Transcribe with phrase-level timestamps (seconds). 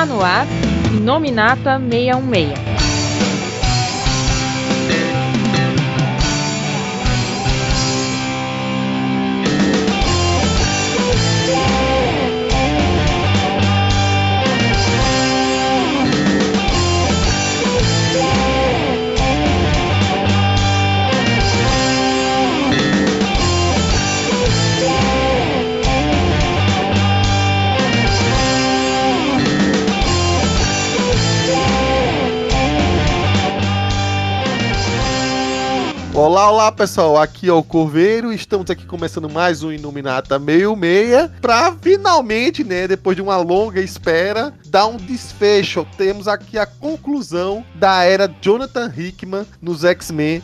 [0.00, 0.46] Está no ar,
[1.02, 2.69] Nominata 616.
[36.20, 40.74] call Olá, olá pessoal, aqui é o Corveiro, estamos aqui começando mais um Iluminata meio
[40.74, 45.86] meia, pra finalmente, né, depois de uma longa espera, dar um desfecho.
[45.98, 50.42] Temos aqui a conclusão da era Jonathan Hickman nos X-Men,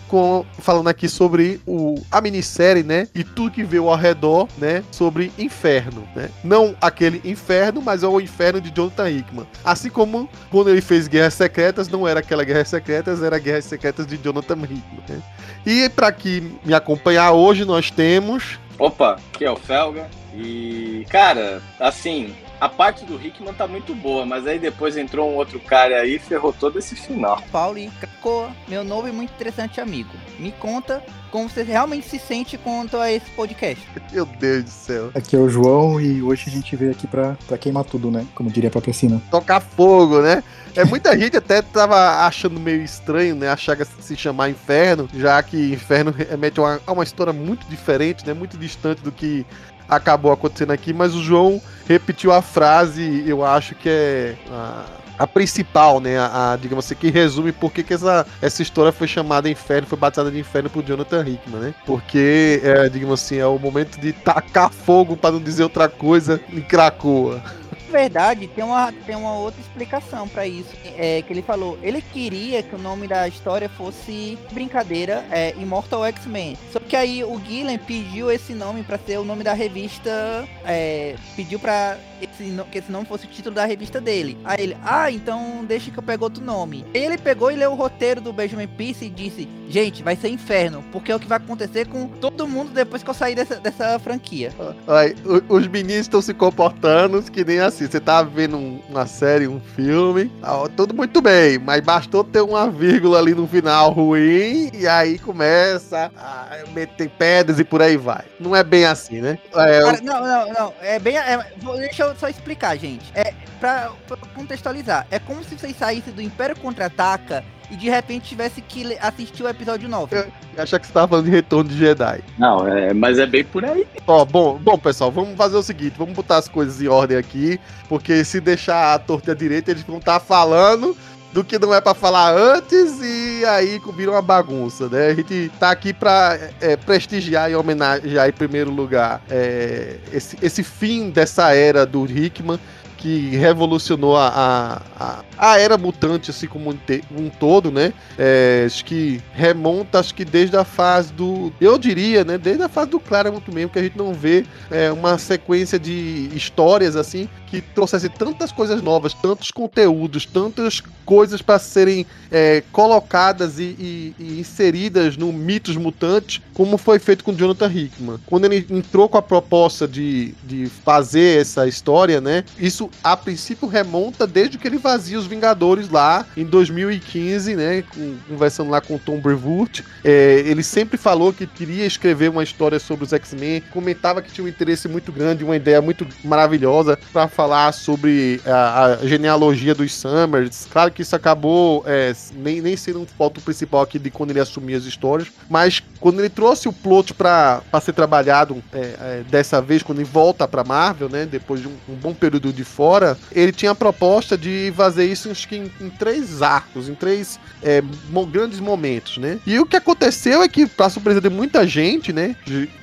[0.58, 5.32] falando aqui sobre o, a minissérie, né, e tudo que veio ao redor, né, sobre
[5.38, 6.28] Inferno, né.
[6.44, 9.46] Não aquele Inferno, mas é o Inferno de Jonathan Hickman.
[9.64, 14.06] Assim como quando ele fez Guerras Secretas, não era aquela Guerras Secretas, era Guerras Secretas
[14.06, 15.22] de Jonathan Hickman, né.
[15.64, 18.58] E para que me acompanhar hoje nós temos.
[18.78, 20.08] Opa, aqui é o Felga.
[20.34, 25.36] E, cara, assim, a parte do Hickman tá muito boa, mas aí depois entrou um
[25.36, 27.42] outro cara aí e ferrou todo esse final.
[27.50, 30.10] Paulo e Cracoa, meu novo e muito interessante amigo.
[30.38, 33.82] Me conta como você realmente se sente quanto a esse podcast.
[34.12, 35.10] Meu Deus do céu.
[35.14, 38.26] Aqui é o João e hoje a gente veio aqui pra, pra queimar tudo, né?
[38.34, 39.20] Como diria a própria Cina.
[39.30, 40.42] Tocar fogo, né?
[40.76, 43.48] É, muita gente até tava achando meio estranho, né?
[43.48, 48.34] Achar se chamar Inferno, já que Inferno remete a uma, uma história muito diferente, né?
[48.34, 49.46] Muito distante do que
[49.88, 54.84] acabou acontecendo aqui, mas o João repetiu a frase, eu acho que é a,
[55.20, 56.18] a principal, né?
[56.18, 59.86] A, a, digamos assim, que resume por que, que essa, essa história foi chamada Inferno,
[59.86, 61.74] foi batizada de Inferno por Jonathan Hickman, né?
[61.86, 66.38] Porque, é, digamos assim, é o momento de tacar fogo, para não dizer outra coisa,
[66.52, 67.42] em Cracoa
[67.86, 70.70] verdade, tem uma, tem uma outra explicação para isso.
[70.96, 76.04] É que ele falou, ele queria que o nome da história fosse brincadeira, é, Immortal
[76.06, 76.56] X-Men.
[76.72, 81.16] Só que aí o Gillen pediu esse nome para ser o nome da revista, é,
[81.34, 84.36] pediu para esse, que esse nome fosse o título da revista dele.
[84.44, 86.84] Aí ele, ah, então deixa que eu pego outro nome.
[86.94, 90.84] Ele pegou e leu o roteiro do Benjamin Peace e disse, gente, vai ser inferno,
[90.92, 93.98] porque é o que vai acontecer com todo mundo depois que eu sair dessa, dessa
[93.98, 94.52] franquia.
[94.86, 95.14] Aí,
[95.48, 98.56] os meninos estão se comportando que nem assim, você tá vendo
[98.88, 103.46] uma série, um filme, tá tudo muito bem, mas bastou ter uma vírgula ali no
[103.46, 108.24] final ruim e aí começa a meter pedras e por aí vai.
[108.38, 109.38] Não é bem assim, né?
[109.54, 111.16] É, Cara, não, não, não, é bem...
[111.16, 111.44] É,
[111.78, 113.04] deixa eu só explicar, gente.
[113.14, 118.28] É, pra, pra contextualizar, é como se vocês saíssem do Império Contra-Ataca e de repente
[118.28, 120.16] tivesse que assistir o episódio 9.
[120.16, 122.22] Eu achava que você tava falando de Retorno de Jedi.
[122.38, 123.86] Não, é, mas é bem por aí.
[124.06, 127.58] Ó, bom, bom, pessoal, vamos fazer o seguinte, vamos botar as coisas em ordem aqui,
[127.88, 130.96] porque se deixar a torta direita, eles vão estar tá falando
[131.36, 135.08] do que não é para falar antes e aí vira uma bagunça, né?
[135.08, 140.62] A gente tá aqui para é, prestigiar e homenagear em primeiro lugar é, esse, esse
[140.62, 142.58] fim dessa era do Hickman
[142.96, 146.78] que revolucionou a, a, a, era mutante, assim como um,
[147.14, 147.92] um todo, né?
[148.18, 151.52] É, acho que remonta, acho que desde a fase do.
[151.60, 152.38] Eu diria, né?
[152.38, 156.30] Desde a fase do Claremont mesmo, que a gente não vê é, uma sequência de
[156.34, 163.58] histórias assim que trouxesse tantas coisas novas, tantos conteúdos, tantas coisas para serem é, colocadas
[163.58, 168.18] e, e, e, inseridas no mitos mutantes, como foi feito com Jonathan Hickman.
[168.26, 172.44] Quando ele entrou com a proposta de, de fazer essa história, né?
[172.58, 177.84] Isso a princípio remonta desde que ele vazia os Vingadores lá em 2015, né?
[178.28, 179.84] Conversando lá com Tom Brevoort.
[180.04, 184.44] É, ele sempre falou que queria escrever uma história sobre os X-Men, comentava que tinha
[184.44, 189.92] um interesse muito grande, uma ideia muito maravilhosa para falar sobre a, a, genealogia dos
[189.92, 190.66] Summers.
[190.70, 194.40] Claro que isso acabou é, nem, nem sendo um ponto principal aqui de quando ele
[194.40, 199.60] assumia as histórias, mas quando ele trouxe o plot para ser trabalhado é, é, dessa
[199.60, 203.18] vez, quando ele volta para Marvel, né, depois de um, um, bom período de fora,
[203.30, 207.82] ele tinha a proposta de fazer isso em, em três arcos, em três é,
[208.30, 209.38] grandes momentos, né?
[209.46, 212.34] E o que aconteceu é que, para surpresa de muita gente, né,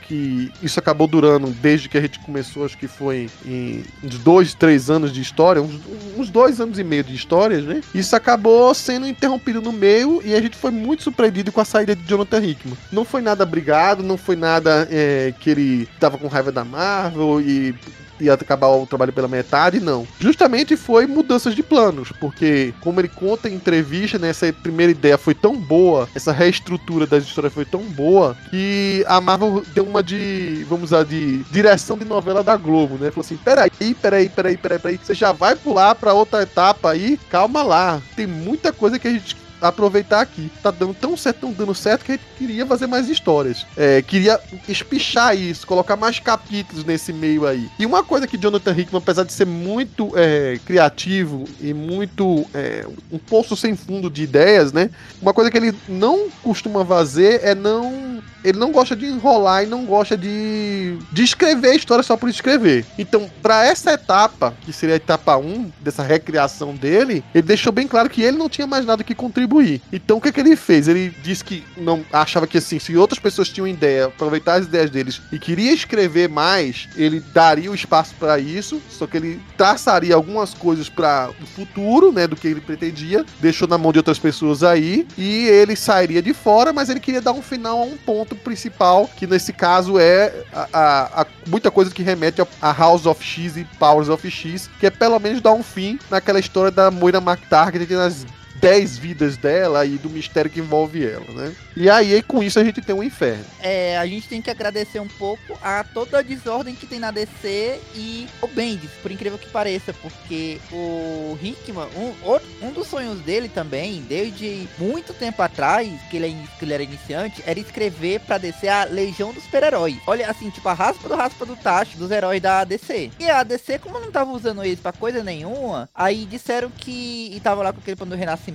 [0.08, 4.54] que isso acabou durando desde que a gente começou, acho que foi em uns dois,
[4.54, 5.80] três anos de história, uns,
[6.18, 7.82] uns dois anos e meio de histórias, né?
[7.94, 11.96] Isso acabou sendo interrompido no meio e a gente foi muito surpreendido com a saída
[11.96, 12.78] de Jonathan Hickman.
[12.92, 17.42] Não foi nada brigado, não foi nada é, que ele tava com raiva da Marvel
[17.42, 17.76] e
[18.20, 20.08] ia acabar o trabalho pela metade, não.
[20.20, 25.18] Justamente foi mudanças de planos, porque como ele conta em entrevista, né, essa primeira ideia
[25.18, 30.02] foi tão boa, essa reestrutura das histórias foi tão boa, que a Marvel deu uma
[30.02, 33.12] de, vamos usar, de direção de novela da Globo, né?
[33.12, 37.20] Falou assim, peraí, peraí, peraí, peraí, peraí, você já vai pular pra outra etapa aí?
[37.30, 40.52] Calma lá, tem muita coisa que a gente aproveitar aqui.
[40.62, 43.66] Tá dando tão certo, tão dando certo que a gente queria fazer mais histórias.
[43.78, 47.70] É, queria espichar isso, colocar mais capítulos nesse meio aí.
[47.80, 52.86] E uma coisa que Jonathan Hickman, apesar de ser muito é, criativo e muito é,
[53.12, 54.90] um poço sem fundo de ideias, né?
[55.22, 59.68] Uma coisa que ele não costuma fazer é não ele não gosta de enrolar e
[59.68, 62.86] não gosta de, de escrever a história só por escrever.
[62.98, 67.88] Então, para essa etapa, que seria a etapa 1 dessa recriação dele, ele deixou bem
[67.88, 69.82] claro que ele não tinha mais nada que contribuir.
[69.92, 70.88] Então, o que, que ele fez?
[70.88, 74.90] Ele disse que não achava que assim, se outras pessoas tinham ideia, aproveitar as ideias
[74.90, 80.16] deles e queria escrever mais, ele daria o espaço para isso, só que ele traçaria
[80.16, 84.20] algumas coisas para o futuro, né, do que ele pretendia, deixou na mão de outras
[84.20, 87.98] pessoas aí e ele sairia de fora, mas ele queria dar um final a um
[87.98, 92.72] ponto ponto principal, que nesse caso é a, a, a muita coisa que remete a,
[92.72, 96.40] House of X e Powers of X, que é pelo menos dar um fim naquela
[96.40, 98.26] história da Moira McTarget nas
[98.64, 101.54] 10 vidas dela e do mistério que envolve ela, né?
[101.76, 103.44] E aí, com isso, a gente tem um inferno.
[103.60, 107.12] É, a gente tem que agradecer um pouco a toda a desordem que tem na
[107.12, 113.20] DC e o Bendis, por incrível que pareça, porque o Hickman, um, um dos sonhos
[113.20, 118.22] dele também, desde muito tempo atrás, que ele, é que ele era iniciante, era escrever
[118.22, 119.98] pra DC a Legião dos Super-Heróis.
[120.08, 123.12] Olha, assim, tipo, a raspa do raspa do tacho dos heróis da DC.
[123.20, 127.32] E a DC, como não tava usando eles pra coisa nenhuma, aí disseram que.
[127.34, 128.53] E tava lá com aquele plano do Renascimento,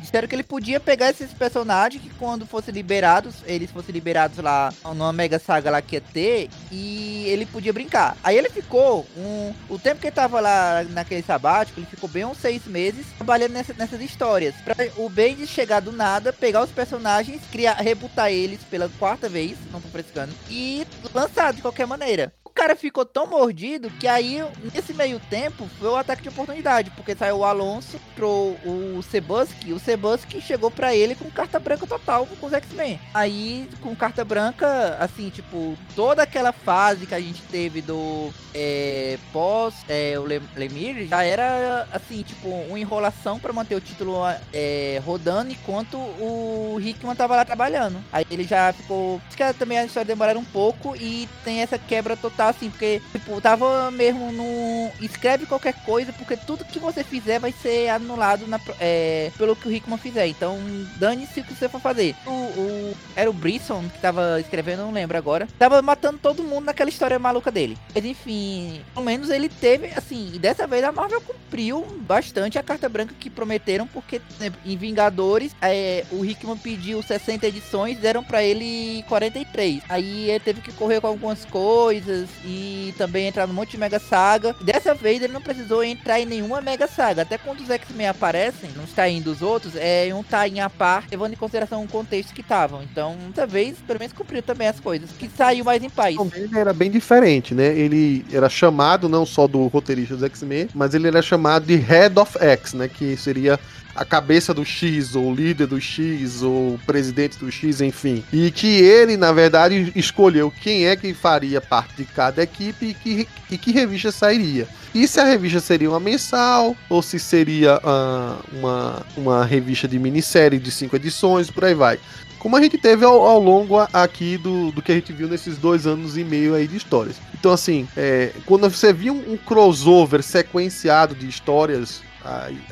[0.00, 4.38] disseram que ele podia pegar esses personagens que quando fosse fossem liberados, eles fossem liberados
[4.38, 8.16] lá numa mega saga lá que ia ter, e ele podia brincar.
[8.22, 9.52] Aí ele ficou um.
[9.68, 13.52] O tempo que ele tava lá naquele sabático, ele ficou bem uns seis meses trabalhando
[13.52, 14.54] nessa, nessas histórias.
[14.56, 19.56] Pra o Bendis chegar do nada, pegar os personagens, criar, rebutar eles pela quarta vez,
[19.72, 24.92] não tô frescando, e lançar de qualquer maneira cara ficou tão mordido que aí, nesse
[24.92, 29.78] meio tempo, foi o ataque de oportunidade, porque saiu o Alonso pro o Sebuski, o
[29.78, 33.00] Sebuski chegou para ele com carta branca total com os X-Men.
[33.14, 39.18] Aí, com carta branca, assim, tipo, toda aquela fase que a gente teve do é,
[39.32, 44.18] pós é, o Lemir já era, assim, tipo, uma enrolação para manter o título
[44.52, 48.04] é, rodando enquanto o Hickman tava lá trabalhando.
[48.12, 49.18] Aí ele já ficou.
[49.26, 53.00] Acho que também a história demoraram um pouco e tem essa quebra total assim, porque,
[53.12, 54.90] tipo, tava mesmo no.
[55.00, 59.68] Escreve qualquer coisa, porque tudo que você fizer vai ser anulado na, é, pelo que
[59.68, 60.26] o Hickman fizer.
[60.26, 60.58] Então,
[60.96, 62.14] dane-se o que você for fazer.
[62.26, 65.48] O, o, era o Brisson que tava escrevendo, não lembro agora.
[65.58, 67.76] Tava matando todo mundo naquela história maluca dele.
[67.94, 72.62] Mas enfim, pelo menos ele teve, assim, e dessa vez a Marvel cumpriu bastante a
[72.62, 78.22] carta branca que prometeram, porque né, em Vingadores, é, o Hickman pediu 60 edições, deram
[78.22, 79.82] para ele 43.
[79.88, 83.98] Aí ele teve que correr com algumas coisas, e também entrar no monte de Mega
[83.98, 84.54] Saga.
[84.60, 87.22] Dessa vez ele não precisou entrar em nenhuma Mega Saga.
[87.22, 91.04] Até quando os X-Men aparecem, não está indo os outros, é um tá a par,
[91.10, 92.82] levando em consideração o contexto que estavam.
[92.82, 95.10] Então, dessa vez, pelo menos cumpriu também as coisas.
[95.12, 96.16] Que saiu mais em paz.
[96.34, 97.66] Ele era bem diferente, né?
[97.76, 102.18] Ele era chamado não só do roteirista dos X-Men, mas ele era chamado de Head
[102.18, 102.88] of X, né?
[102.88, 103.58] Que seria
[104.00, 108.24] a cabeça do X, ou líder do X, ou presidente do X, enfim.
[108.32, 112.94] E que ele, na verdade, escolheu quem é que faria parte de cada equipe e
[112.94, 114.66] que, e que revista sairia.
[114.94, 119.98] E se a revista seria uma mensal, ou se seria uh, uma, uma revista de
[119.98, 122.00] minissérie de cinco edições, por aí vai
[122.38, 125.58] como a gente teve ao, ao longo aqui do, do que a gente viu nesses
[125.58, 127.16] dois anos e meio aí de histórias.
[127.38, 132.00] Então, assim, é, quando você via um, um crossover sequenciado de histórias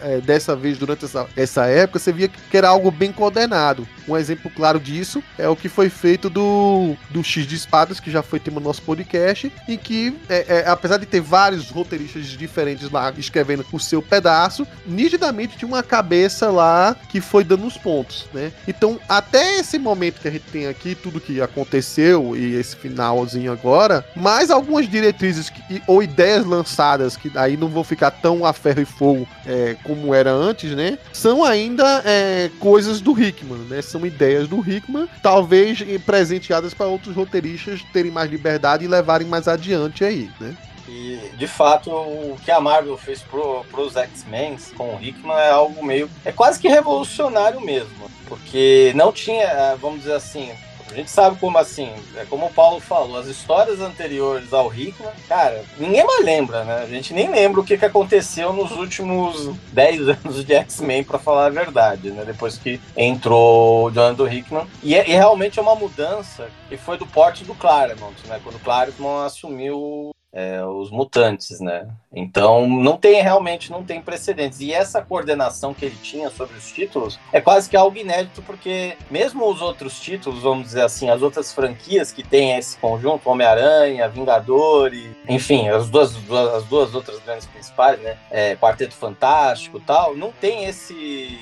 [0.01, 3.87] é, dessa vez durante essa, essa época, você via que era algo bem coordenado.
[4.07, 8.11] Um exemplo claro disso é o que foi feito do, do X de Espadas, que
[8.11, 12.91] já foi tema nosso podcast, e que, é, é, apesar de ter vários roteiristas diferentes
[12.91, 18.27] lá escrevendo o seu pedaço, nitidamente tinha uma cabeça lá que foi dando os pontos,
[18.33, 18.53] né?
[18.67, 23.53] Então, até esse momento que a gente tem aqui, tudo que aconteceu e esse finalzinho
[23.53, 28.53] agora, mais algumas diretrizes que, ou ideias lançadas, que aí não vão ficar tão a
[28.53, 30.99] ferro e fogo é, como era antes, né?
[31.13, 33.83] São ainda é, coisas do Hickman, né?
[33.83, 39.49] São ideias do Hickman, talvez presenteadas para outros roteiristas terem mais liberdade e levarem mais
[39.49, 40.57] adiante aí, né?
[40.89, 45.51] E, de fato, o que a Marvel fez pro, pros X-Men com o Hickman é
[45.51, 46.11] algo meio.
[46.25, 48.11] É quase que revolucionário mesmo.
[48.27, 50.51] Porque não tinha, vamos dizer assim,
[50.91, 55.13] A gente sabe como assim, é como o Paulo falou, as histórias anteriores ao Hickman,
[55.29, 56.83] cara, ninguém mais lembra, né?
[56.83, 61.19] A gente nem lembra o que, que aconteceu nos últimos 10 anos de X-Men, para
[61.19, 62.25] falar a verdade, né?
[62.25, 64.67] Depois que entrou o Jonathan Hickman.
[64.83, 68.41] E, é, e realmente é uma mudança que foi do porte do Claremont, né?
[68.43, 71.89] Quando o Claremont assumiu é, os mutantes, né?
[72.13, 74.61] Então não tem realmente não tem precedentes.
[74.61, 78.97] E essa coordenação que ele tinha sobre os títulos é quase que algo inédito, porque
[79.11, 84.09] mesmo os outros títulos, vamos dizer assim, as outras franquias que tem esse conjunto, Homem-Aranha,
[84.09, 86.15] Vingadores, enfim, as duas,
[86.55, 88.17] as duas outras grandes principais, né?
[88.31, 91.39] É, Quarteto Fantástico tal, não tem esse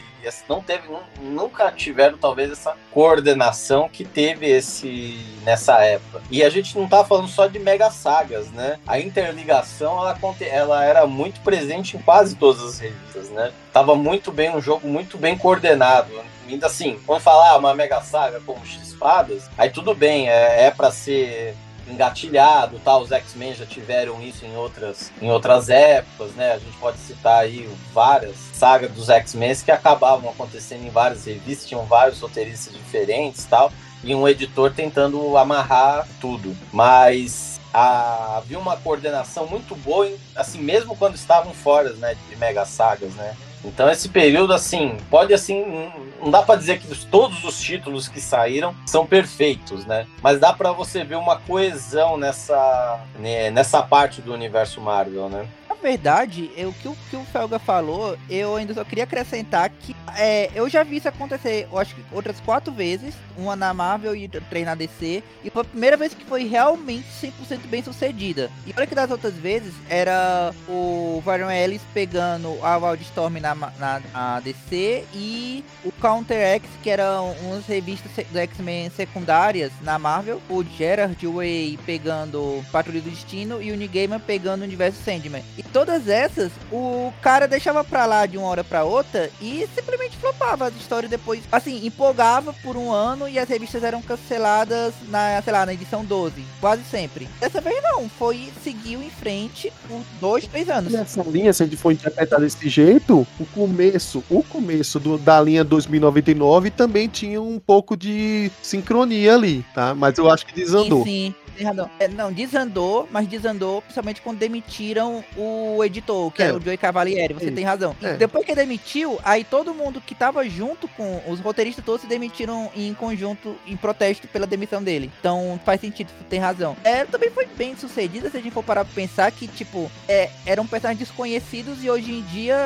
[0.49, 0.89] não teve,
[1.21, 6.23] nunca tiveram talvez essa coordenação que teve esse nessa época.
[6.31, 8.79] E a gente não tá falando só de mega sagas, né?
[8.87, 13.53] A interligação ela, ela era muito presente em quase todas as revistas, né?
[13.73, 16.11] Tava muito bem um jogo muito bem coordenado.
[16.49, 20.91] Ainda assim, quando falar uma mega saga como X-Espadas, aí tudo bem, é, é para
[20.91, 21.57] ser
[21.89, 22.97] engatilhado, tá?
[22.97, 26.53] Os X-Men já tiveram isso em outras, em outras épocas, né?
[26.53, 31.69] A gente pode citar aí várias sagas dos X-Men que acabavam acontecendo em várias revistas,
[31.69, 36.57] tinham vários roteiristas diferentes, tal, e um editor tentando amarrar tudo.
[36.73, 42.65] Mas a, havia uma coordenação muito boa, assim, mesmo quando estavam fora, né, de mega
[42.65, 43.37] sagas, né?
[43.67, 45.91] Então esse período, assim, pode assim,
[46.23, 50.07] não dá para dizer que todos os títulos que saíram são perfeitos, né?
[50.23, 55.47] Mas dá para você ver uma coesão nessa, né, nessa parte do universo Marvel, né?
[55.87, 59.95] Verdade, eu, o, que, o que o Felga falou, eu ainda só queria acrescentar que
[60.19, 64.17] é, eu já vi isso acontecer, eu acho que outras quatro vezes, uma na Marvel
[64.17, 68.51] e três na DC, e foi a primeira vez que foi realmente 100% bem sucedida.
[68.67, 74.03] E olha que das outras vezes era o Varian Ellis pegando a Wildstorm na, na,
[74.13, 80.43] na DC e o Counter X, que eram umas revistas do X-Men secundárias na Marvel,
[80.49, 85.45] o Gerard Way pegando Patrulha do Destino e o Gaiman pegando o Universo Sandman.
[85.57, 90.17] E todas essas, o cara deixava pra lá de uma hora pra outra e simplesmente
[90.17, 91.43] flopava as histórias depois.
[91.53, 96.03] Assim, empolgava por um ano e as revistas eram canceladas na, sei lá, na edição
[96.03, 96.43] 12.
[96.63, 97.29] Quase sempre.
[97.39, 100.91] Dessa vez não, foi, seguiu em frente por dois, três anos.
[100.91, 105.39] Nessa linha, se a gente for interpretar desse jeito, o começo, o começo do, da
[105.43, 109.95] linha 2099 também tinha um pouco de sincronia ali, tá?
[109.95, 111.05] Mas eu acho que desandou.
[111.05, 111.91] Sim, sim tem razão.
[111.99, 117.35] É, não, desandou, mas desandou principalmente quando demitiram o editor, que é, o Joey Cavalieri.
[117.35, 117.51] Você é.
[117.51, 117.97] tem razão.
[118.03, 118.15] É.
[118.15, 122.71] Depois que demitiu, aí todo mundo que tava junto com os roteiristas todos se demitiram
[122.77, 125.11] em conjunto, em protesto pela demissão dele.
[125.19, 126.77] Então faz sentido, você tem razão.
[126.85, 130.31] É, também foi bem sucedida se a gente for parar pra pensar que, tipo, é,
[130.45, 132.57] eram personagens desconhecidos e hoje em dia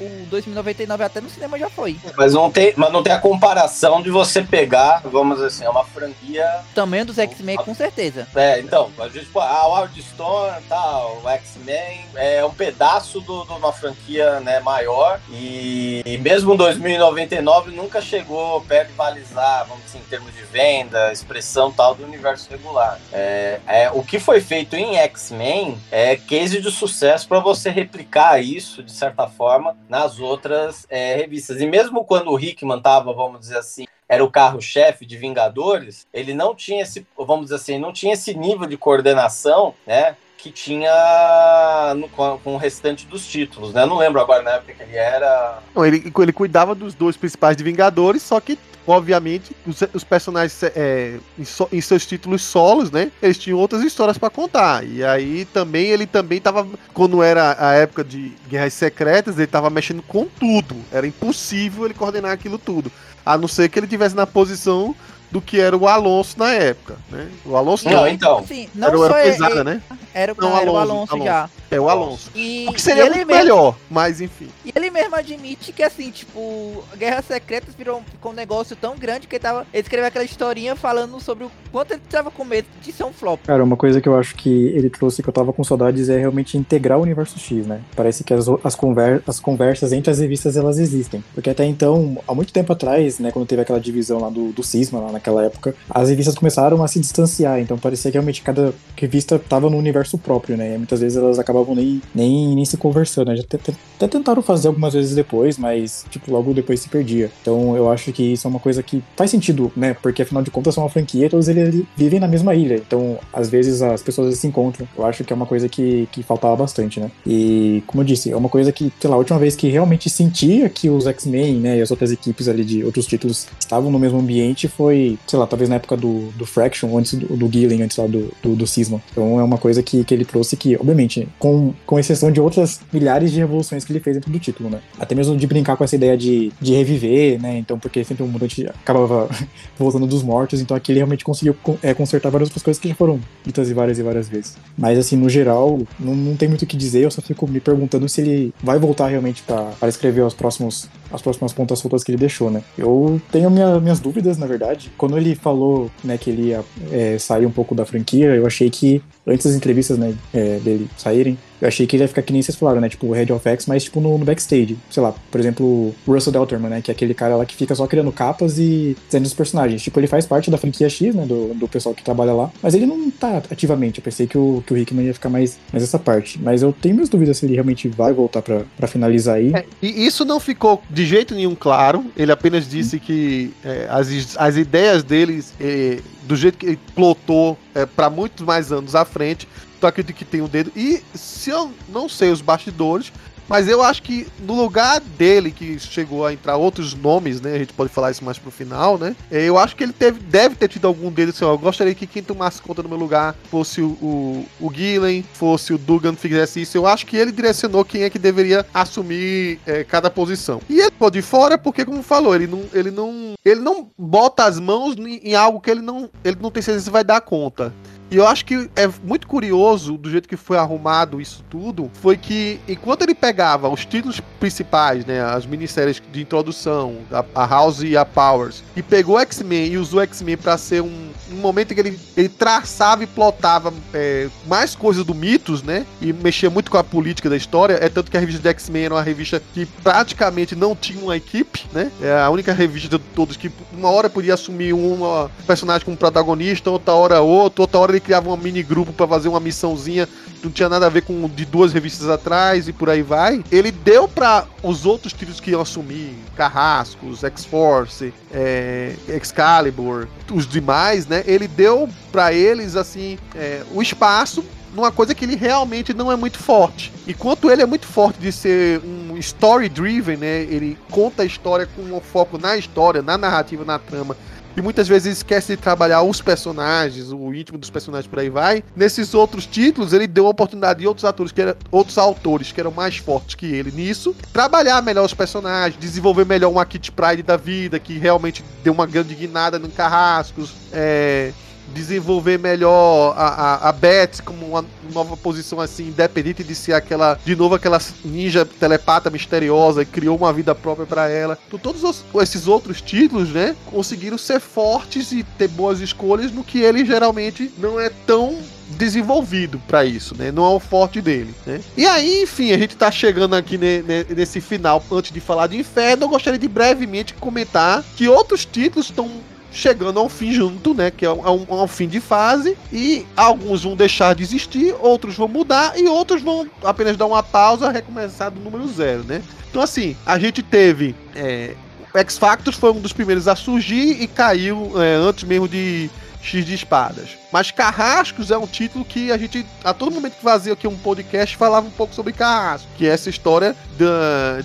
[0.00, 1.96] o 2099 até no cinema já foi.
[2.16, 5.70] Mas não tem, mas não tem a comparação de você pegar, vamos dizer assim, é
[5.70, 6.46] uma franquia.
[6.74, 8.26] Tamanho dos X-Men, com certeza certeza.
[8.34, 14.40] É, então, a gente, a Wildstorm, tá, o X-Men é um pedaço de uma franquia
[14.40, 20.34] né, maior e, e mesmo 2099 nunca chegou perto de valizar, vamos dizer, em termos
[20.34, 22.98] de venda, expressão tal do universo regular.
[23.12, 28.42] É, é o que foi feito em X-Men é case de sucesso para você replicar
[28.42, 31.60] isso, de certa forma, nas outras é, revistas.
[31.60, 36.34] E mesmo quando o Hickman tava, vamos dizer assim, era o carro-chefe de Vingadores, ele
[36.34, 40.16] não tinha esse, vamos dizer assim, não tinha esse nível de coordenação, né?
[40.36, 43.86] Que tinha no, com, o restante dos títulos, né?
[43.86, 45.60] Não lembro agora na época que ele era.
[45.74, 50.62] Não, ele, ele cuidava dos dois principais de Vingadores, só que obviamente, os, os personagens
[50.62, 53.10] é, em, so, em, seus títulos solos, né?
[53.22, 54.84] Eles tinham outras histórias para contar.
[54.84, 59.70] E aí também ele também tava, quando era a época de Guerras Secretas, ele tava
[59.70, 60.76] mexendo com tudo.
[60.90, 62.90] Era impossível ele coordenar aquilo tudo.
[63.24, 64.94] A não ser que ele tivesse na posição
[65.32, 67.28] do que era o Alonso na época, né?
[67.44, 68.38] O Alonso não, não então.
[68.38, 69.82] Assim, não era, era pesada, é, né?
[70.14, 71.50] Era, não, era Alonso, o Alonso, Alonso, já.
[71.70, 72.30] É o Alonso.
[72.34, 74.48] E, o que seria muito mesmo, melhor, mas enfim.
[74.62, 79.26] E ele mesmo admite que assim, tipo, Guerras Secretas virou ficou um negócio tão grande
[79.26, 79.66] que ele tava.
[79.72, 83.12] Ele escreveu aquela historinha falando sobre o quanto ele tava com medo de ser um
[83.12, 83.40] flop.
[83.46, 86.18] Cara, uma coisa que eu acho que ele trouxe que eu tava com saudades é
[86.18, 87.80] realmente integrar o universo X, né?
[87.96, 91.24] Parece que as, as, conver, as conversas entre as revistas elas existem.
[91.32, 94.62] Porque até então, há muito tempo atrás, né, quando teve aquela divisão lá do, do
[94.62, 97.60] Cisma, lá naquela época, as revistas começaram a se distanciar.
[97.60, 100.74] Então parecia que realmente cada revista tava no universo próprio, né?
[100.74, 103.28] E muitas vezes elas acabavam nem, nem, nem se conversando.
[103.28, 103.40] Né?
[103.40, 107.30] Até, até tentaram fazer algumas vezes depois, mas, tipo, logo depois se perdia.
[107.40, 109.94] Então eu acho que isso é uma coisa que faz sentido, né?
[109.94, 112.76] Porque afinal de contas são uma franquia, todos eles vivem na mesma ilha.
[112.76, 114.86] Então, às vezes as pessoas se encontram.
[114.96, 117.10] Eu acho que é uma coisa que, que faltava bastante, né?
[117.26, 120.10] E, como eu disse, é uma coisa que, sei lá, a última vez que realmente
[120.10, 123.98] sentia que os X-Men, né, e as outras equipes ali de outros títulos estavam no
[123.98, 127.82] mesmo ambiente foi, sei lá, talvez na época do, do Fraction, antes do, do Gillen,
[127.82, 129.02] antes lá do, do, do Cisma.
[129.10, 132.80] Então é uma coisa que, que ele trouxe que, obviamente, com, com exceção de outras
[132.92, 134.80] milhares de revoluções que ele fez dentro do título, né?
[134.98, 137.58] Até mesmo de brincar com essa ideia de, de reviver, né?
[137.58, 139.28] Então, porque sempre um mutante acabava
[139.78, 142.94] voltando dos mortos, então aqui ele realmente conseguiu é, consertar várias outras coisas que já
[142.94, 144.56] foram ditas várias e várias vezes.
[144.76, 147.60] Mas, assim, no geral, não, não tem muito o que dizer, eu só fico me
[147.60, 152.10] perguntando se ele vai voltar realmente para escrever os próximos, as próximas pontas soltas que
[152.10, 152.62] ele deixou, né?
[152.76, 154.91] Eu tenho minha, minhas dúvidas, na verdade.
[154.96, 158.70] Quando ele falou, né, que ele ia é, sair um pouco da franquia, eu achei
[158.70, 162.32] que antes das entrevistas, né, é, dele saírem, eu achei que ele ia ficar que
[162.32, 162.88] nem vocês falaram, né?
[162.88, 164.76] Tipo, o Head of X, mas tipo no, no, backstage.
[164.90, 166.82] Sei lá, por exemplo, o Russell Delterman, né?
[166.82, 169.80] Que é aquele cara lá que fica só criando capas e dizendo os personagens.
[169.80, 171.24] Tipo, ele faz parte da franquia X, né?
[171.24, 172.50] Do, do pessoal que trabalha lá.
[172.60, 174.00] Mas ele não tá ativamente.
[174.00, 176.36] Eu pensei que o, que o ia ficar mais, mais essa parte.
[176.42, 179.52] Mas eu tenho minhas dúvidas se ele realmente vai voltar pra, pra finalizar aí.
[179.54, 182.04] É, e isso não ficou de jeito nenhum claro.
[182.16, 187.56] Ele apenas disse que é, as, as ideias deles, é, do jeito que ele plotou
[187.74, 189.48] é, para muitos mais anos à frente,
[189.80, 190.72] tu acredita que tem um dedo.
[190.74, 193.12] E se eu não sei os bastidores,
[193.48, 197.54] mas eu acho que no lugar dele, que chegou a entrar outros nomes, né?
[197.54, 199.14] A gente pode falar isso mais pro final, né?
[199.30, 201.34] É, eu acho que ele teve, deve ter tido algum deles.
[201.34, 204.72] Assim, ó, eu gostaria que quem tomasse conta no meu lugar fosse o, o, o
[204.72, 206.78] Gillen, fosse o Dugan fizesse isso.
[206.78, 210.60] Eu acho que ele direcionou quem é que deveria assumir é, cada posição.
[210.68, 214.44] E ele ficou de fora porque, como falou, ele não, ele não, ele não bota
[214.44, 217.74] as mãos em algo que ele não, ele não tem certeza se vai dar conta.
[218.12, 222.18] E eu acho que é muito curioso do jeito que foi arrumado isso tudo, foi
[222.18, 227.82] que enquanto ele pegava os títulos principais, né, as minisséries de introdução, a, a House
[227.82, 231.74] e a Powers, e pegou X-Men e usou X-Men para ser um, um momento em
[231.74, 236.70] que ele, ele traçava e plotava é, mais coisas do mitos, né, e mexia muito
[236.70, 239.42] com a política da história, é tanto que a revista de X-Men era uma revista
[239.54, 243.88] que praticamente não tinha uma equipe, né, é a única revista de todos que uma
[243.88, 244.98] hora podia assumir um
[245.46, 249.28] personagem como protagonista, outra hora outro, outra hora ele criava um mini grupo para fazer
[249.28, 250.08] uma missãozinha,
[250.42, 253.42] não tinha nada a ver com de duas revistas atrás e por aí vai.
[253.50, 261.06] Ele deu para os outros títulos que iam assumir, Carrascos, X-Force, é, Excalibur, os demais,
[261.06, 261.22] né?
[261.26, 264.44] Ele deu para eles assim é, o espaço
[264.74, 266.92] numa coisa que ele realmente não é muito forte.
[267.06, 270.42] Enquanto ele é muito forte de ser um story driven, né?
[270.42, 274.16] Ele conta a história com um foco na história, na narrativa, na trama
[274.56, 278.62] e muitas vezes esquece de trabalhar os personagens, o íntimo dos personagens por aí vai.
[278.76, 282.60] Nesses outros títulos, ele deu a oportunidade de outros atores, que eram, outros autores que
[282.60, 287.22] eram mais fortes que ele nisso, trabalhar melhor os personagens, desenvolver melhor uma Kit Pride
[287.22, 291.32] da vida, que realmente deu uma grande guinada no Carrascos, é,
[291.74, 297.18] desenvolver melhor a, a, a Beth como uma nova posição assim, independente de ser aquela,
[297.24, 301.38] de novo, aquela ninja telepata misteriosa e criou uma vida própria para ela.
[301.46, 306.44] Então, todos os, esses outros títulos, né, conseguiram ser fortes e ter boas escolhas no
[306.44, 308.38] que ele geralmente não é tão
[308.72, 310.32] desenvolvido para isso, né?
[310.32, 311.60] Não é o forte dele, né?
[311.76, 315.46] E aí, enfim, a gente tá chegando aqui ne, ne, nesse final, antes de falar
[315.46, 319.10] de Inferno, eu gostaria de brevemente comentar que outros títulos estão
[319.52, 320.90] chegando ao fim junto, né?
[320.90, 322.56] Que é um, um, fim de fase.
[322.72, 327.22] E alguns vão deixar de existir, outros vão mudar e outros vão apenas dar uma
[327.22, 329.22] pausa, recomeçar do número zero, né?
[329.50, 330.94] Então, assim, a gente teve.
[331.14, 331.54] É,
[331.94, 335.90] X Factor foi um dos primeiros a surgir e caiu é, antes mesmo de
[336.22, 337.21] X de Espadas.
[337.32, 340.76] Mas Carrascos é um título que a gente, a todo momento que fazia aqui um
[340.76, 343.56] podcast, falava um pouco sobre Carrascos, que é essa história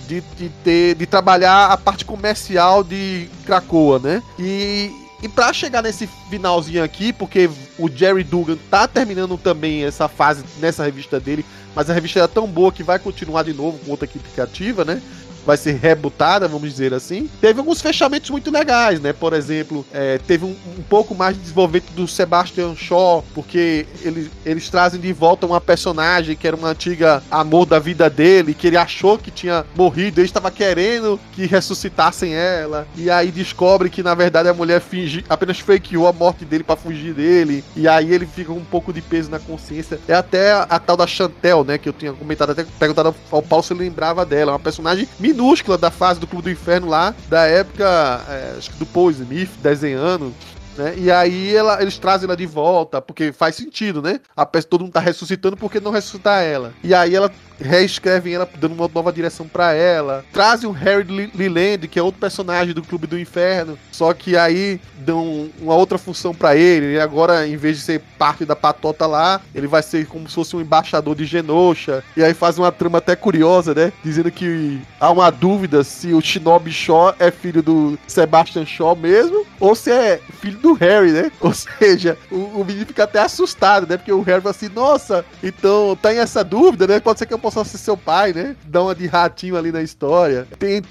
[0.07, 4.23] de, de, ter, de trabalhar a parte comercial de Cracoa, né?
[4.39, 4.89] E,
[5.21, 10.45] e para chegar nesse finalzinho aqui, porque o Jerry Dugan tá terminando também essa fase
[10.59, 11.45] nessa revista dele,
[11.75, 14.85] mas a revista é tão boa que vai continuar de novo com outra equipe criativa,
[14.85, 15.01] né?
[15.47, 17.29] Vai ser rebutada, vamos dizer assim.
[17.39, 19.13] Teve alguns fechamentos muito legais, né?
[19.13, 24.29] Por exemplo, é, teve um, um, pouco mais de desenvolvimento do Sebastian Shaw, porque ele,
[24.45, 28.67] eles trazem de volta uma personagem que era uma antiga amor da vida dele, que
[28.67, 34.03] ele achou que tinha morrido, ele estava querendo que ressuscitassem ela, e aí descobre que
[34.03, 38.13] na verdade a mulher fingi, apenas fakeou a morte dele para fugir dele, e aí
[38.13, 39.97] ele fica com um pouco de peso na consciência.
[40.09, 41.77] É até a, a tal da Chantel, né?
[41.77, 45.07] Que eu tinha comentado, até perguntado ao Paulo se ele lembrava dela, uma personagem
[45.37, 47.85] minúscula da fase do Clube do Inferno lá, da época,
[48.27, 50.33] é, acho que do Paul Smith desenhando.
[50.75, 50.95] né?
[50.97, 54.19] E aí ela, eles trazem ela de volta, porque faz sentido, né?
[54.35, 56.73] A peça todo mundo tá ressuscitando, por que não ressuscitar ela?
[56.83, 60.23] E aí ela reescrevem ela, dando uma nova direção para ela.
[60.31, 64.79] Trazem o Harry Leland, que é outro personagem do Clube do Inferno, só que aí
[64.99, 66.93] dão uma outra função para ele.
[66.93, 70.35] E agora, em vez de ser parte da patota lá, ele vai ser como se
[70.35, 72.03] fosse um embaixador de Genosha.
[72.15, 73.91] E aí faz uma trama até curiosa, né?
[74.03, 79.45] Dizendo que há uma dúvida se o Shinobi Shaw é filho do Sebastian Shaw mesmo,
[79.59, 81.31] ou se é filho do Harry, né?
[81.39, 83.95] Ou seja, o, o menino fica até assustado, né?
[83.97, 86.99] Porque o Harry fala assim, nossa, então tá em essa dúvida, né?
[86.99, 88.55] Pode ser que eu possa ser seu pai, né?
[88.65, 90.47] Dá uma de ratinho ali na história.
[90.59, 90.81] Tem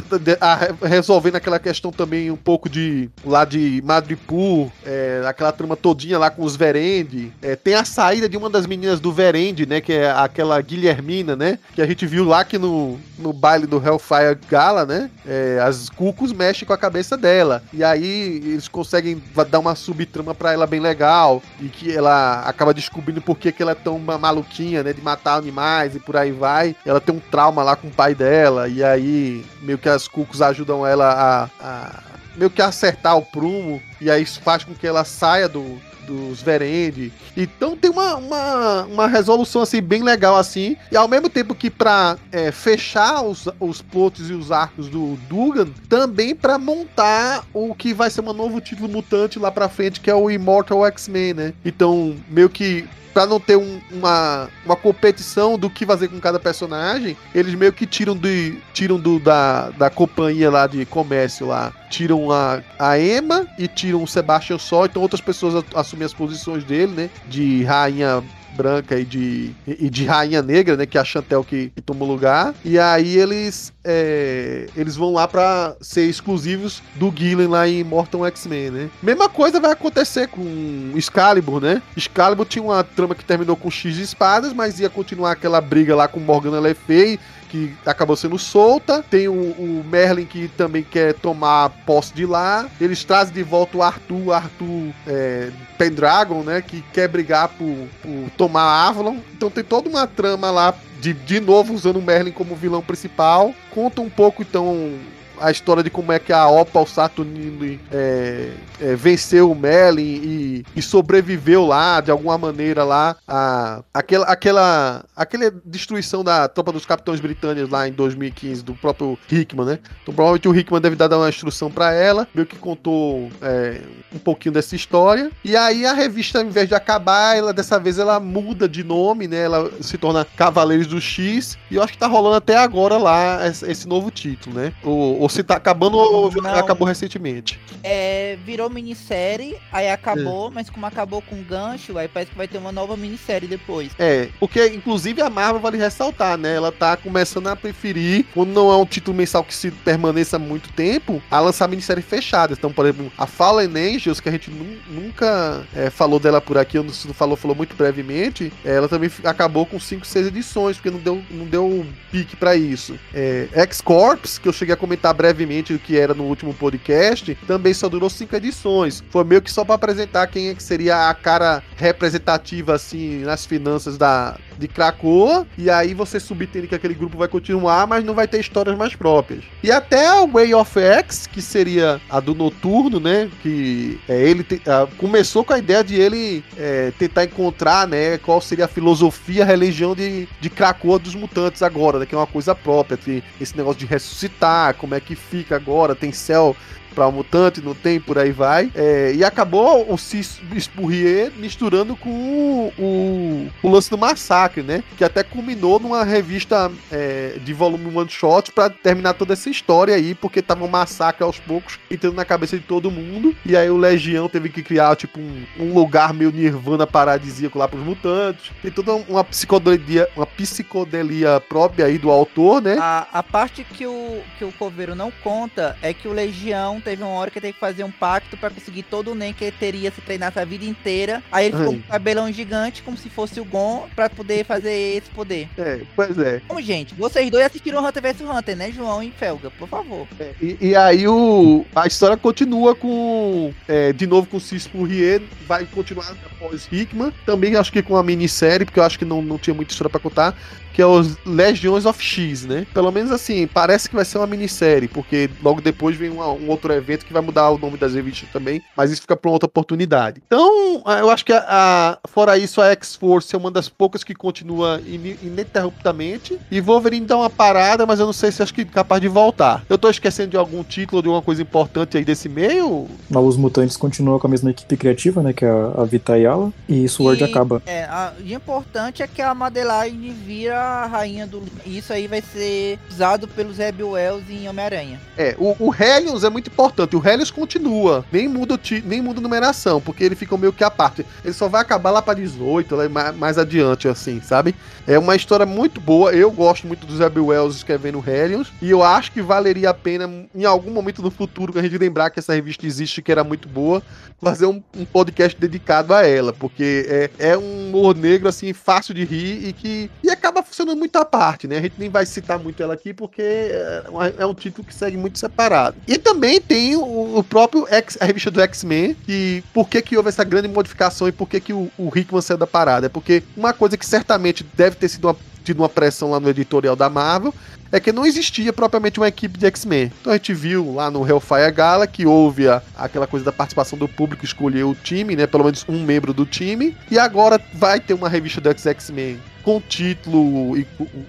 [0.40, 6.19] a, resolvendo aquela questão também um pouco de lá de Madripoor, é, aquela trama todinha
[6.19, 7.33] lá com os Verende.
[7.42, 9.81] É, tem a saída de uma das meninas do Verende, né?
[9.81, 11.59] Que é aquela Guilhermina, né?
[11.75, 15.11] Que a gente viu lá que no, no baile do Hellfire Gala, né?
[15.27, 17.62] É, as cucos mexem com a cabeça dela.
[17.73, 21.42] E aí eles conseguem dar uma subtrama pra ela bem legal.
[21.61, 24.92] E que ela acaba descobrindo por que, que ela é tão maluquinha, né?
[24.92, 27.91] De matar animais e por aí vai vai, ela tem um trauma lá com o
[27.91, 31.91] pai dela, e aí meio que as cucos ajudam ela a, a
[32.37, 36.41] meio que acertar o prumo, e aí isso faz com que ela saia do, dos
[36.41, 37.13] Verende.
[37.37, 40.77] Então tem uma, uma, uma, resolução assim bem legal assim.
[40.93, 45.17] E ao mesmo tempo que para é, fechar os, os plots e os arcos do
[45.29, 50.01] Dugan, também para montar o que vai ser um novo título mutante lá para frente,
[50.01, 51.55] que é o Immortal X-Men, né?
[51.65, 56.39] Então, meio que para não ter um, uma, uma competição do que fazer com cada
[56.39, 61.73] personagem, eles meio que tiram, de, tiram do, da, da companhia lá de comércio lá.
[61.89, 66.63] Tiram a, a Emma e tiram o Sebastian só, então outras pessoas assumem as posições
[66.63, 67.11] dele, né?
[67.27, 68.23] De rainha
[68.57, 70.87] branca e de, e de rainha negra, né?
[70.87, 72.55] Que é a Chantel que, que toma o lugar.
[72.64, 78.27] E aí eles é, eles vão lá para ser exclusivos do Gillen lá em Mortal
[78.27, 78.90] X-Men, né?
[79.03, 81.81] Mesma coisa vai acontecer com Excalibur, né?
[81.97, 85.95] Excalibur tinha uma trama que terminou com X de espadas, mas ia continuar aquela briga
[85.95, 89.03] lá com Morgana Le Fay que acabou sendo solta.
[89.03, 92.69] Tem o, o, Merlin que também quer tomar posse de lá.
[92.81, 96.61] Eles trazem de volta o Arthur, Arthur é, Pendragon, né?
[96.61, 99.19] Que quer brigar por, por tomar Avalon.
[99.35, 103.55] Então tem toda uma trama lá de, de novo usando o Merlin como vilão principal.
[103.71, 104.95] Conta um pouco então
[105.40, 110.03] a história de como é que a Opa, o Saturnino, é, é, venceu o Merlin
[110.03, 116.72] e, e, sobreviveu lá, de alguma maneira lá, a, aquela, aquela, aquela destruição da tropa
[116.72, 119.79] dos capitães britânicos lá em 2015, do próprio Hickman, né?
[120.03, 123.81] Então provavelmente o Hickman deve dar uma instrução para ela, meio que contou é,
[124.14, 125.31] um pouquinho dessa história.
[125.44, 129.29] E aí a revista, ao invés de acabar, ela dessa vez ela muda de nome,
[129.29, 129.42] né?
[129.42, 133.46] Ela se torna Cavaleiros do X, e eu acho que tá rolando até agora lá
[133.46, 134.72] esse, esse novo título, né?
[134.83, 137.59] O, ou se tá acabando ou não, acabou recentemente.
[137.83, 140.51] É, virou minissérie, aí acabou, é.
[140.55, 143.91] mas como acabou com gancho, aí parece que vai ter uma nova minissérie depois.
[143.99, 146.55] É, porque inclusive a Marvel vale ressaltar, né?
[146.55, 150.73] Ela tá começando a preferir, quando não é um título mensal que se permaneça muito
[150.73, 152.53] tempo, a lançar minissérie fechada.
[152.53, 154.49] Então, por exemplo, a Fallen Angels, que a gente
[154.89, 159.81] nunca é, falou dela por aqui, não falou, falou muito brevemente, ela também acabou com
[159.81, 162.97] 5, 6 edições, porque não deu, não deu pique para isso.
[163.12, 167.73] É, X-Corps, que eu cheguei a comentar brevemente o que era no último podcast, também
[167.75, 169.03] só durou cinco edições.
[169.11, 173.47] Foi meio que só para apresentar quem é que seria a cara representativa assim nas
[173.47, 178.14] finanças da de Krakoa, e aí você subentende que aquele grupo vai continuar, mas não
[178.14, 179.45] vai ter histórias mais próprias.
[179.62, 184.42] E até a Way of X, que seria a do Noturno, né, que é, ele
[184.42, 188.69] te, a, começou com a ideia de ele é, tentar encontrar, né, qual seria a
[188.69, 192.97] filosofia, a religião de, de Krakoa dos mutantes agora, né, que é uma coisa própria,
[192.97, 196.57] tem esse negócio de ressuscitar, como é que fica agora, tem céu
[196.97, 198.73] para o mutante, não tem, por aí vai.
[198.75, 204.83] É, e acabou o Cis Spurrier misturando com o, o, o, lance do massacre, né?
[204.97, 209.95] Que até culminou numa revista é, de volume one shot para terminar toda essa história
[209.95, 213.37] aí, porque tava um massacre aos poucos entrando na cabeça de todo mundo.
[213.45, 217.69] E aí o Legião teve que criar, tipo, um, um lugar meio nirvana paradisíaco lá
[217.69, 218.51] pros mutantes.
[218.63, 222.79] Tem toda uma psicodelia, uma psicodelia própria aí do autor, né?
[222.81, 227.03] A, a parte que o, que o Coveiro não conta é que o Legião teve
[227.03, 229.57] uma hora que teve que fazer um pacto para conseguir todo o Nen que ele
[229.59, 231.20] teria se treinado a vida inteira.
[231.33, 234.96] Aí ele ficou com um cabelão gigante, como se fosse o Gon, para poder fazer
[234.96, 235.49] esse poder.
[235.59, 236.40] É, pois é.
[236.46, 239.51] Bom, gente, vocês dois assistiram Hunter vs Hunter, né, João e Felga?
[239.51, 240.07] Por favor.
[240.20, 243.53] É, e, e, aí o, a história continua com.
[243.66, 247.12] É, de novo com o Cis Pourrier, vai continuar após Hickman.
[247.25, 249.90] Também acho que com a minissérie, porque eu acho que não, não tinha muita história
[249.90, 250.37] para contar
[250.77, 252.67] que é os Legions of X, né?
[252.75, 256.51] Pelo menos assim, parece que vai ser uma minissérie, porque logo depois vem uma, um
[256.51, 259.47] outro evento que vai mudar o nome das revistas também, mas isso fica para outra
[259.47, 260.23] oportunidade.
[260.27, 264.05] Então, ah, eu acho que a, a, fora isso, a X-Force é uma das poucas
[264.05, 266.39] que continua in, ininterruptamente.
[266.51, 269.09] E Wolverine dá uma parada, mas eu não sei se acho que é capaz de
[269.09, 269.65] voltar.
[269.71, 272.87] Eu tô esquecendo de algum título, de alguma coisa importante aí desse meio?
[273.09, 275.33] Novos Mutantes continua com a mesma equipe criativa, né?
[275.33, 276.53] Que é a Vita Ayala.
[276.69, 277.62] E Sword E, acaba.
[277.65, 281.43] É, a, o importante é que a Madeline vira a rainha do.
[281.65, 285.01] Isso aí vai ser usado pelos Rebel Wells em Homem-Aranha.
[285.17, 286.97] É, o, o Hellions é muito importante.
[286.97, 288.05] O Hellions continua.
[288.11, 291.05] Nem muda, nem muda a numeração, porque ele fica meio que à parte.
[291.25, 294.55] Ele só vai acabar lá pra 18, lá mais, mais adiante, assim, sabe?
[294.87, 296.13] É uma história muito boa.
[296.13, 298.53] Eu gosto muito dos Rebel Wells escrevendo Hellions.
[298.61, 301.79] E eu acho que valeria a pena, em algum momento no futuro, que a gente
[301.79, 303.83] lembrar que essa revista existe, que era muito boa,
[304.21, 306.33] fazer um, um podcast dedicado a ela.
[306.33, 309.91] Porque é, é um humor negro, assim, fácil de rir e que.
[310.03, 311.59] E acaba funcionando muito à parte, né?
[311.59, 313.85] A gente nem vai citar muito ela aqui, porque é,
[314.19, 315.77] é um título que segue muito separado.
[315.87, 320.09] E também tem o, próprio X, a revista do X-Men, que por que, que houve
[320.09, 322.87] essa grande modificação e por que, que o, o Hickman saiu da parada?
[322.87, 326.31] É porque uma coisa que certamente deve ter sido uma, tido uma pressão lá no
[326.31, 327.35] editorial da Marvel
[327.73, 329.93] é que não existia propriamente uma equipe de X-Men.
[330.01, 333.79] Então a gente viu lá no Hellfire Gala que houve a- aquela coisa da participação
[333.79, 335.27] do público escolher o time, né?
[335.27, 336.77] Pelo menos um membro do time.
[336.91, 340.65] E agora vai ter uma revista do X-Men com título e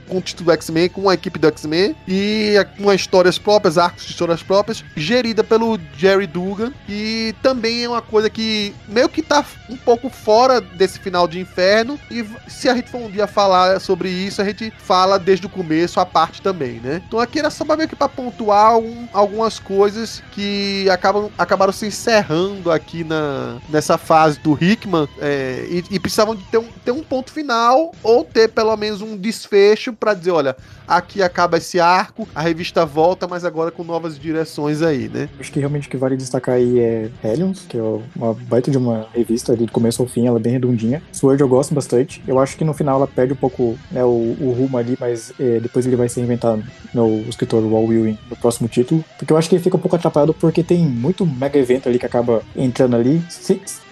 [0.08, 4.44] com- título X-Men, com uma equipe do X-Men e com histórias próprias, arcos de histórias
[4.44, 6.72] próprias, gerida pelo Jerry Dugan.
[6.88, 11.40] E também é uma coisa que meio que tá um pouco fora desse final de
[11.40, 12.00] inferno.
[12.12, 15.50] E se a gente for um dia falar sobre isso, a gente fala desde o
[15.50, 17.02] começo a parte também, né?
[17.06, 21.86] Então aqui era só meio que pra pontuar algum- algumas coisas que acabam, acabaram se
[21.88, 26.92] encerrando aqui na, nessa fase do Hickman é, e, e precisavam de ter um, ter
[26.92, 30.56] um ponto final ou ter pelo menos um desfecho pra dizer, olha,
[30.88, 35.28] aqui acaba esse arco, a revista volta, mas agora com novas direções aí, né?
[35.38, 37.82] Acho que realmente o que vale destacar aí é Hellions, que é
[38.16, 41.04] uma baita de uma revista, ali do começo ao fim, ela é bem redondinha.
[41.12, 42.24] Sword eu gosto bastante.
[42.26, 45.34] Eu acho que no final ela perde um pouco né, o, o rumo ali, mas
[45.40, 46.60] é, depois ele vai se reinventar
[46.94, 49.04] no escritor Wall Ewing no próximo título.
[49.18, 52.00] Porque eu acho que ele fica um pouco atrapalhado porque tem muito mega evento ali
[52.00, 53.22] que acaba entrando ali.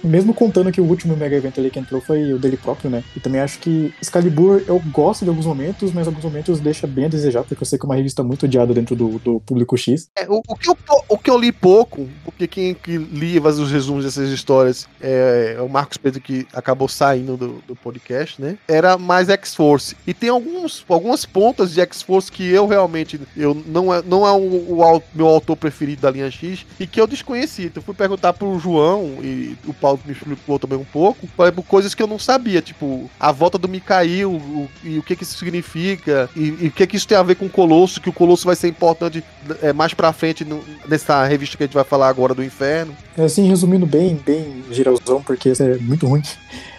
[0.03, 3.03] Mesmo contando que o último mega evento ali que entrou foi o dele próprio, né?
[3.15, 7.05] E também acho que Excalibur eu gosto de alguns momentos, mas alguns momentos deixa bem
[7.05, 9.75] a desejar, porque eu sei que é uma revista muito odiada dentro do, do público
[9.77, 10.10] X.
[10.15, 10.77] É, o, o que eu,
[11.10, 15.62] o que eu li pouco, porque quem que lia os resumos dessas histórias é, é
[15.62, 18.58] o Marcos Pedro que acabou saindo do, do podcast, né?
[18.67, 19.95] Era mais X-Force.
[20.05, 24.31] E tem alguns, algumas pontas de X-Force que eu realmente eu não é, não é
[24.33, 27.67] o, o meu autor preferido da linha X e que eu desconhecia.
[27.67, 31.43] Então eu fui perguntar pro João e o Paulo me explicou também um pouco, por
[31.45, 35.15] exemplo, coisas que eu não sabia, tipo a volta do Mikael o- e o que
[35.15, 38.01] que isso significa e, e o que que isso tem a ver com o Colosso,
[38.01, 39.23] que o Colosso vai ser importante
[39.61, 42.93] é, mais pra frente no- nessa revista que a gente vai falar agora do Inferno.
[43.17, 46.21] É, assim, resumindo bem, bem geralzão, porque é muito ruim.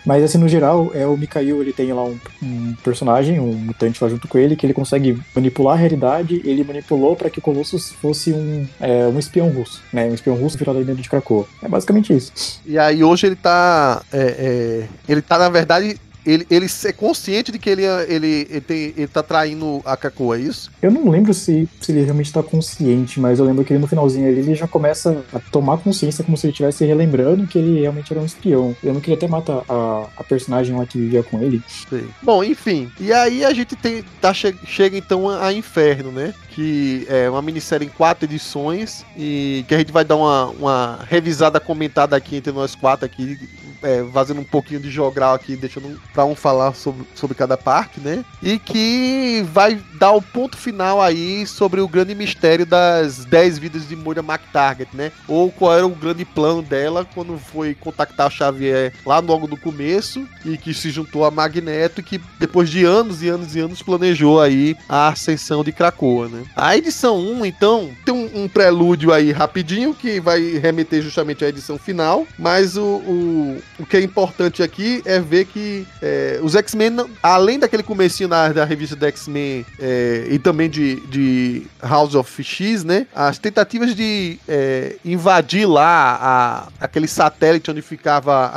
[0.06, 4.02] Mas assim, no geral, é o Mikhail, ele tem lá um, um personagem, um mutante
[4.02, 6.40] lá junto com ele, que ele consegue manipular a realidade.
[6.44, 10.06] Ele manipulou para que o Colossus fosse um, é, um espião russo, né?
[10.06, 11.46] Um espião russo virado dentro de Krakoa.
[11.60, 12.60] É basicamente isso.
[12.64, 14.00] E aí hoje ele tá.
[14.12, 15.98] é, é, ele tá, na verdade.
[16.26, 20.36] Ele, ele é consciente de que ele, ele, ele, tem, ele tá traindo a Krakoa,
[20.36, 20.70] é isso?
[20.82, 23.86] Eu não lembro se, se ele realmente tá consciente, mas eu lembro que ele, no
[23.86, 27.80] finalzinho ali, ele já começa a tomar consciência como se ele estivesse relembrando que ele
[27.80, 28.76] realmente era um espião.
[28.82, 31.62] Eu lembro que ele até mata a, a personagem lá que vivia com ele.
[31.88, 32.04] Sei.
[32.22, 32.90] Bom, enfim.
[32.98, 36.34] E aí a gente tem, tá, che- chega então a, a Inferno, né?
[36.50, 40.98] Que é uma minissérie em quatro edições e que a gente vai dar uma, uma
[41.08, 43.38] revisada comentada aqui entre nós quatro aqui,
[43.82, 48.00] é, fazendo um pouquinho de jogral aqui, deixando pra um falar sobre, sobre cada parte,
[48.00, 48.24] né?
[48.42, 53.88] E que vai dar o ponto final aí sobre o grande mistério das 10 vidas
[53.88, 55.12] de Moira McTarget, né?
[55.28, 59.56] Ou qual era o grande plano dela quando foi contactar o Xavier lá logo no
[59.56, 63.60] começo e que se juntou a Magneto e que depois de anos e anos e
[63.60, 66.44] anos planejou aí a ascensão de Krakoa, né?
[66.54, 71.48] A edição 1, então, tem um, um prelúdio aí rapidinho que vai remeter justamente à
[71.48, 76.54] edição final, mas o, o, o que é importante aqui é ver que é, os
[76.54, 82.14] X-Men, além daquele comecinho da, da revista do X-Men é, e também de, de House
[82.14, 83.06] of X, né?
[83.14, 88.50] As tentativas de é, invadir lá a, aquele satélite onde ficava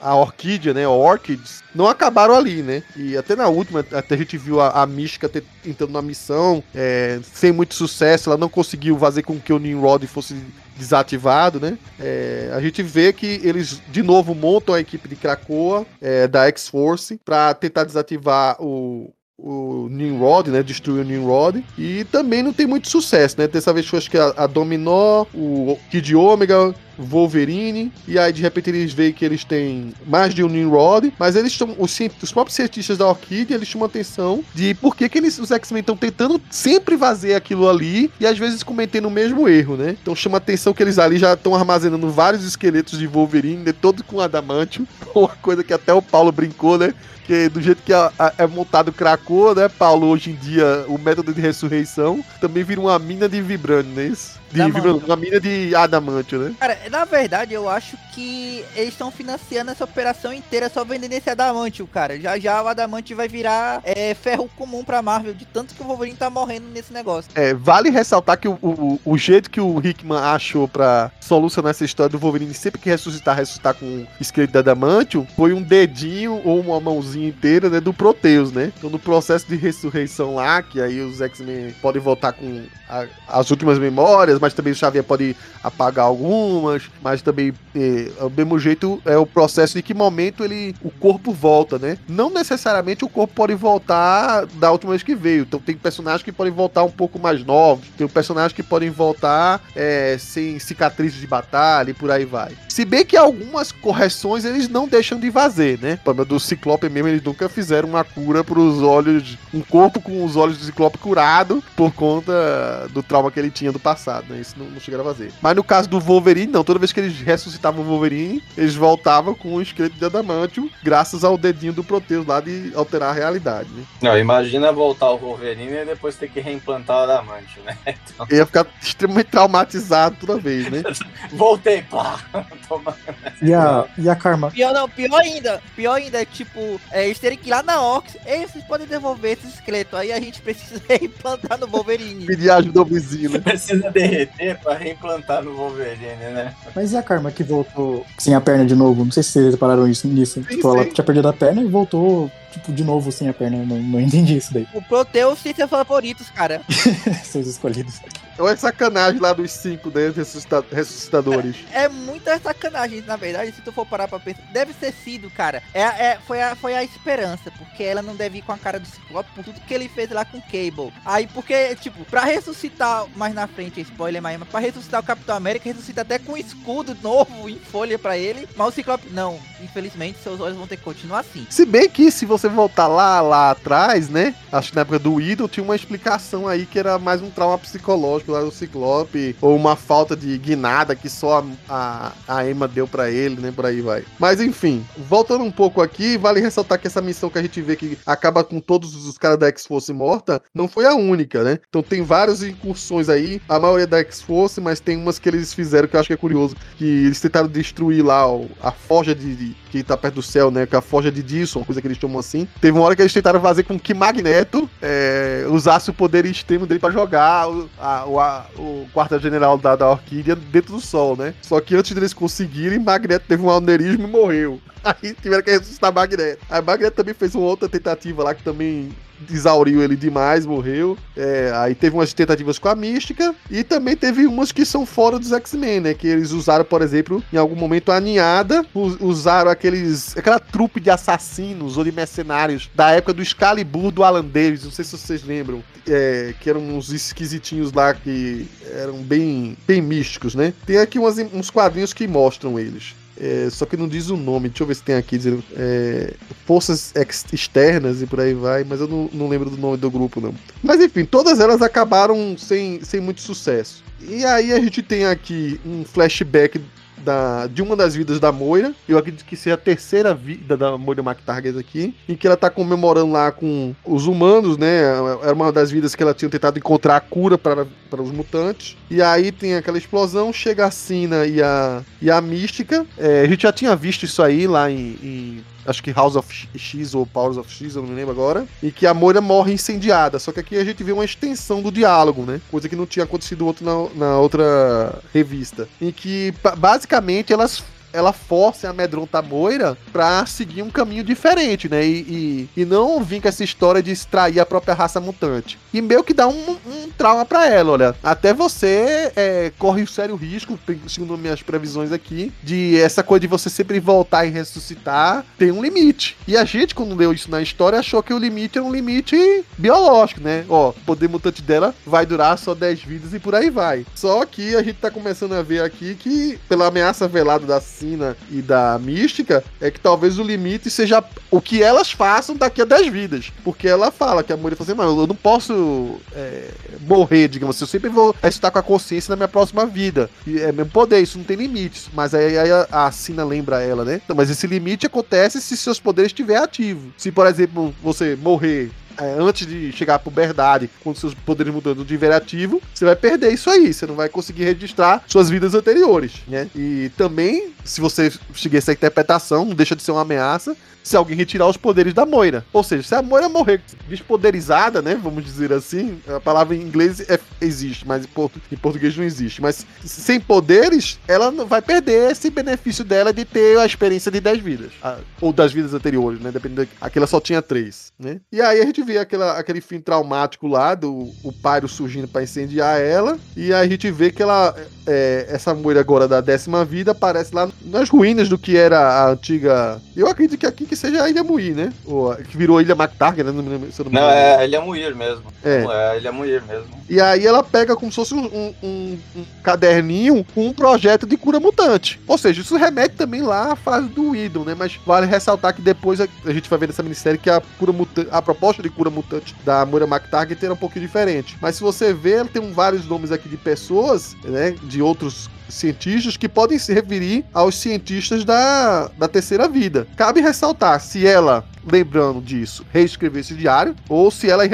[0.00, 0.86] a, a Orquídea, né?
[0.86, 2.82] Orchids, não acabaram ali, né?
[2.96, 5.28] E até na última, até a gente viu a, a Mística
[5.62, 10.06] tentando uma missão, é, sem muito sucesso, ela não conseguiu fazer com que o Nimrod
[10.06, 10.34] fosse
[10.76, 11.78] desativado, né?
[11.98, 16.46] É, a gente vê que eles de novo montam a equipe de Krakoa, é, da
[16.46, 20.62] X-Force, para tentar desativar o, o Nimrod, né?
[20.62, 21.64] Destruir o Nimrod.
[21.76, 23.48] E também não tem muito sucesso, né?
[23.48, 28.42] Dessa vez foi acho que a, a Dominó, o Kid Omega, Wolverine, e aí de
[28.42, 32.32] repente eles veem que eles têm mais de um Nimrod, mas eles estão, os, os
[32.32, 35.96] próprios cientistas da Orquídea, eles chamam atenção de por que, que eles, os X-Men estão
[35.96, 39.96] tentando sempre fazer aquilo ali e às vezes cometendo o mesmo erro, né?
[40.00, 43.72] Então chama atenção que eles ali já estão armazenando vários esqueletos de Wolverine, né?
[43.72, 46.92] todo com adamantio, uma coisa que até o Paulo brincou, né?
[47.26, 50.08] Que do jeito que a- a- é montado Krakoa, né, Paulo?
[50.08, 54.06] Hoje em dia, o método de ressurreição também vira uma mina de vibrânio, não é
[54.06, 54.39] isso?
[54.52, 55.06] De Adamantio.
[55.06, 56.54] uma mina de adamantio, né?
[56.58, 61.30] Cara, na verdade, eu acho que eles estão financiando essa operação inteira só vendendo esse
[61.30, 62.18] adamantio, cara.
[62.18, 65.86] Já já o adamantio vai virar é, ferro comum pra Marvel, de tanto que o
[65.86, 67.30] Wolverine tá morrendo nesse negócio.
[67.34, 71.84] É, vale ressaltar que o, o, o jeito que o Hickman achou pra solucionar essa
[71.84, 76.40] história do Wolverine sempre que ressuscitar, ressuscitar com o esqueleto de Adamantium, foi um dedinho
[76.44, 78.72] ou uma mãozinha inteira, né, do Proteus, né?
[78.76, 83.50] Então no processo de ressurreição lá, que aí os X-Men podem voltar com a- as
[83.50, 89.16] últimas memórias, mas também o Xavier pode apagar algumas, mas também é, mesmo jeito é
[89.16, 91.98] o processo de que momento ele o corpo volta, né?
[92.08, 95.42] Não necessariamente o corpo pode voltar da última vez que veio.
[95.42, 99.62] Então tem personagens que podem voltar um pouco mais novos, tem personagens que podem voltar
[99.76, 102.52] é, sem cicatrizes de batalha e por aí vai.
[102.68, 105.98] Se bem que algumas correções eles não deixam de fazer, né?
[106.26, 110.36] Do Ciclope mesmo, eles nunca fizeram uma cura para os olhos, um corpo com os
[110.36, 114.40] olhos do Ciclope curado por conta do trauma que ele tinha do passado, né?
[114.40, 115.32] Isso não, não chegaram a fazer.
[115.42, 116.64] Mas no caso do Wolverine, não.
[116.64, 121.24] Toda vez que eles ressuscitavam o Wolverine, eles voltavam com o esqueleto de Adamantium, graças
[121.24, 123.84] ao dedinho do Proteus lá de alterar a realidade, né?
[124.00, 127.76] Não, imagina voltar o Wolverine e depois ter que reimplantar o Adamante, né?
[128.28, 130.82] Ele ia ficar extremamente traumatizado toda vez, né?
[131.32, 132.20] Voltei, pá!
[132.68, 132.96] Toma.
[133.42, 134.50] E a, e a Karma?
[134.50, 137.82] Pior não, pior ainda, pior ainda é tipo, é, eles terem que ir lá na
[137.82, 142.26] Ox, ei, vocês podem devolver esse esqueleto, aí a gente precisa implantar no Wolverine.
[142.26, 143.38] Pedir ajuda ao vizinho, né?
[143.38, 143.90] Precisa
[144.20, 146.54] derreter pra reimplantar no Wolverine, né?
[146.74, 149.04] Mas e a Karma que voltou sem a perna de novo?
[149.04, 150.40] Não sei se vocês repararam isso, nisso.
[150.42, 150.90] tipo, ela sim.
[150.90, 153.58] tinha perdido a perna e voltou, tipo, de novo sem a perna.
[153.64, 154.66] Não, não entendi isso daí.
[154.74, 156.60] O Proteus tem seus favoritos, cara.
[157.24, 158.00] Seus escolhidos.
[158.34, 160.10] Então é sacanagem lá dos cinco, né?
[160.14, 161.56] Ressuscita- ressuscitadores.
[161.72, 164.42] É muita sacanagem, na verdade, se tu for parar pra pensar.
[164.52, 165.62] Deve ter sido, cara.
[165.72, 168.78] É, é, foi, a, foi a esperança, porque ela não deve ir com a cara
[168.80, 170.92] do Ciclope por tudo que ele fez lá com o Cable.
[171.04, 175.36] Aí, porque, tipo, pra ressuscitar mais na frente, spoiler mais, mas pra ressuscitar o Capitão
[175.36, 178.48] América, ressuscita até com um escudo novo em folha pra ele.
[178.56, 179.38] Mas o Ciclope, não.
[179.62, 181.46] Infelizmente, seus olhos vão ter que continuar assim.
[181.50, 184.34] Se bem que, se você voltar lá, lá atrás, né?
[184.50, 187.58] Acho que na época do Idol tinha uma explicação aí que era mais um trauma
[187.58, 192.66] psicológico lá do Ciclope, ou uma falta de guinada que só a, a, a Emma
[192.68, 193.52] deu pra ele, né?
[193.52, 194.04] Por aí vai.
[194.18, 197.76] Mas enfim, voltando um pouco aqui, vale ressaltar que essa missão que a gente vê
[197.76, 201.58] que acaba com todos os caras da X-Force morta, não foi a única, né?
[201.68, 205.88] Então tem várias incursões aí, a maioria da X-Force, mas tem umas que eles fizeram
[205.88, 208.24] que eu acho que é curioso, que eles tentaram destruir lá
[208.60, 210.66] a forja de, de- que tá perto do céu, né?
[210.66, 212.29] Que é a forja de Dilson, coisa que eles chamam assim.
[212.60, 216.66] Teve uma hora que eles tentaram fazer com que Magneto é, usasse o poder extremo
[216.66, 221.16] dele pra jogar o, a- o, a- o quarta-general da, da Orquídea dentro do sol,
[221.16, 221.34] né?
[221.42, 224.60] Só que antes deles conseguirem, Magneto teve um aneurisma e morreu.
[225.02, 226.44] Aí tiveram que ressuscitar Magneto.
[226.48, 228.90] Aí Magneto também fez uma outra tentativa lá que também
[229.30, 230.96] exauriu ele demais, morreu.
[231.14, 235.18] É, aí teve umas tentativas com a Mística e também teve umas que são fora
[235.18, 235.94] dos X-Men, né?
[235.94, 240.80] Que eles usaram, por exemplo, em algum momento a Ninhada, us- usaram aqueles aquela trupe
[240.80, 244.96] de assassinos ou de mercenários da época do Excalibur do Alan Davis, não sei se
[244.96, 250.54] vocês lembram, é, que eram uns esquisitinhos lá que eram bem, bem místicos, né?
[250.64, 252.94] Tem aqui umas- uns quadrinhos que mostram eles.
[253.22, 256.14] É, só que não diz o nome, deixa eu ver se tem aqui dizendo é,
[256.46, 259.90] forças ex- externas e por aí vai, mas eu não, não lembro do nome do
[259.90, 260.34] grupo não.
[260.62, 263.84] Mas enfim, todas elas acabaram sem, sem muito sucesso.
[264.00, 266.58] E aí a gente tem aqui um flashback
[267.04, 270.76] da, de uma das vidas da Moira, eu acredito que seja a terceira vida da
[270.76, 274.82] Moira McTarget aqui, em que ela tá comemorando lá com os humanos, né?
[275.22, 277.66] Era uma das vidas que ela tinha tentado encontrar a cura para,
[277.98, 278.76] os mutantes.
[278.90, 282.86] E aí tem aquela explosão, chega a Sina e a, e a Mística.
[282.98, 286.48] É, a gente já tinha visto isso aí lá em, em acho que House of
[286.56, 289.52] X ou Powers of X, eu não me lembro agora, e que a Moira morre
[289.52, 290.18] incendiada.
[290.18, 292.40] Só que aqui a gente vê uma extensão do diálogo, né?
[292.50, 295.68] Coisa que não tinha acontecido outro na, na outra revista.
[295.80, 301.04] Em que ba- basicamente elas ela força e amedronta a Moira pra seguir um caminho
[301.04, 301.84] diferente, né?
[301.84, 305.58] E, e, e não vir com essa história de extrair a própria raça mutante.
[305.72, 307.96] E meio que dá um, um trauma pra ela, olha.
[308.02, 313.26] Até você é, corre um sério risco, segundo minhas previsões aqui, de essa coisa de
[313.26, 316.16] você sempre voltar e ressuscitar, tem um limite.
[316.26, 319.44] E a gente, quando leu isso na história, achou que o limite era um limite
[319.56, 320.44] biológico, né?
[320.48, 323.84] Ó, o poder mutante dela vai durar só 10 vidas e por aí vai.
[323.94, 328.14] Só que a gente tá começando a ver aqui que, pela ameaça velada da Sina
[328.30, 332.66] e da Mística, é que talvez o limite seja o que elas façam daqui a
[332.66, 333.32] 10 vidas.
[333.42, 336.50] Porque ela fala que a mulher fala assim, eu não posso é,
[336.82, 340.10] morrer, digamos assim, eu sempre vou estar com a consciência na minha próxima vida.
[340.26, 341.88] E é meu poder, isso não tem limites.
[341.94, 344.00] Mas aí, aí a, a Sina lembra ela, né?
[344.04, 346.92] Então, mas esse limite acontece se seus poderes estiverem ativos.
[346.98, 348.70] Se, por exemplo, você morrer
[349.00, 353.50] antes de chegar à puberdade, com seus poderes mudando de ativo, você vai perder isso
[353.50, 353.72] aí.
[353.72, 356.48] Você não vai conseguir registrar suas vidas anteriores, né?
[356.54, 361.16] E também, se você seguir essa interpretação, não deixa de ser uma ameaça se alguém
[361.16, 362.44] retirar os poderes da Moira.
[362.52, 364.94] Ou seja, se a Moira morrer despoderizada, né?
[364.94, 369.04] Vamos dizer assim, a palavra em inglês é, existe, mas em, portu, em, português não
[369.04, 369.40] existe.
[369.42, 374.38] Mas sem poderes, ela vai perder esse benefício dela de ter a experiência de 10
[374.40, 374.72] vidas.
[374.82, 376.30] A, ou das vidas anteriores, né?
[376.30, 376.68] Dependendo.
[376.80, 378.20] Aqui ela só tinha 3, né?
[378.32, 382.22] E aí a gente vê aquela, aquele fim traumático lá do o Pyro surgindo para
[382.22, 383.18] incendiar ela.
[383.36, 384.54] E a gente vê que ela.
[384.92, 389.10] É, essa Moira agora da décima vida aparece lá nas ruínas do que era a
[389.12, 389.80] antiga.
[389.96, 391.72] Eu acredito que aqui que seja a Ilha Muir, né?
[391.84, 393.30] Ou, que virou a Ilha MacTarget, né?
[393.30, 395.22] Não, não, não, não é a Ilha Muir mesmo.
[395.44, 395.62] É.
[395.62, 396.66] é a Ilha Muir mesmo.
[396.88, 401.06] E aí ela pega como se fosse um, um, um, um, caderninho com um projeto
[401.06, 402.00] de cura mutante.
[402.08, 404.56] Ou seja, isso remete também lá à fase do Idol, né?
[404.58, 407.70] Mas vale ressaltar que depois a, a gente vai ver nessa minissérie que a cura
[407.70, 411.38] mutante, a proposta de cura mutante da Moira MacTarget era um pouquinho diferente.
[411.40, 414.56] Mas se você ver, ela tem vários nomes aqui de pessoas, né?
[414.64, 419.86] De outros cientistas que podem se referir aos cientistas da, da terceira vida.
[419.96, 424.44] Cabe ressaltar se ela, lembrando disso, reescreveu esse diário ou se ela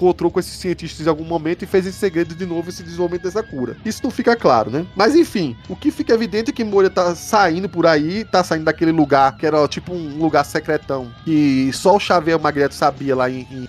[0.00, 3.24] encontrou com esses cientistas em algum momento e fez em segredo de novo esse desenvolvimento
[3.24, 3.76] dessa cura.
[3.84, 4.86] Isso não fica claro, né?
[4.96, 8.64] Mas enfim, o que fica evidente é que Moria tá saindo por aí, tá saindo
[8.64, 13.28] daquele lugar que era tipo um lugar secretão que só o Xavier Magneto sabia lá
[13.28, 13.68] em, em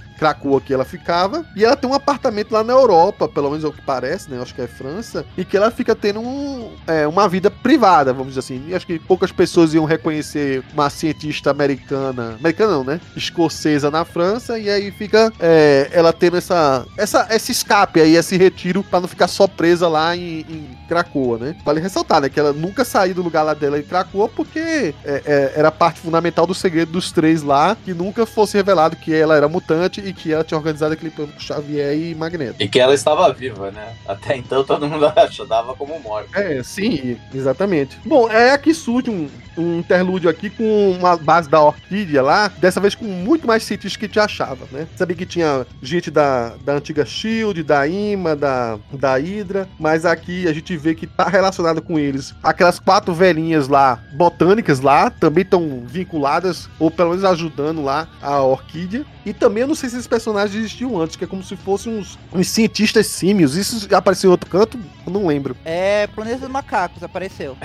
[0.64, 1.44] que ela ficava.
[1.56, 4.40] E ela tem um apartamento lá na Europa, pelo menos é o que parece, né?
[4.40, 5.26] Acho que é França.
[5.36, 8.64] E que ela fica tendo um, é, uma vida privada, vamos dizer assim.
[8.68, 12.36] E acho que poucas pessoas iam reconhecer uma cientista americana.
[12.40, 13.02] Americana não, né?
[13.16, 14.60] Escocesa na França.
[14.60, 19.08] E aí fica é, ela tendo essa, essa, esse escape aí, esse retiro, para não
[19.08, 21.56] ficar só presa lá em, em Krakoa, né?
[21.66, 22.30] Vale ressaltar, né?
[22.30, 26.00] Que ela nunca saiu do lugar lá dela em Krakoa porque é, é, era parte
[26.00, 30.14] fundamental do segredo dos três lá, que nunca fosse revelado que ela era mutante e
[30.14, 32.58] que ela tinha organizado aquele plano com Xavier e Magneto.
[32.60, 33.96] E que ela estava viva, né?
[34.08, 36.40] Até então todo mundo achava como morta.
[36.40, 37.98] É, sim, exatamente.
[38.06, 42.80] Bom, é aqui surge um, um interlúdio aqui com uma base da Orquídea lá, dessa
[42.80, 44.88] vez com muito mais cientistas que te achava, né?
[44.96, 50.48] Sabia que tinha gente da, da antiga Shield, da IMA, da, da Hydra, mas aqui
[50.48, 52.36] a gente vê que tá relacionado com eles.
[52.44, 58.42] Aquelas quatro velhinhas lá, botânicas lá, também estão vinculadas, ou pelo menos ajudando lá a
[58.42, 59.06] Orquídea.
[59.26, 61.98] E também eu não sei se esses personagens existiam antes, que é como se fossem
[61.98, 63.56] uns, uns cientistas símios.
[63.56, 64.80] Isso apareceu em outro canto?
[65.06, 65.56] Eu não lembro.
[65.64, 67.56] É, Planeta dos Macacos apareceu.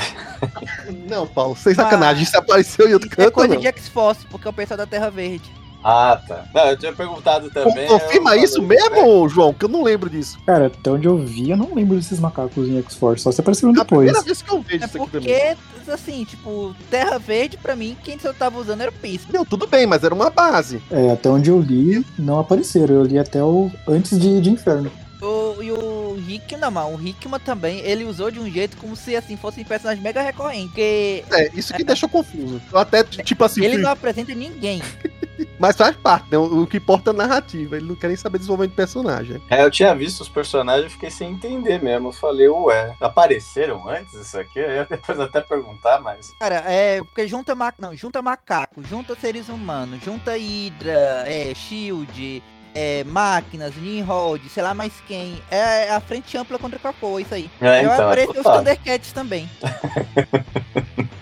[1.08, 3.28] não, Paulo, sem sacanagem, isso apareceu em outro é canto.
[3.28, 3.60] É coisa não?
[3.60, 5.50] de X-Force, porque é o pessoal da Terra Verde.
[5.88, 6.44] Ah, tá.
[6.52, 7.86] Não, eu tinha perguntado também.
[7.86, 9.54] Confirma isso mesmo, João?
[9.54, 10.36] Que eu não lembro disso.
[10.44, 13.72] Cara, até onde eu vi, eu não lembro desses macacos em X-Force, só se apareceram
[13.72, 14.08] depois.
[14.08, 15.94] É a primeira vez que eu vejo é isso aqui porque, também.
[15.94, 19.32] assim, tipo, Terra Verde, pra mim, quem só tava usando era o Pisco.
[19.32, 20.82] Não, tudo bem, mas era uma base.
[20.90, 22.96] É, até onde eu li, não apareceram.
[22.96, 24.90] Eu li até o antes de, de Inferno.
[25.20, 29.36] O, e o Hickman, o Hickman também, ele usou de um jeito como se assim
[29.36, 30.68] fosse um personagem mega recorrente.
[30.68, 32.60] Porque, é, isso que é, deixou confuso.
[32.70, 33.64] Eu até, tipo assim.
[33.64, 33.82] Ele fui...
[33.82, 34.82] não apresenta ninguém.
[35.58, 36.38] Mas faz parte, né?
[36.38, 37.76] O que importa é a narrativa.
[37.76, 39.42] Ele não quer nem saber desenvolvimento de personagem.
[39.50, 42.08] É, eu tinha visto os personagens e fiquei sem entender mesmo.
[42.08, 44.58] Eu falei, ué, apareceram antes isso aqui?
[44.58, 46.30] Eu ia depois até perguntar, mas.
[46.38, 47.02] Cara, é.
[47.02, 47.72] Porque junta, ma...
[47.78, 52.42] não, junta macaco, junta seres humanos, junta Hydra, é, Shield,
[52.76, 55.40] é, máquinas, Nimrod, sei lá mais quem.
[55.50, 57.50] É a frente ampla contra Krakoa, isso aí.
[57.58, 59.48] É, então, apareceu os Thundercats também.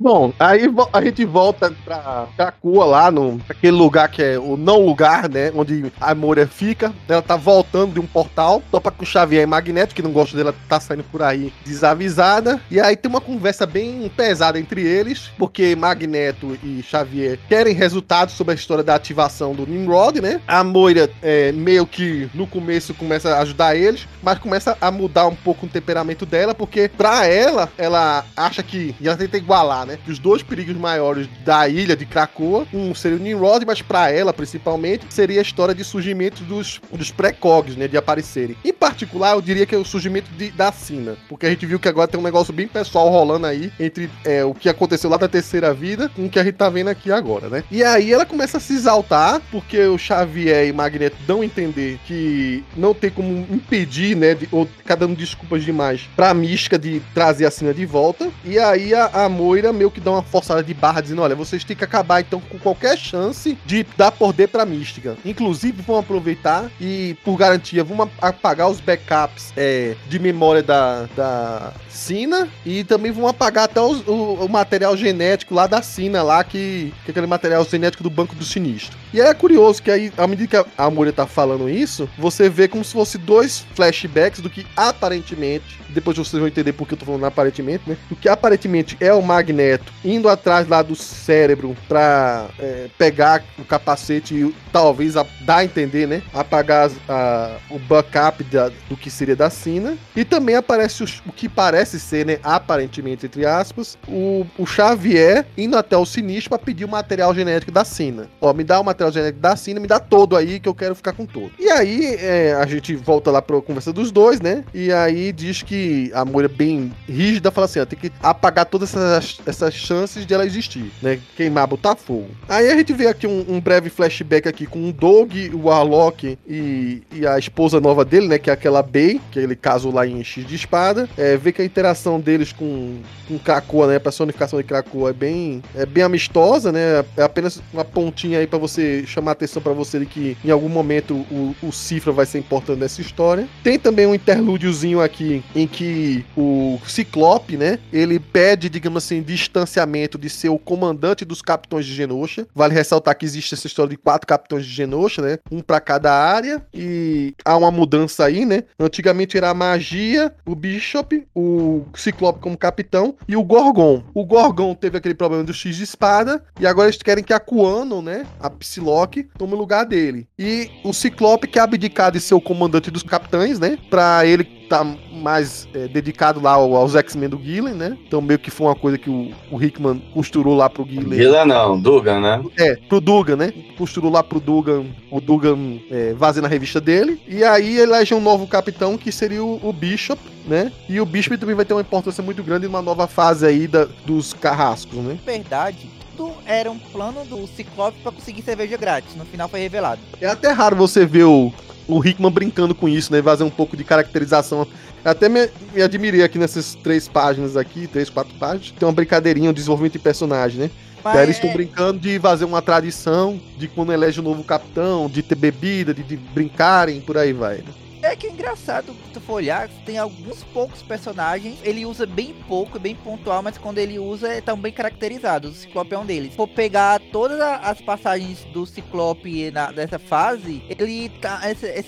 [0.00, 0.62] Bom, aí
[0.94, 5.52] a gente volta pra Krakoa lá, no, aquele lugar que é o não lugar, né?
[5.54, 6.90] Onde a Moria fica.
[7.06, 8.62] Ela tá voltando de um portal.
[8.70, 12.58] Topa com o Xavier e Magneto, que não gosta dela, tá saindo por aí desavisada.
[12.70, 18.32] E aí tem uma conversa bem pesada entre eles, porque Magneto e Xavier querem resultados
[18.32, 20.40] sobre a história da ativação do Nimrod, né?
[20.48, 25.26] A Moira é, meio que no começo começa a ajudar eles, mas começa a mudar
[25.26, 29.89] um pouco o temperamento dela, porque pra ela, ela acha que, ela tenta igualar, né?
[29.96, 34.10] Que os dois perigos maiores da ilha de Krakoa, um seria o Nimrod, mas pra
[34.10, 37.88] ela, principalmente, seria a história de surgimento dos, dos pré-cogs, né?
[37.88, 38.56] De aparecerem.
[38.64, 41.78] Em particular, eu diria que é o surgimento de- da Sina, porque a gente viu
[41.78, 45.16] que agora tem um negócio bem pessoal rolando aí entre é, o que aconteceu lá
[45.16, 47.64] da terceira vida com o que a gente tá vendo aqui agora, né?
[47.70, 51.98] E aí ela começa a se exaltar, porque o Xavier e Magneto dão a entender
[52.06, 54.34] que não tem como impedir, né?
[54.34, 58.28] De, ou ficar dando desculpas demais pra mística de trazer a Sina de volta.
[58.44, 61.64] E aí a, a Moira meio que dá uma forçada de barra, dizendo: olha, vocês
[61.64, 65.16] têm que acabar então com qualquer chance de dar poder pra mística.
[65.24, 71.72] Inclusive, vão aproveitar e, por garantia, vão apagar os backups é, de memória da, da
[71.88, 76.44] Sina e também vão apagar até os- o, o material genético lá da Sina, lá
[76.44, 78.96] que, que é aquele material genético do Banco do Sinistro.
[79.12, 82.48] E aí é curioso que aí, à medida que a, a tá falando isso, você
[82.48, 86.94] vê como se fosse dois flashbacks do que aparentemente, depois vocês vão entender por que
[86.94, 87.96] eu tô falando aparentemente, né?
[88.08, 89.69] Do que aparentemente é o Magneto
[90.04, 95.64] indo atrás lá do cérebro pra é, pegar o capacete e talvez a- dar a
[95.64, 96.22] entender, né?
[96.32, 99.96] Apagar a- o backup da- do que seria da Sina.
[100.16, 102.38] E também aparece os- o, que parece ser, né?
[102.42, 107.70] Aparentemente, entre aspas, o, o Xavier indo até o Sinistro pra pedir o material genético
[107.72, 108.28] da Sina.
[108.40, 110.94] Ó, me dá o material genético da Sina, me dá todo aí que eu quero
[110.94, 111.50] ficar com todo.
[111.58, 114.64] E aí é, a gente volta lá pra conversa dos dois, né?
[114.72, 118.90] E aí diz que a Moira bem rígida fala assim: ó, tem que apagar todas
[118.94, 121.18] essas, essas chances de ela existir, né?
[121.36, 122.28] Queimar, botar fogo.
[122.48, 126.38] Aí a gente vê aqui um, um breve flashback aqui com o Doug, o Warlock
[126.48, 128.38] e, e a esposa nova dele, né?
[128.38, 131.08] Que é aquela Bey, que ele casou lá em X de espada.
[131.16, 133.96] É, vê que a interação deles com, com Krakoa, né?
[133.96, 137.04] A personificação de Krakoa é bem, é bem amistosa, né?
[137.16, 140.68] É apenas uma pontinha aí pra você chamar atenção pra você de que em algum
[140.68, 143.48] momento o, o Cifra vai ser importante nessa história.
[143.62, 147.78] Tem também um interlúdiozinho aqui em que o Ciclope, né?
[147.92, 152.46] Ele pede, digamos assim, distanciamento de ser o comandante dos capitões de Genosha.
[152.54, 155.38] Vale ressaltar que existe essa história de quatro capitões de Genosha, né?
[155.50, 158.64] Um pra cada área e há uma mudança aí, né?
[158.78, 164.04] Antigamente era a magia, o Bishop, o Ciclope como capitão e o Gorgon.
[164.14, 167.40] O Gorgon teve aquele problema do X de espada e agora eles querem que a
[167.40, 168.26] Kuano, né?
[168.38, 170.28] A Psylocke tome o lugar dele.
[170.38, 173.78] E o Ciclope quer abdicar de ser o comandante dos capitães, né?
[173.90, 177.98] Pra ele tá mais é, dedicado lá ao- aos X-Men do Gillen, né?
[178.06, 181.18] Então meio que foi uma coisa que o, o Hickman costurou lá pro Gillen.
[181.18, 182.42] Vila não, Dugan, né?
[182.56, 183.52] É, pro Dugan, né?
[183.76, 187.20] Costurou lá pro Dugan, o Dugan é, vazando a revista dele.
[187.26, 190.70] E aí elege um novo capitão, que seria o, o Bishop, né?
[190.88, 193.88] E o Bishop também vai ter uma importância muito grande numa nova fase aí da,
[194.06, 195.18] dos carrascos, né?
[195.26, 199.16] verdade, tudo era um plano do Ciclope pra conseguir cerveja grátis.
[199.16, 200.00] No final foi revelado.
[200.20, 201.52] É até raro você ver o,
[201.96, 203.22] o Hickman brincando com isso, né?
[203.22, 204.66] Fazer um pouco de caracterização.
[205.04, 208.72] Eu até me, me admirei aqui nessas três páginas aqui, três, quatro páginas.
[208.78, 210.70] Tem uma brincadeirinha, um desenvolvimento de personagem, né?
[211.02, 214.44] Mas Daí eles estão é- brincando de fazer uma tradição de quando elege o novo
[214.44, 217.56] capitão, de ter bebida, de, de brincarem, por aí vai.
[217.58, 217.64] né?
[218.02, 222.78] É que é engraçado, tu for olhar, tem alguns poucos personagens, ele usa bem pouco,
[222.78, 225.48] bem pontual, mas quando ele usa, é tão bem caracterizado.
[225.48, 226.34] O Ciclope é um deles.
[226.34, 231.42] For pegar todas as passagens do Ciclope na, dessa fase, ele tá,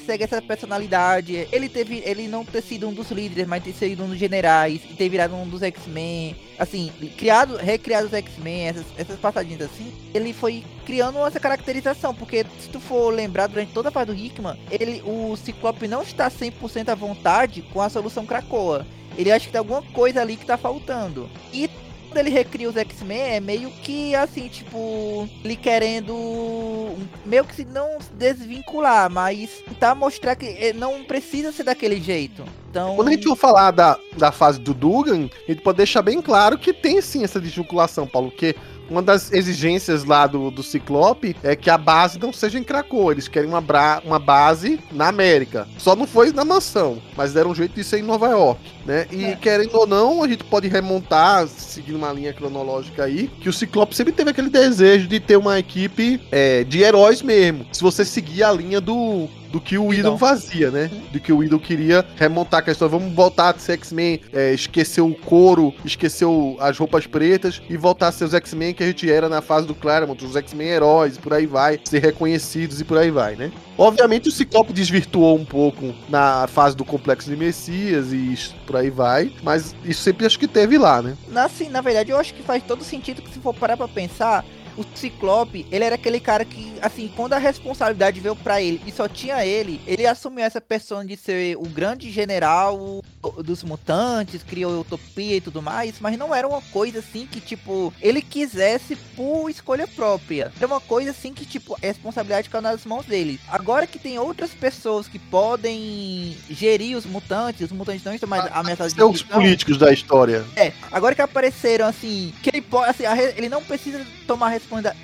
[0.04, 1.48] segue essa personalidade.
[1.50, 4.82] Ele teve, ele não ter sido um dos líderes, mas ter sido um dos generais,
[4.84, 6.36] e ter virado um dos X-Men.
[6.58, 12.44] Assim, criado, recriado os X-Men, essas, essas passagens assim, ele foi criando essa caracterização, porque
[12.60, 16.30] se tu for lembrar durante toda a fase do Hickman, ele, o Ciclope não está
[16.30, 18.86] 100% à vontade com a solução Krakoa.
[19.16, 21.28] Ele acha que tem alguma coisa ali que tá faltando.
[21.52, 21.68] E
[22.12, 26.94] quando ele recria os X-Men, é meio que assim, tipo, ele querendo
[27.24, 32.44] meio que se não desvincular, mas tentar mostrar que não precisa ser daquele jeito.
[32.70, 36.02] Então, Quando a gente for falar da, da fase do Dugan, a gente pode deixar
[36.02, 38.54] bem claro que tem sim essa desvinculação, Paulo, porque
[38.92, 43.10] uma das exigências lá do, do Ciclope é que a base não seja em Krakow.
[43.10, 45.66] Eles querem uma, bra- uma base na América.
[45.78, 49.06] Só não foi na mansão, mas deram um jeito de ser em Nova York, né?
[49.10, 49.36] E É.
[49.36, 53.96] querendo ou não, a gente pode remontar, seguindo uma linha cronológica aí, que o Ciclope
[53.96, 57.66] sempre teve aquele desejo de ter uma equipe é, de heróis mesmo.
[57.72, 60.90] Se você seguir a linha do, do que o Whedon fazia, né?
[61.12, 62.88] Do que o Whedon queria remontar a questão.
[62.88, 67.76] Vamos voltar a ser X-Men, é, esquecer o couro, esquecer o- as roupas pretas e
[67.76, 70.68] voltar a ser os X-Men que a gente era na fase do Claremont, os X-Men
[70.68, 73.52] heróis, por aí vai, ser reconhecidos e por aí vai, né?
[73.76, 78.36] Obviamente o Ciclope desvirtuou um pouco na fase do Complexo de Messias e
[78.66, 81.14] por aí vai, mas isso sempre acho que teve lá, né?
[81.34, 84.44] Assim, na verdade, eu acho que faz todo sentido que se for parar pra pensar,
[84.76, 88.92] o Ciclope, ele era aquele cara que, assim, quando a responsabilidade veio pra ele e
[88.92, 93.02] só tinha ele, ele assumiu essa persona de ser o grande general
[93.44, 97.92] dos mutantes, criou utopia e tudo mais, mas não era uma coisa assim que, tipo,
[98.00, 100.52] ele quisesse por escolha própria.
[100.56, 103.38] Era uma coisa assim que, tipo, a responsabilidade caiu nas mãos dele.
[103.48, 108.44] Agora que tem outras pessoas que podem gerir os mutantes, os mutantes não estão mais
[108.52, 110.44] ameaçados de São os políticos da história.
[110.56, 113.04] É, agora que apareceram assim, que ele pode, assim,
[113.36, 114.48] ele não precisa tomar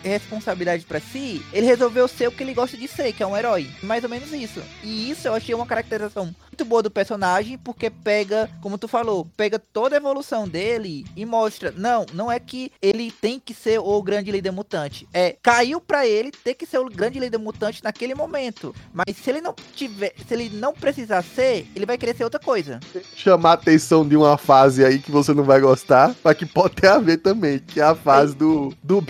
[0.03, 3.37] responsabilidade pra si, ele resolveu ser o que ele gosta de ser, que é um
[3.37, 3.71] herói.
[3.83, 4.63] Mais ou menos isso.
[4.83, 9.27] E isso eu achei uma caracterização muito boa do personagem, porque pega, como tu falou,
[9.37, 13.79] pega toda a evolução dele e mostra, não, não é que ele tem que ser
[13.79, 15.09] o grande líder mutante.
[15.13, 18.75] É, caiu pra ele ter que ser o grande líder mutante naquele momento.
[18.93, 22.41] Mas se ele não tiver, se ele não precisar ser, ele vai querer ser outra
[22.41, 22.81] coisa.
[23.15, 26.75] chamar a atenção de uma fase aí que você não vai gostar, mas que pode
[26.75, 29.01] ter a ver também, que é a fase do, do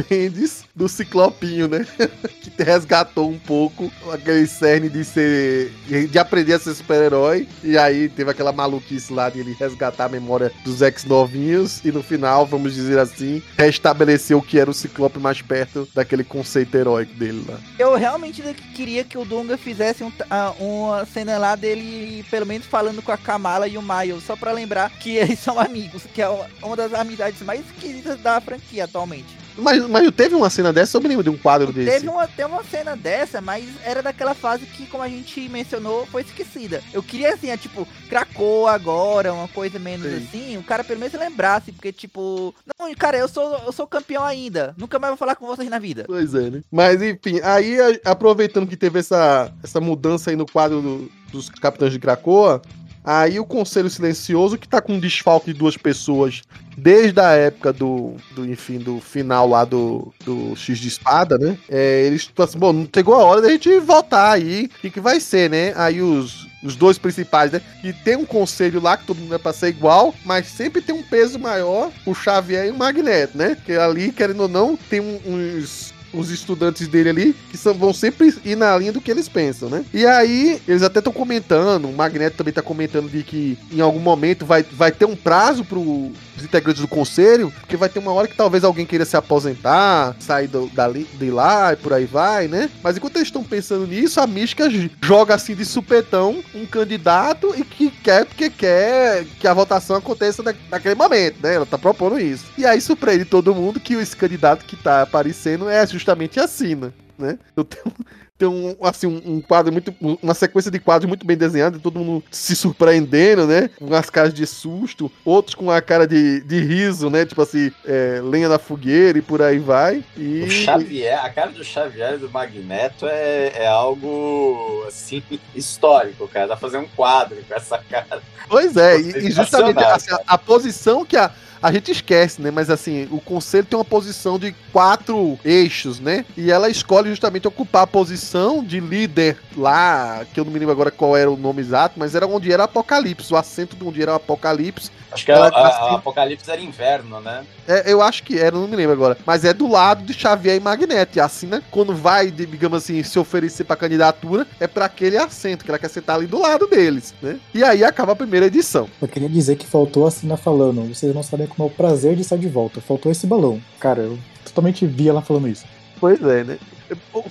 [0.74, 1.86] Do Ciclopinho, né?
[2.56, 5.72] que resgatou um pouco aquele cerne de ser.
[6.10, 7.48] de aprender a ser super-herói.
[7.64, 11.84] E aí teve aquela maluquice lá de ele resgatar a memória dos ex-novinhos.
[11.84, 16.24] E no final, vamos dizer assim, restabelecer o que era o Ciclope mais perto daquele
[16.24, 17.58] conceito heróico dele lá.
[17.78, 18.42] Eu realmente
[18.74, 23.12] queria que o Dunga fizesse um- ah, uma cena lá dele, pelo menos falando com
[23.12, 26.28] a Kamala e o Miles, só pra lembrar que eles são amigos, que é
[26.62, 29.36] uma das amizades mais esquisitas da franquia atualmente.
[29.58, 30.96] Mas, mas teve uma cena dessa?
[30.96, 31.90] Eu me lembro de um quadro desse.
[31.90, 36.06] Teve uma, tem uma cena dessa, mas era daquela fase que, como a gente mencionou,
[36.06, 36.82] foi esquecida.
[36.92, 40.16] Eu queria, assim, é, tipo, Krakoa agora, uma coisa menos Sim.
[40.28, 44.24] assim, o cara pelo menos lembrasse, porque, tipo, não, cara, eu sou, eu sou campeão
[44.24, 46.04] ainda, nunca mais vou falar com vocês na vida.
[46.06, 46.62] Pois é, né?
[46.70, 51.48] Mas enfim, aí a- aproveitando que teve essa, essa mudança aí no quadro do- dos
[51.48, 52.62] Capitães de Krakoa,
[53.08, 56.42] aí o Conselho Silencioso, que tá com um desfalque de duas pessoas
[56.76, 61.56] desde a época do, do enfim, do final lá do, do X de Espada, né?
[61.70, 64.90] É, eles estão assim, bom, não chegou a hora da gente voltar aí, o que,
[64.90, 65.72] que vai ser, né?
[65.74, 67.62] Aí os, os dois principais, né?
[67.80, 70.94] Que tem um conselho lá que todo mundo é pra ser igual, mas sempre tem
[70.94, 73.56] um peso maior, o Xavier e o Magneto, né?
[73.64, 78.34] Que ali, querendo ou não, tem uns os estudantes dele ali, que são, vão sempre
[78.44, 79.84] ir na linha do que eles pensam, né?
[79.92, 84.00] E aí, eles até estão comentando, o Magneto também tá comentando de que em algum
[84.00, 88.12] momento vai, vai ter um prazo pro os integrantes do conselho, porque vai ter uma
[88.12, 92.04] hora que talvez alguém queira se aposentar, sair do, dali, de lá e por aí
[92.04, 92.70] vai, né?
[92.82, 94.68] Mas enquanto eles estão pensando nisso, a Mística
[95.02, 100.42] joga assim de supetão um candidato e que quer porque quer que a votação aconteça
[100.42, 101.54] na, naquele momento, né?
[101.54, 102.46] Ela tá propondo isso.
[102.56, 106.92] E aí surpreende todo mundo que esse candidato que tá aparecendo é justamente a Sina,
[107.18, 107.38] né?
[107.56, 107.94] Eu tenho,
[108.38, 109.92] tem um, assim, um, quadro muito.
[110.00, 113.68] Uma sequência de quadros muito bem desenhada, todo mundo se surpreendendo, né?
[113.76, 117.26] Com as caras de susto, outros com a cara de, de riso, né?
[117.26, 120.04] Tipo assim, é, lenha na fogueira e por aí vai.
[120.16, 120.44] E.
[120.44, 125.20] O Xavier, a cara do Xavier e do Magneto é, é algo assim
[125.52, 126.46] histórico, cara.
[126.46, 128.22] Dá pra fazer um quadro com essa cara.
[128.48, 131.30] Pois é, e, e justamente assim, a, a posição que a.
[131.62, 132.50] A gente esquece, né?
[132.50, 136.24] Mas assim, o conselho tem uma posição de quatro eixos, né?
[136.36, 140.72] E ela escolhe justamente ocupar a posição de líder lá, que eu não me lembro
[140.72, 144.00] agora qual era o nome exato, mas era onde era Apocalipse, o assento de onde
[144.02, 144.90] era o Apocalipse.
[145.10, 147.42] Acho que a, Ela- a- assim- a Apocalipse era inverno, né?
[147.66, 149.16] É, eu acho que era, não me lembro agora.
[149.26, 151.16] Mas é do lado de Xavier e Magneto.
[151.16, 151.62] E assim, né?
[151.70, 155.78] Quando vai, de- digamos assim, se oferecer pra candidatura, é pra aquele assento, que ela
[155.78, 157.38] quer sentar ali do lado deles, né?
[157.54, 158.88] E aí acaba a primeira edição.
[159.00, 160.86] Eu queria dizer que faltou a Sina falando.
[160.94, 162.80] Vocês não sabem como é o prazer de estar de volta.
[162.80, 163.60] Faltou esse balão.
[163.80, 165.64] Cara, eu totalmente vi ela falando isso.
[165.98, 166.58] Pois é, né?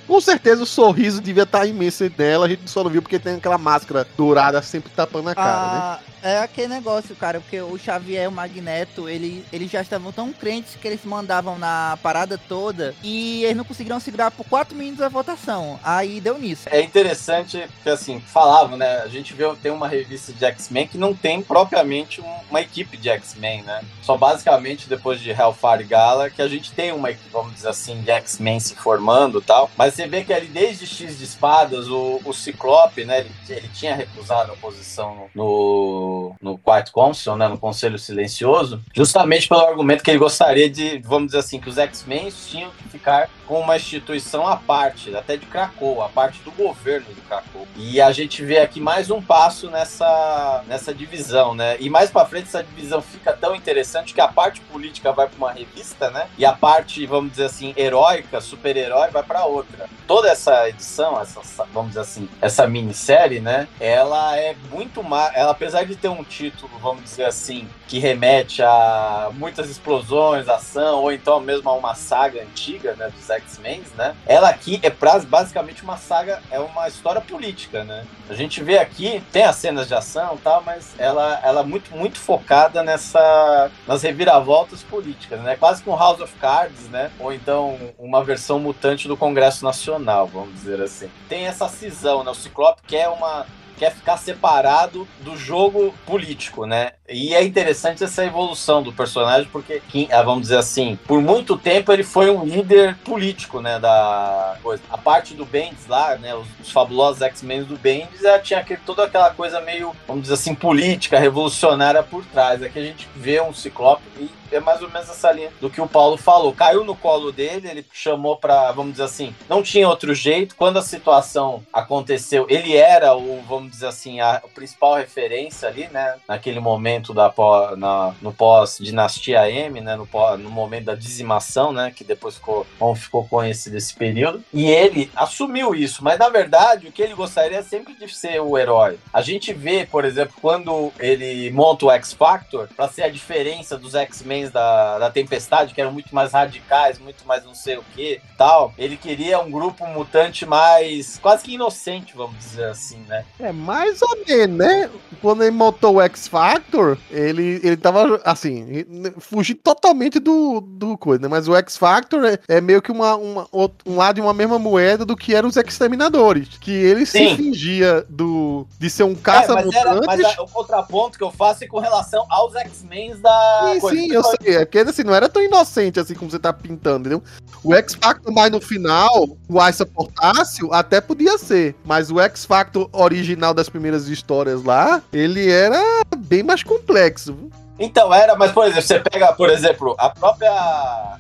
[0.07, 3.35] Com certeza o sorriso devia estar imenso nela, a gente só não viu porque tem
[3.35, 5.79] aquela máscara dourada sempre tapando a cara, né?
[5.81, 10.11] Ah, é aquele negócio, cara, porque o Xavier e o Magneto, ele, eles já estavam
[10.11, 14.75] tão crentes que eles mandavam na parada toda e eles não conseguiram segurar por 4
[14.75, 15.79] minutos a votação.
[15.83, 16.67] Aí deu nisso.
[16.69, 18.97] É interessante porque, assim, falavam, né?
[19.03, 22.97] A gente vê, tem uma revista de X-Men que não tem propriamente um- uma equipe
[22.97, 23.81] de X-Men, né?
[24.01, 28.01] Só basicamente depois de Hellfire Gala que a gente tem uma equipe, vamos dizer assim,
[28.01, 29.71] de X-Men se formando tal.
[29.77, 33.21] Mas você vê que ali desde X de Espadas, o, o Ciclope, né?
[33.21, 39.47] Ele, ele tinha recusado a posição no, no, Quiet Council, né, no Conselho Silencioso, justamente
[39.47, 43.29] pelo argumento que ele gostaria de, vamos dizer assim, que os X-Men tinham que ficar
[43.47, 47.65] com uma instituição à parte, até de Krakow, a parte do governo de Krakow.
[47.77, 51.77] E a gente vê aqui mais um passo nessa, nessa divisão, né?
[51.79, 55.37] E mais para frente essa divisão fica tão interessante que a parte política vai para
[55.37, 56.27] uma revista, né?
[56.37, 59.89] E a parte, vamos dizer assim, heróica, super-herói vai para outra.
[60.07, 61.41] Toda essa edição, essa,
[61.73, 63.67] vamos dizer assim, essa minissérie, né?
[63.79, 68.61] Ela é muito mais, ela apesar de ter um título, vamos dizer assim, que remete
[68.61, 74.15] a muitas explosões, ação, ou então mesmo a uma saga antiga, né, dos X-Men, né?
[74.25, 74.89] Ela aqui é
[75.25, 78.05] basicamente uma saga, é uma história política, né?
[78.29, 81.63] A gente vê aqui, tem as cenas de ação e tal, mas ela, ela é
[81.63, 85.55] muito, muito focada nessa, nas reviravoltas políticas, né?
[85.55, 87.11] Quase com House of Cards, né?
[87.19, 91.09] Ou então uma versão mutante do Congresso Nacional, vamos dizer assim.
[91.28, 92.32] Tem essa cisão, né?
[92.32, 93.45] O Ciclope quer uma
[93.78, 96.93] quer ficar separado do jogo político, né?
[97.07, 101.93] E é interessante essa evolução do personagem, porque, ah, vamos dizer assim, por muito tempo
[101.93, 104.82] ele foi um líder político, né, da coisa.
[104.89, 108.82] A parte do Bendis lá, né, os, os fabulosos X-Men do Bendis, ela tinha aquele,
[108.84, 112.63] toda aquela coisa meio, vamos dizer assim, política, revolucionária por trás.
[112.63, 115.81] Aqui a gente vê um Ciclope e é mais ou menos essa linha do que
[115.81, 116.53] o Paulo falou.
[116.53, 120.55] Caiu no colo dele, ele chamou para, vamos dizer assim, não tinha outro jeito.
[120.55, 126.15] Quando a situação aconteceu, ele era o, vamos dizer assim, a, principal referência ali, né,
[126.27, 127.33] naquele momento da
[127.77, 132.65] na, no pós dinastia M, né, no, no momento da dizimação, né, que depois ficou,
[132.95, 134.43] ficou conhecido esse período.
[134.53, 138.41] E ele assumiu isso, mas na verdade o que ele gostaria é sempre de ser
[138.41, 138.97] o herói.
[139.13, 143.77] A gente vê, por exemplo, quando ele monta o X Factor para ser a diferença
[143.77, 147.83] dos X-Men da, da Tempestade, que eram muito mais radicais, muito mais não sei o
[147.95, 148.73] que tal.
[148.77, 153.25] Ele queria um grupo mutante mais quase que inocente, vamos dizer assim, né?
[153.39, 154.89] É, mais ou menos, né?
[155.21, 158.85] Quando ele montou o X Factor, ele, ele tava assim,
[159.19, 161.27] fugindo totalmente do, do coisa, né?
[161.27, 163.47] Mas o X Factor é, é meio que uma, uma,
[163.85, 166.49] um lado de uma mesma moeda do que eram os exterminadores.
[166.59, 167.29] Que ele Sim.
[167.29, 169.77] se fingia do, de ser um caça-mutante.
[169.77, 173.71] É, mas, mas o contraponto que eu faço é com relação aos X-Men da.
[173.73, 173.97] Sim, coisa.
[173.97, 174.55] sim, eu sei.
[174.57, 177.23] É porque assim, não era tão inocente assim como você tá pintando, entendeu?
[177.63, 181.75] O X-Factor mais no final, o Ice Portácio, até podia ser.
[181.84, 185.82] Mas o X-Factor original das primeiras histórias lá, ele era
[186.17, 187.36] bem mais complexo.
[187.80, 190.51] Então, era, mas, por exemplo, você pega, por exemplo, a própria,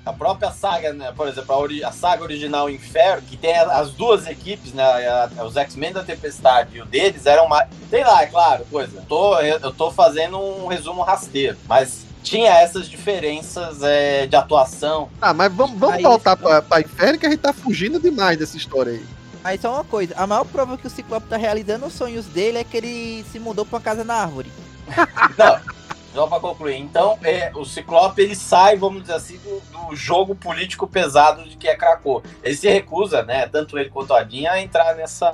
[0.03, 1.13] a própria saga, né?
[1.15, 4.83] Por exemplo, a, ori, a saga original Inferno, que tem as duas equipes, né?
[4.83, 7.69] A, os X-Men da Tempestade e o deles eram mais.
[7.91, 9.03] Sei lá, é claro, coisa.
[9.07, 15.09] Tô, eu tô fazendo um resumo rasteiro, mas tinha essas diferenças é, de atuação.
[15.21, 18.37] Ah, mas vamos, vamos aí, voltar pra, pra Inferno que a gente tá fugindo demais
[18.37, 19.05] dessa história aí.
[19.43, 22.57] Aí só uma coisa, a maior prova que o Ciclope tá realizando os sonhos dele
[22.57, 24.51] é que ele se mudou pra uma casa na árvore.
[25.37, 25.59] Não,
[26.13, 26.77] só pra concluir.
[26.77, 31.55] Então, é, o Ciclope ele sai, vamos dizer assim, do, do, jogo político pesado de
[31.55, 32.23] que é Krakow.
[32.43, 35.31] Ele se recusa, né, tanto ele quanto a Dinha, a entrar nessa,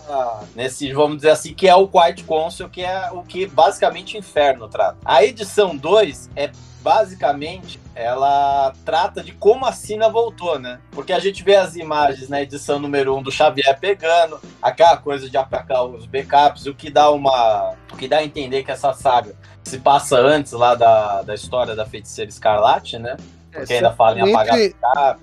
[0.53, 4.19] nesse, vamos dizer assim, que é o Quiet Council, que é o que basicamente o
[4.19, 4.97] inferno trata.
[5.05, 6.51] A edição 2 é
[6.83, 10.79] basicamente ela trata de como a Sina voltou, né?
[10.91, 14.97] Porque a gente vê as imagens na edição número 1 um do Xavier pegando, aquela
[14.97, 17.73] coisa de apagar os backups, o que dá uma.
[17.91, 21.75] o que dá a entender que essa saga se passa antes lá da, da história
[21.75, 23.15] da feiticeira Escarlate, né?
[23.51, 24.75] Porque é, ainda fala em apagar e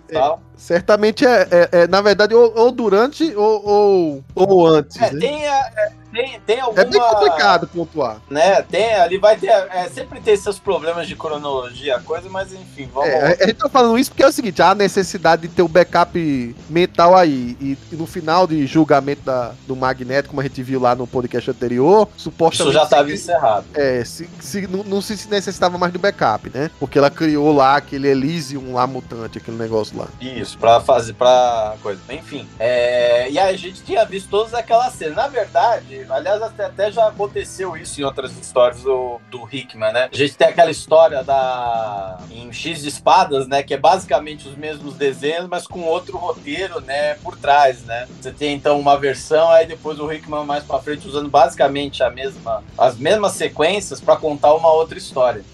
[0.09, 0.41] tal.
[0.57, 4.97] Certamente é, é, é, na verdade, ou, ou durante ou, ou, ou antes.
[4.97, 5.21] É, né?
[5.21, 6.83] tem, é, tem, tem alguma...
[6.83, 8.21] É bem complicado pontuar.
[8.31, 12.89] Né, tem, ali vai ter, é, sempre tem seus problemas de cronologia, coisa, mas enfim,
[12.93, 13.09] vamos...
[13.09, 15.63] É, a gente tá falando isso porque é o seguinte, há a necessidade de ter
[15.63, 20.41] o um backup mental aí, e, e, no final de julgamento da, do Magneto, como
[20.41, 22.71] a gente viu lá no podcast anterior, supostamente...
[22.71, 23.67] Isso já estava encerrado.
[23.75, 26.71] É, se, se, não, não se necessitava mais do backup, né?
[26.79, 30.09] Porque ela criou lá aquele Elysium lá mutante, aquele negócio lá.
[30.21, 32.01] Isso pra fazer, pra coisa.
[32.11, 35.17] Enfim, é, e aí a gente tinha visto todas aquelas cenas.
[35.17, 40.09] Na verdade, aliás, até, até já aconteceu isso em outras histórias do, do Hickman, né?
[40.13, 43.63] A gente tem aquela história da em X de Espadas, né?
[43.63, 47.15] Que é basicamente os mesmos desenhos, mas com outro roteiro, né?
[47.15, 48.09] Por trás, né?
[48.21, 52.11] Você tem então uma versão, aí depois o Hickman mais pra frente usando basicamente a
[52.11, 55.45] mesma, as mesmas sequências para contar uma outra história.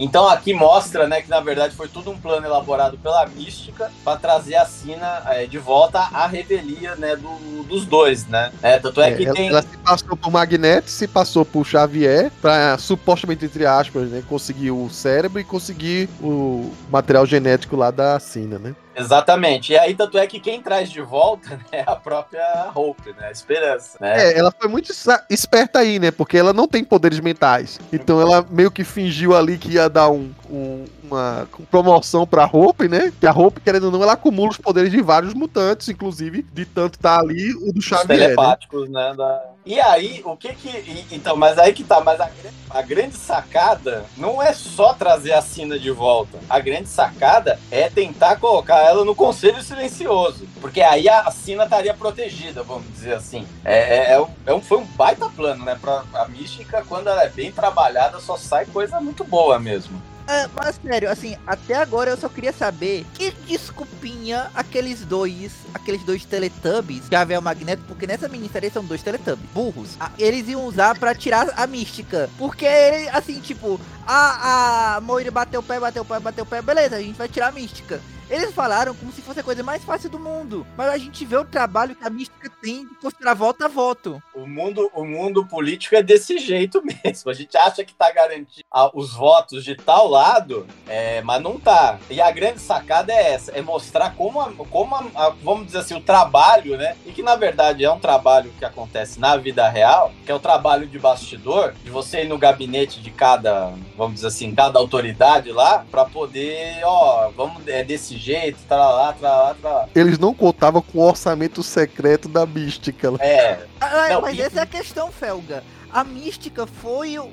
[0.00, 4.18] Então aqui mostra, né, que na verdade foi tudo um plano elaborado pela Mística para
[4.18, 8.50] trazer a Sina é, de volta à revelia, né, do, dos dois, né?
[8.62, 9.48] É, tanto é, é que ela, tem...
[9.48, 14.70] ela se passou por Magneto, se passou por Xavier para supostamente entre aspas, né, conseguir
[14.70, 18.74] o cérebro e conseguir o material genético lá da Sina, né?
[18.96, 19.72] Exatamente.
[19.72, 23.28] E aí, tanto é que quem traz de volta né, é a própria Hope, né?
[23.28, 23.96] A esperança.
[24.00, 24.24] Né?
[24.32, 24.92] É, ela foi muito
[25.30, 26.10] esperta aí, né?
[26.10, 27.78] Porque ela não tem poderes mentais.
[27.92, 32.88] Então ela meio que fingiu ali que ia dar um, um- uma promoção pra Hope,
[32.88, 33.12] né?
[33.18, 36.64] Que a Hope, querendo ou não, ela acumula os poderes de vários mutantes, inclusive de
[36.64, 38.08] tanto tá ali o do Os Xavier.
[38.18, 38.24] Né?
[38.26, 39.14] telepáticos, né?
[39.16, 40.68] da- E aí, o que que.
[40.68, 42.00] e- então, mas aí que tá.
[42.00, 42.28] Mas a,
[42.70, 46.40] a grande sacada não é só trazer a Sina de volta.
[46.50, 50.48] A grande sacada é tentar colocar ela no Conselho Silencioso.
[50.60, 53.46] Porque aí a Sina estaria protegida, vamos dizer assim.
[53.64, 55.78] É, é- é é um, foi um baita plano, né?
[55.80, 60.02] Pra, a mística, quando ela é bem trabalhada, só sai coisa muito boa mesmo.
[60.30, 66.04] É, mas sério, assim, até agora eu só queria saber que desculpinha aqueles dois, aqueles
[66.04, 67.02] dois Teletubbies,
[67.38, 71.52] o Magneto, porque nessa minissérie são dois Teletubbies, burros, a- eles iam usar pra tirar
[71.56, 72.30] a mística.
[72.38, 72.66] Porque,
[73.12, 76.94] assim, tipo, a, a Moira bateu o pé, bateu o pé, bateu o pé, beleza,
[76.96, 78.00] a gente vai tirar a mística.
[78.30, 80.64] Eles falaram como se fosse a coisa mais fácil do mundo.
[80.76, 84.22] Mas a gente vê o trabalho que a mística tem de considerar voto a voto.
[84.34, 87.30] O mundo, o mundo político é desse jeito mesmo.
[87.30, 91.58] A gente acha que tá garantindo ah, os votos de tal lado, é, mas não
[91.58, 91.98] tá.
[92.08, 95.78] E a grande sacada é essa, é mostrar como, a- como a- a- vamos dizer
[95.78, 96.96] assim, o trabalho, né?
[97.04, 100.38] E que na verdade é um trabalho que acontece na vida real, que é o
[100.40, 105.50] trabalho de bastidor, de você ir no gabinete de cada, vamos dizer assim, cada autoridade
[105.50, 109.88] lá, pra poder, ó, vamos, é desse jeito, tralá, tralá, tralá.
[109.94, 113.12] Eles não contavam com o orçamento secreto da mística.
[113.18, 115.64] É, Ah, Não, mas e- essa é a questão, Felga.
[115.92, 117.24] A mística foi o,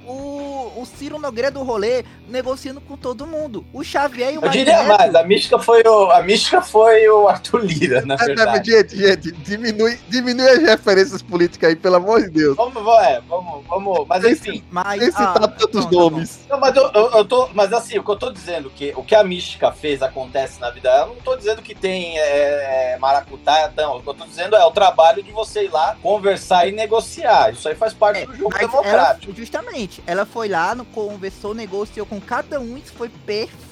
[0.76, 3.64] o Ciro Nogueira do rolê negociando com todo mundo.
[3.72, 4.97] O Xavier e o eu diria Magneto.
[4.97, 8.72] mais, a mística foi o, a mística foi o Arthur Lira, na É, né, verdade.
[8.72, 12.58] gente, gente, diminui, diminui as referências políticas aí, pelo amor de Deus.
[12.58, 14.64] Vamos, vamos, é, vamos, vamos, mas enfim.
[14.72, 16.10] Mas, ah, citar tantos não, tá bom.
[16.10, 16.39] nomes.
[16.49, 19.03] Não, mas eu, eu, eu tô, mas assim, o que eu tô dizendo que o
[19.03, 22.97] que a mística fez acontece na vida dela, eu não tô dizendo que tem é,
[22.99, 23.97] maracutaia, não.
[23.97, 27.51] O que eu tô dizendo é o trabalho de você ir lá conversar e negociar.
[27.53, 29.33] Isso aí faz parte É, do jogo mas ela, democrático.
[29.33, 33.66] justamente, ela foi lá, conversou, negociou com cada um, isso foi perfeito.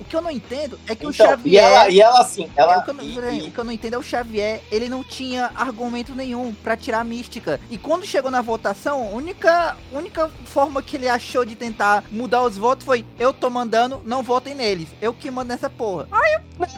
[0.00, 1.52] O que eu não entendo é que o Então, Xavier.
[1.54, 3.64] e ela, e ela assim, É, ela o, que eu não, e- o que eu
[3.64, 7.60] não entendo é o Xavier, ele não tinha argumento nenhum pra tirar a mística.
[7.70, 12.42] E quando chegou na votação, a única, única forma que ele achou de tentar mudar
[12.42, 14.88] os votos foi: eu tô mandando, não votem neles.
[15.00, 16.08] Eu que mando nessa porra.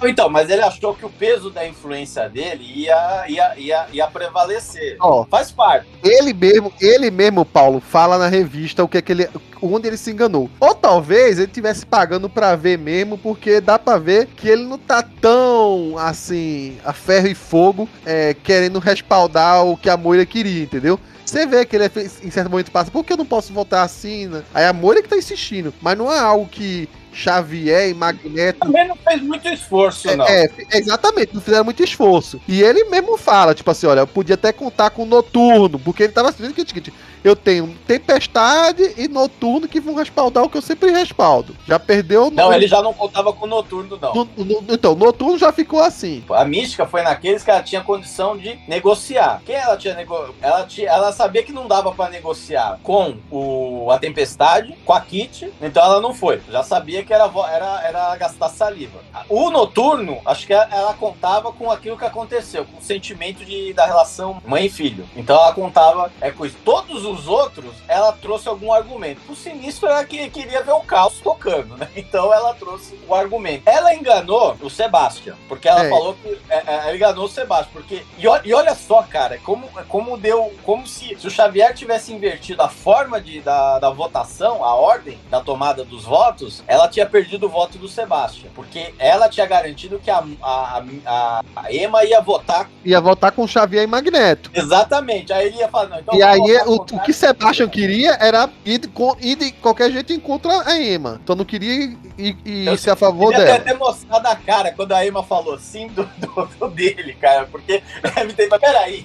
[0.01, 4.07] Não, então, mas ele achou que o peso da influência dele ia, ia, ia, ia
[4.07, 4.97] prevalecer.
[5.01, 5.87] Ó, Faz parte.
[6.03, 9.29] ele mesmo, ele mesmo, Paulo, fala na revista o que é que ele,
[9.73, 10.51] onde ele se enganou.
[10.61, 14.79] Ou talvez ele tivesse pagando pra ver mesmo, porque dá pra ver que ele não
[14.79, 20.63] tá tão assim a ferro e fogo, é, querendo respaldar o que a Moira queria,
[20.63, 20.99] entendeu?
[21.25, 21.91] Você vê que ele
[22.23, 24.27] em certo momento passa, por que eu não posso votar assim?
[24.27, 24.43] né?
[24.55, 28.87] Aí a Moira que tá insistindo, mas não é algo que Xavier e Magneto Também
[28.89, 30.27] não fez muito esforço, não.
[30.27, 32.41] é, é, exatamente, não fizeram muito esforço.
[32.49, 36.03] E ele mesmo fala, tipo assim, olha, eu podia até contar com o Noturno, porque
[36.05, 36.93] ele tava dizendo que é o seguinte,
[37.23, 41.57] eu tenho Tempestade e Noturno que vão respaldar o que eu sempre respaldo.
[41.67, 42.31] Já perdeu...
[42.31, 44.15] Não, no- ele já não contava com o noturno, não.
[44.15, 46.23] no- no- então, Noturno já ficou assim.
[46.31, 49.41] A mística foi naqueles que ela tinha condição de negociar.
[49.47, 50.35] Quem ela tinha nego...
[50.43, 55.01] ela tinha, ela sabia que não dava pra negociar com o a tempestade, com a
[55.01, 56.41] Kit, então ela não foi.
[56.51, 59.01] Já sabia que era era, era gastar saliva.
[59.29, 63.87] O noturno, acho que ela, contava com aquilo que aconteceu, com o sentimento de da
[63.87, 65.09] relação mãe e filho.
[65.17, 66.57] Então ela contava é com isso.
[66.65, 69.21] Todos os outros, ela trouxe algum argumento.
[69.29, 71.89] O sinistro era que queria ver o caos tocando, né?
[71.97, 73.63] Então ela trouxe o argumento.
[73.67, 75.89] Ela enganou o Sebastian, porque ela É.
[75.91, 79.69] falou que é, é, ela enganou o Sebastian, porque e, e olha só, cara, como
[79.89, 84.65] como deu, como se, se o Xavier tivesse invertido a forma de, da, da votação,
[84.65, 89.29] a ordem da tomada dos votos, ela tinha perdido o voto do Sebastian, porque ela
[89.29, 93.87] tinha garantido que a, a, a, a Emma ia votar Ia votar com Xavier e
[93.87, 94.51] Magneto.
[94.55, 95.33] exatamente.
[95.33, 98.79] Aí ele ia falar, não, então e aí, o, o que Sebastian queria era ir
[98.79, 98.89] de,
[99.21, 101.19] ir de qualquer jeito contra a Emma.
[101.23, 103.55] Então não queria ir, ir- ir Eu ser a favor dela.
[103.55, 107.47] até ter mostrado a cara quando a Emma falou sim do, do, do dele, cara,
[107.47, 107.83] porque
[108.15, 108.49] deve ter.
[108.49, 109.05] Peraí.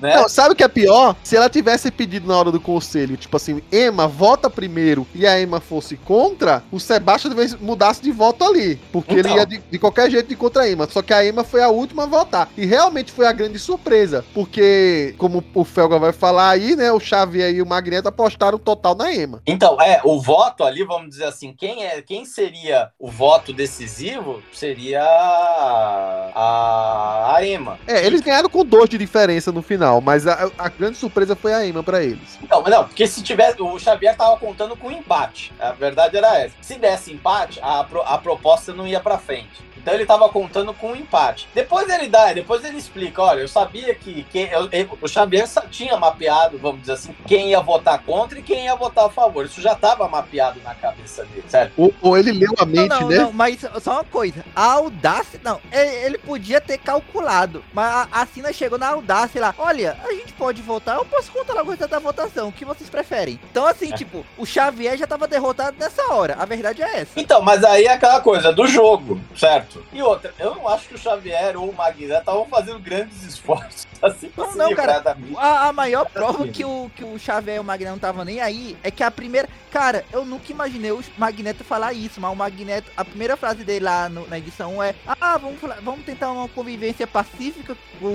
[0.00, 0.16] Né?
[0.16, 1.16] Não, sabe o que é pior?
[1.22, 5.40] Se ela tivesse pedido na hora do conselho, tipo assim, Emma, vota primeiro, e a
[5.40, 8.76] Emma fosse contra, o Sebastião talvez mudasse de voto ali.
[8.92, 9.36] Porque ele Então.
[9.36, 10.88] ia de, de qualquer jeito de contra a Emma.
[10.90, 12.48] Só que a Emma foi a última a votar.
[12.56, 14.24] E realmente foi a grande surpresa.
[14.34, 16.92] Porque, como o Felga vai falar aí, né?
[16.92, 19.42] O Xavier e o Magneto apostaram total na Emma.
[19.46, 24.42] Então, é, o voto ali, vamos dizer assim, quem, é, quem seria o voto decisivo
[24.52, 27.78] seria a, a a Emma.
[27.86, 31.54] É, eles ganharam com dois de diferença no final, mas a, a grande surpresa foi
[31.54, 32.38] a Emma pra eles.
[32.50, 33.60] Não, não, porque se tivesse.
[33.60, 35.52] O Xavier tava contando com empate.
[35.58, 36.54] A verdade era essa.
[36.60, 39.66] Se desse empate, a, a proposta não ia pra frente.
[39.80, 41.48] Então ele tava contando com um empate.
[41.54, 45.46] Depois ele dá, depois ele explica: olha, eu sabia que, que eu- eu- o Xavier
[45.70, 49.44] tinha mapeado, vamos dizer assim, quem ia votar contra e quem ia votar a favor.
[49.44, 51.72] Isso já tava mapeado na cabeça dele, certo?
[51.76, 53.16] Ou, ou ele leu a Não, mente, não, né?
[53.18, 54.44] não, mas só uma coisa.
[54.54, 59.40] A audácia, não, ele, ele podia ter calculado, mas a, a Sina chegou na audácia
[59.40, 59.54] lá.
[59.58, 62.90] Olha, a gente pode votar, eu posso contar o resultado da votação, o que vocês
[62.90, 63.38] preferem?
[63.50, 66.36] Então, assim, tipo, o Xavier já tava derrotado nessa hora.
[66.38, 67.12] A verdade é essa.
[67.16, 69.77] Então, mas aí é aquela coisa do jogo, certo?
[69.92, 73.86] E outra, eu não acho que o Xavier ou o Magneto estavam fazendo grandes esforços
[74.02, 74.98] assim pra Não, se não, cara.
[75.00, 75.38] da mídia.
[75.38, 78.40] A, a maior prova que o, que o Xavier e o Magneto não estavam nem
[78.40, 79.48] aí é que a primeira.
[79.70, 83.84] Cara, eu nunca imaginei o Magneto falar isso, mas o Magneto, a primeira frase dele
[83.84, 88.06] lá no- na edição é: Ah, vamos, falar- vamos tentar uma convivência pacífica com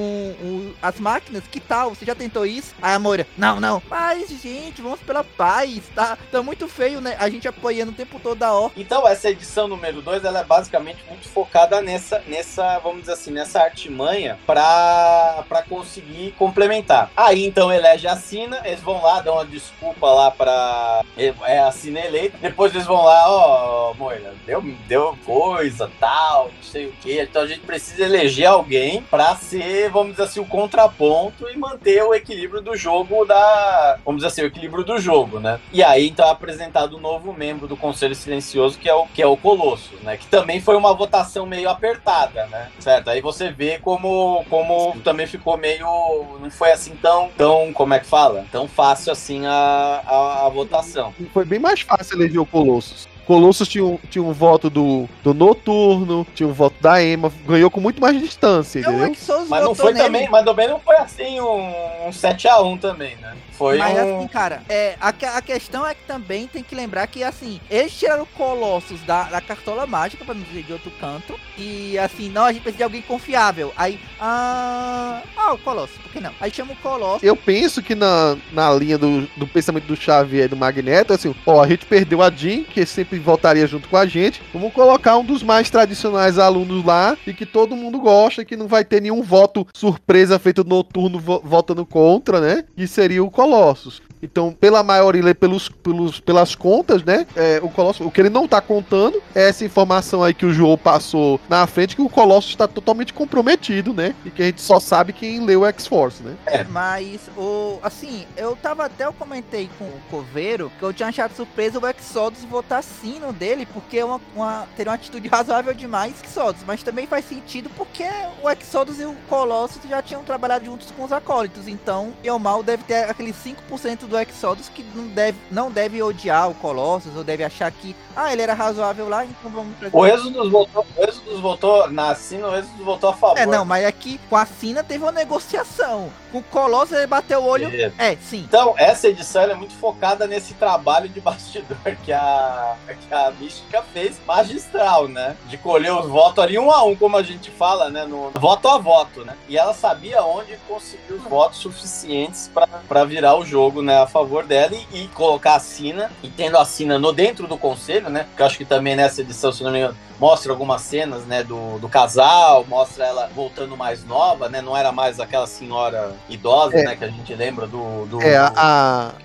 [0.41, 1.89] o- as máquinas, que tal?
[1.93, 2.73] Você já tentou isso?
[2.81, 3.81] Aí a Moira, não, não.
[3.89, 6.17] Mas, gente, vamos pela paz, tá?
[6.31, 7.15] Tá muito feio, né?
[7.19, 8.79] A gente apoiando o tempo todo a Orca.
[8.79, 11.42] Então, essa edição número 2, ela é basicamente muito focada
[11.81, 17.11] nessa, nessa vamos dizer assim, nessa artimanha pra conseguir complementar.
[17.15, 21.03] Aí, então, elege a Sina, eles vão lá, dão uma desculpa lá pra...
[21.17, 22.37] É a Sina eleita.
[22.39, 27.25] Depois eles vão lá, ó, Moira, deu, deu coisa, tal, não sei o quê.
[27.29, 32.03] Então, a gente precisa eleger alguém pra ser, vamos dizer assim, o contraponto e manter
[32.03, 33.99] o equilíbrio do jogo da...
[34.05, 35.59] Vamos dizer assim, o equilíbrio do jogo, né?
[35.71, 39.21] E aí, então, é apresentado um novo membro do Conselho Silencioso, que é o, que
[39.21, 40.17] é o Colossus, né?
[40.17, 42.69] Que também foi uma votação meio apertada, né?
[42.79, 43.09] Certo?
[43.09, 46.37] Aí você vê como, como também ficou meio...
[46.39, 48.45] Não foi assim tão, tão, como é que fala?
[48.51, 51.13] Tão fácil assim a, a, a votação.
[51.33, 53.07] Foi bem mais fácil eleger o Colossus.
[53.25, 57.71] Colossus tinha um, tinha um voto do, do Noturno, tinha um voto da Emma, ganhou
[57.71, 59.15] com muito mais distância, É entendeu?
[59.47, 60.05] Mas não foi nele.
[60.05, 63.35] também, mas também não foi assim um, um 7x1 também, né?
[63.63, 64.17] Foi Mas um...
[64.17, 67.97] assim, cara, é, a, a questão é que também tem que lembrar que, assim, eles
[67.97, 71.39] tiraram o Colossus da, da cartola mágica, pra não dizer de outro canto.
[71.57, 73.71] E, assim, não, a gente precisa de alguém confiável.
[73.77, 76.33] Aí, ah, ah o Colossus, por que não?
[76.41, 77.23] Aí chama o Colossus.
[77.23, 81.33] Eu penso que na, na linha do, do pensamento do Xavier e do Magneto, assim,
[81.45, 84.41] ó, a gente perdeu a Jean, que sempre voltaria junto com a gente.
[84.53, 88.67] Vamos colocar um dos mais tradicionais alunos lá e que todo mundo gosta, que não
[88.67, 92.65] vai ter nenhum voto surpresa feito noturno vo- votando contra, né?
[92.75, 93.52] Que seria o Colossus.
[93.53, 94.01] Colossos.
[94.23, 97.27] Então, pela maioria, pelos, pelos, pelas contas, né?
[97.35, 100.53] é, o Colossus, o que ele não tá contando é essa informação aí que o
[100.53, 104.15] João passou na frente, que o Colossus está totalmente comprometido, né?
[104.25, 106.35] E que a gente só sabe quem leu o X-Force, né?
[106.69, 111.35] Mas, o, assim, eu tava até, eu comentei com o Coveiro que eu tinha achado
[111.35, 115.73] surpresa o Exodus votar sim no dele, porque é uma, uma, teria uma atitude razoável
[115.73, 116.63] demais Exodus.
[116.65, 118.07] Mas também faz sentido porque
[118.41, 121.67] o Exodus e o Colossus já tinham trabalhado juntos com os acólitos.
[121.67, 126.49] Então, eu mal deve ter aqueles 5% do Exodus que não deve, não deve odiar
[126.49, 129.95] o Colossus, ou deve achar que, ah, ele era razoável lá, então vamos trazer.
[129.95, 133.37] O Êxodos votou, o Êxodos votou na Sina, o Êxodos votou a favor.
[133.37, 136.09] É, não, mas aqui com a Sina teve uma negociação.
[136.33, 137.69] Com o Colossus ele bateu o olho.
[137.99, 138.13] É.
[138.13, 138.39] É, sim.
[138.39, 143.83] Então, essa edição é muito focada nesse trabalho de bastidor que a, que a Mística
[143.93, 145.37] fez, magistral, né?
[145.47, 148.03] De colher os votos ali um a um, como a gente fala, né?
[148.05, 149.35] No voto a voto, né?
[149.47, 152.49] E ela sabia onde conseguir os votos suficientes
[152.89, 154.01] para virar o jogo, né?
[154.01, 157.59] A favor dela e, e colocar a Sina, e tendo a Sina no dentro do
[157.59, 158.25] conselho, né?
[158.35, 161.43] Que eu acho que também nessa edição, se não me engano, mostra algumas cenas, né,
[161.43, 166.77] do, do casal, mostra ela voltando mais nova, né, não era mais aquela senhora idosa,
[166.77, 166.83] É.
[166.83, 168.05] né, que a gente lembra do...
[168.05, 168.51] do É, a,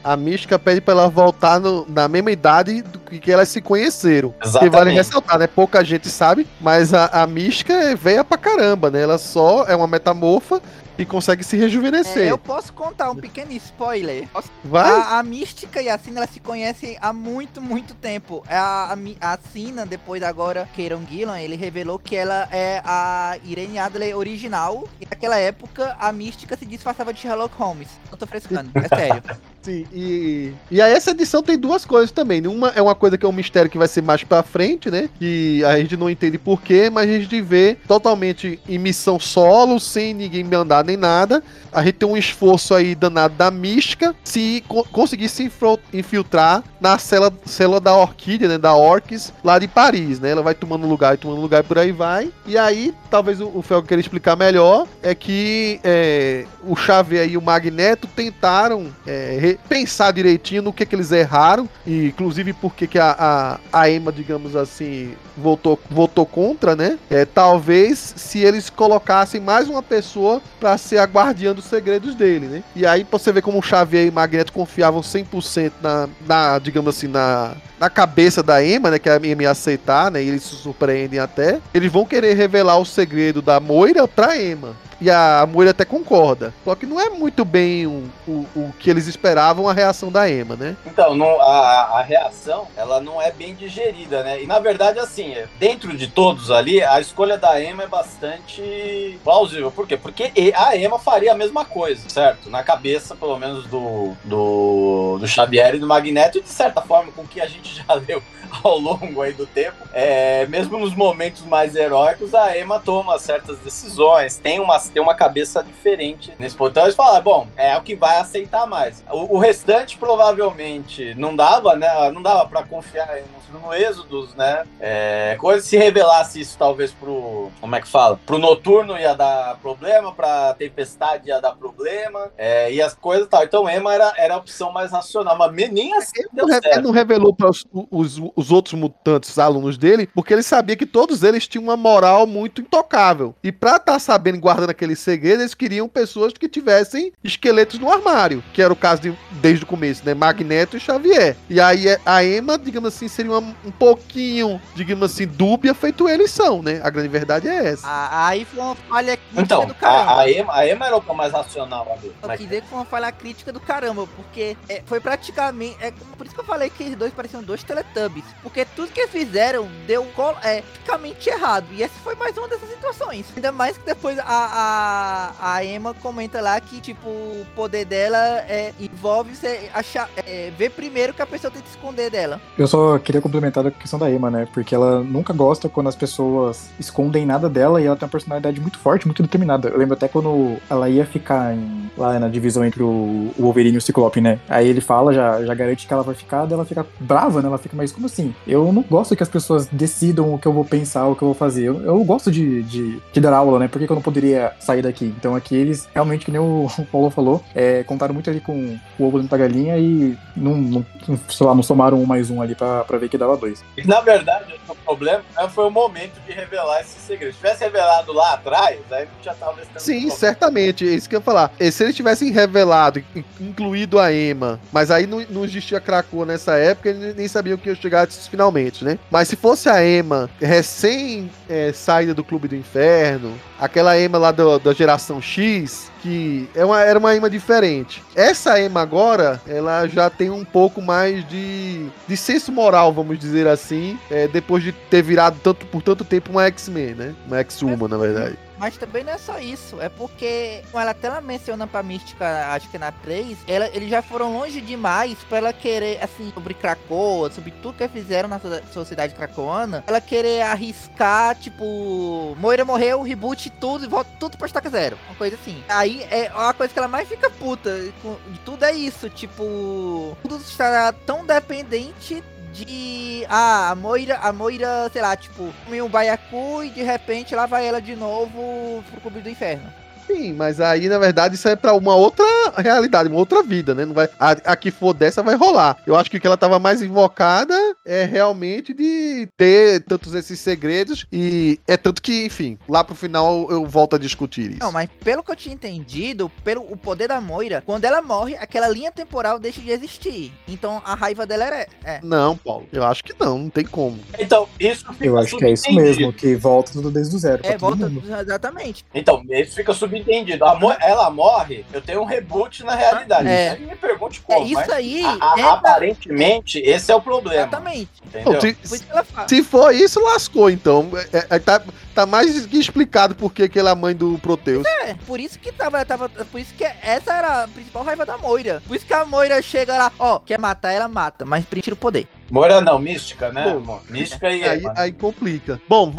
[0.04, 3.48] a, a Mística pede pra ela voltar no- na mesma idade do que que elas
[3.48, 4.30] se conheceram.
[4.30, 4.96] Que vale Exatamente.
[4.96, 5.46] ressaltar, né?
[5.46, 9.02] Pouca gente sabe, mas a, a Mística é velha pra caramba, né?
[9.02, 10.60] Ela só é uma metamorfa
[10.98, 12.26] e consegue se É, rejuvenescer.
[12.28, 14.26] eu posso contar um pequeno spoiler.
[14.64, 14.90] Vai?
[14.90, 18.42] A, a Mística e a Sina elas se conhecem há muito, muito tempo.
[18.48, 23.38] A, a, Mi- a Sina, depois agora, Keiron Gillan, ele revelou que ela é a
[23.44, 24.88] Irene Adler original.
[25.00, 27.88] E naquela época, a Mística se disfarçava de Sherlock Holmes.
[28.10, 29.22] Não tô frescando, é sério.
[29.68, 32.46] Sim, e, e aí essa edição tem duas coisas também.
[32.46, 35.10] Uma é uma coisa que é um mistério que vai ser mais pra frente, né?
[35.18, 40.14] Que a gente não entende porquê, mas a gente vê totalmente em missão solo, sem
[40.14, 41.42] ninguém mandar nem nada.
[41.70, 45.50] A gente tem um esforço aí danado da mística se co- conseguir se
[45.92, 48.56] infiltrar na cela, cela da Orquídea, né?
[48.56, 50.30] Da Orcs, lá de Paris, né?
[50.30, 52.32] Ela vai tomando lugar e tomando lugar e por aí vai.
[52.46, 57.36] E aí, talvez o, o Fel queira explicar melhor, é que é, o Xavier e
[57.36, 62.98] o Magneto tentaram é, pensar direitinho no que, que eles erraram, e inclusive porque que
[62.98, 66.98] a, a, a Emma, digamos assim, votou, votou contra, né?
[67.10, 72.46] É, talvez se eles colocassem mais uma pessoa para ser a guardiã dos segredos dele,
[72.46, 72.62] né?
[72.74, 77.08] E aí você vê como o Xavier e Magneto confiavam 100% na, na, digamos assim,
[77.08, 78.98] na, na cabeça da Emma, né?
[78.98, 80.22] Que a Emma ia aceitar, né?
[80.22, 81.60] E eles se surpreendem até.
[81.72, 84.74] Eles vão querer revelar o segredo da Moira pra Emma.
[85.00, 86.52] E a Moira até concorda.
[86.64, 90.28] Só que não é muito bem o, o, o que eles esperavam a reação da
[90.28, 90.76] Emma, né?
[90.86, 94.42] Então, não, a, a reação, ela não é bem digerida, né?
[94.42, 99.18] E na verdade, assim, é, dentro de todos ali, a escolha da Emma é bastante
[99.22, 99.70] plausível.
[99.70, 99.96] Por quê?
[99.96, 102.50] Porque a Emma faria a mesma coisa, certo?
[102.50, 107.12] Na cabeça, pelo menos, do, do, do Xavier e do Magneto, e de certa forma,
[107.12, 108.22] com o que a gente já leu
[108.62, 113.58] ao longo aí do tempo, é, mesmo nos momentos mais heróicos, a Emma toma certas
[113.58, 116.70] decisões, tem uma, tem uma cabeça diferente nesse ponto.
[116.70, 119.04] Então eles falam, bom, é o que vai aceitar mais.
[119.10, 122.10] O, o restante provavelmente não dava, né?
[122.10, 124.64] Não dava para confiar no, no Êxodos, né?
[124.80, 128.18] É, coisa se revelasse isso talvez pro, como é que fala?
[128.26, 133.44] Pro Noturno ia dar problema, pra Tempestade ia dar problema, é, e as coisas tal.
[133.44, 136.90] Então Emma era, era a opção mais racional, mas nem assim ele não, ele não
[136.90, 141.46] revelou para os, os, os outros mutantes, alunos dele, porque ele sabia que todos eles
[141.46, 143.34] tinham uma moral muito intocável.
[143.42, 147.90] E pra estar tá sabendo guardando aquele segredo, eles queriam pessoas que tivessem esqueletos no
[147.90, 150.14] armário, que era o caso de, desde o começo, né?
[150.14, 151.36] Magneto e Xavier.
[151.48, 156.30] E aí a Emma, digamos assim, seria uma, um pouquinho, digamos assim, dúbia, feito eles
[156.30, 156.80] são, né?
[156.82, 157.86] A grande verdade é essa.
[158.26, 160.12] Aí foi uma falha crítica então, do caramba.
[160.12, 162.12] A, a, Emma, a Emma era o mais racional ali.
[162.22, 165.76] Eu quis dizer que foi uma falha crítica do caramba, porque é, foi praticamente.
[165.80, 168.24] É, por isso que eu falei que os dois pareciam dois Teletubbies.
[168.42, 170.06] Porque tudo que fizeram deu
[170.42, 171.66] é, praticamente errado.
[171.72, 173.26] E essa foi mais uma dessas situações.
[173.36, 178.18] Ainda mais que depois a, a, a Emma comenta lá que, tipo, o poder dela
[178.18, 182.40] é, envolve você achar, é, ver primeiro que a pessoa tenta esconder dela.
[182.56, 184.48] Eu só queria complementar a questão da Emma, né?
[184.52, 188.60] Porque ela nunca gosta quando as pessoas escondem nada dela e ela tem uma personalidade
[188.60, 189.68] muito forte, muito determinada.
[189.68, 193.76] Eu lembro até quando ela ia ficar em, lá na divisão entre o, o Wolverine
[193.76, 194.40] e o Ciclope, né?
[194.48, 197.48] Aí ele fala, já, já garante que ela vai ficar, ela fica brava, né?
[197.48, 198.34] Ela fica, mas como assim?
[198.46, 201.28] Eu não gosto que as pessoas decidam o que eu vou pensar, o que eu
[201.28, 201.64] vou fazer.
[201.64, 203.68] Eu, eu gosto de, de, de, dar aula, né?
[203.68, 205.12] Por que, que, eu não poderia sair daqui?
[205.18, 209.04] Então aqui eles, realmente, que nem o Paulo falou, é, contaram muito ali com o
[209.04, 210.86] ovo dentro da galinha e não, não,
[211.28, 213.64] sei lá, não somaram um mais um ali pra, pra ver que dava dois.
[213.84, 217.32] Na verdade, o problema né, foi o momento de revelar esse segredo.
[217.32, 221.20] Se tivesse revelado lá atrás, aí não já tava Sim, certamente, é isso que eu
[221.20, 221.52] ia falar.
[221.58, 223.02] E se eles tivessem revelado,
[223.40, 227.68] incluído a Emma, mas aí não, não existia Krakoa nessa época, eles nem sabiam que
[227.68, 228.98] ia chegar finalmente, né?
[229.10, 234.30] Mas se fosse a Emma recém é, saída do Clube do Inferno, aquela Emma lá
[234.30, 238.02] do, da geração X, que é uma, era uma Emma diferente.
[238.14, 243.46] Essa Emma agora, ela já tem um pouco mais de, de senso moral, vamos dizer
[243.46, 247.14] assim, é, depois de ter virado tanto, por tanto tempo uma X-Men, né?
[247.26, 248.38] Uma X-Uma, na verdade.
[248.58, 252.68] Mas também não é só isso, é porque ela até ela menciona pra Mística, acho
[252.68, 257.30] que na 3, ela, eles já foram longe demais pra ela querer, assim, sobre Krakoa,
[257.30, 258.40] sobre tudo que fizeram na
[258.72, 264.68] sociedade cracoana, ela querer arriscar, tipo, Moira morreu, reboot tudo e volta tudo pra estaca
[264.68, 264.98] zero.
[265.08, 265.62] Uma coisa assim.
[265.68, 270.36] Aí é a coisa que ela mais fica puta de tudo é isso, tipo, tudo
[270.36, 272.22] está tão dependente
[272.64, 273.24] de.
[273.28, 277.46] Ah, a Moira, a Moira, sei lá, tipo, comeu um baiacu e de repente lá
[277.46, 279.72] vai ela de novo pro clube do inferno.
[280.08, 282.24] Sim, mas aí, na verdade, isso é pra uma outra
[282.56, 283.84] realidade, uma outra vida, né?
[283.84, 285.76] Não vai, a, a que for dessa vai rolar.
[285.86, 287.54] Eu acho que o que ela tava mais invocada
[287.84, 293.46] é realmente de ter tantos esses segredos e é tanto que, enfim, lá pro final
[293.50, 294.60] eu volto a discutir isso.
[294.60, 298.34] Não, mas pelo que eu tinha entendido, pelo o poder da Moira, quando ela morre,
[298.36, 300.32] aquela linha temporal deixa de existir.
[300.48, 301.66] Então a raiva dela era.
[301.84, 302.00] É.
[302.02, 303.98] Não, Paulo, eu acho que não, não tem como.
[304.18, 307.42] Então, isso Eu acho que é isso mesmo, que volta tudo desde o zero.
[307.44, 307.90] É, volta,
[308.22, 308.86] exatamente.
[308.94, 310.44] Então, isso fica subentendido entendido.
[310.80, 313.28] Ela morre, eu tenho um reboot na realidade.
[313.28, 313.56] É.
[313.56, 314.38] me pergunte como.
[314.38, 315.04] É isso aí.
[315.04, 316.70] A, a, é aparentemente, da...
[316.70, 317.42] esse é o problema.
[317.42, 317.90] Exatamente.
[318.04, 318.40] Entendeu?
[318.40, 318.86] Se,
[319.26, 320.90] se, for isso, lascou, então.
[321.12, 321.62] É, é, tá,
[321.94, 324.66] tá mais que explicado por que ela é a mãe do Proteus.
[324.82, 326.08] É, por isso que tava, tava.
[326.08, 328.62] Por isso que essa era a principal raiva da Moira.
[328.66, 331.76] Por isso que a Moira chega lá, ó, quer matar, ela mata, mas tira o
[331.76, 332.08] poder.
[332.30, 333.58] Moira não, mística, né?
[333.64, 335.60] Bom, mística e aí, aí complica.
[335.68, 335.92] Bom,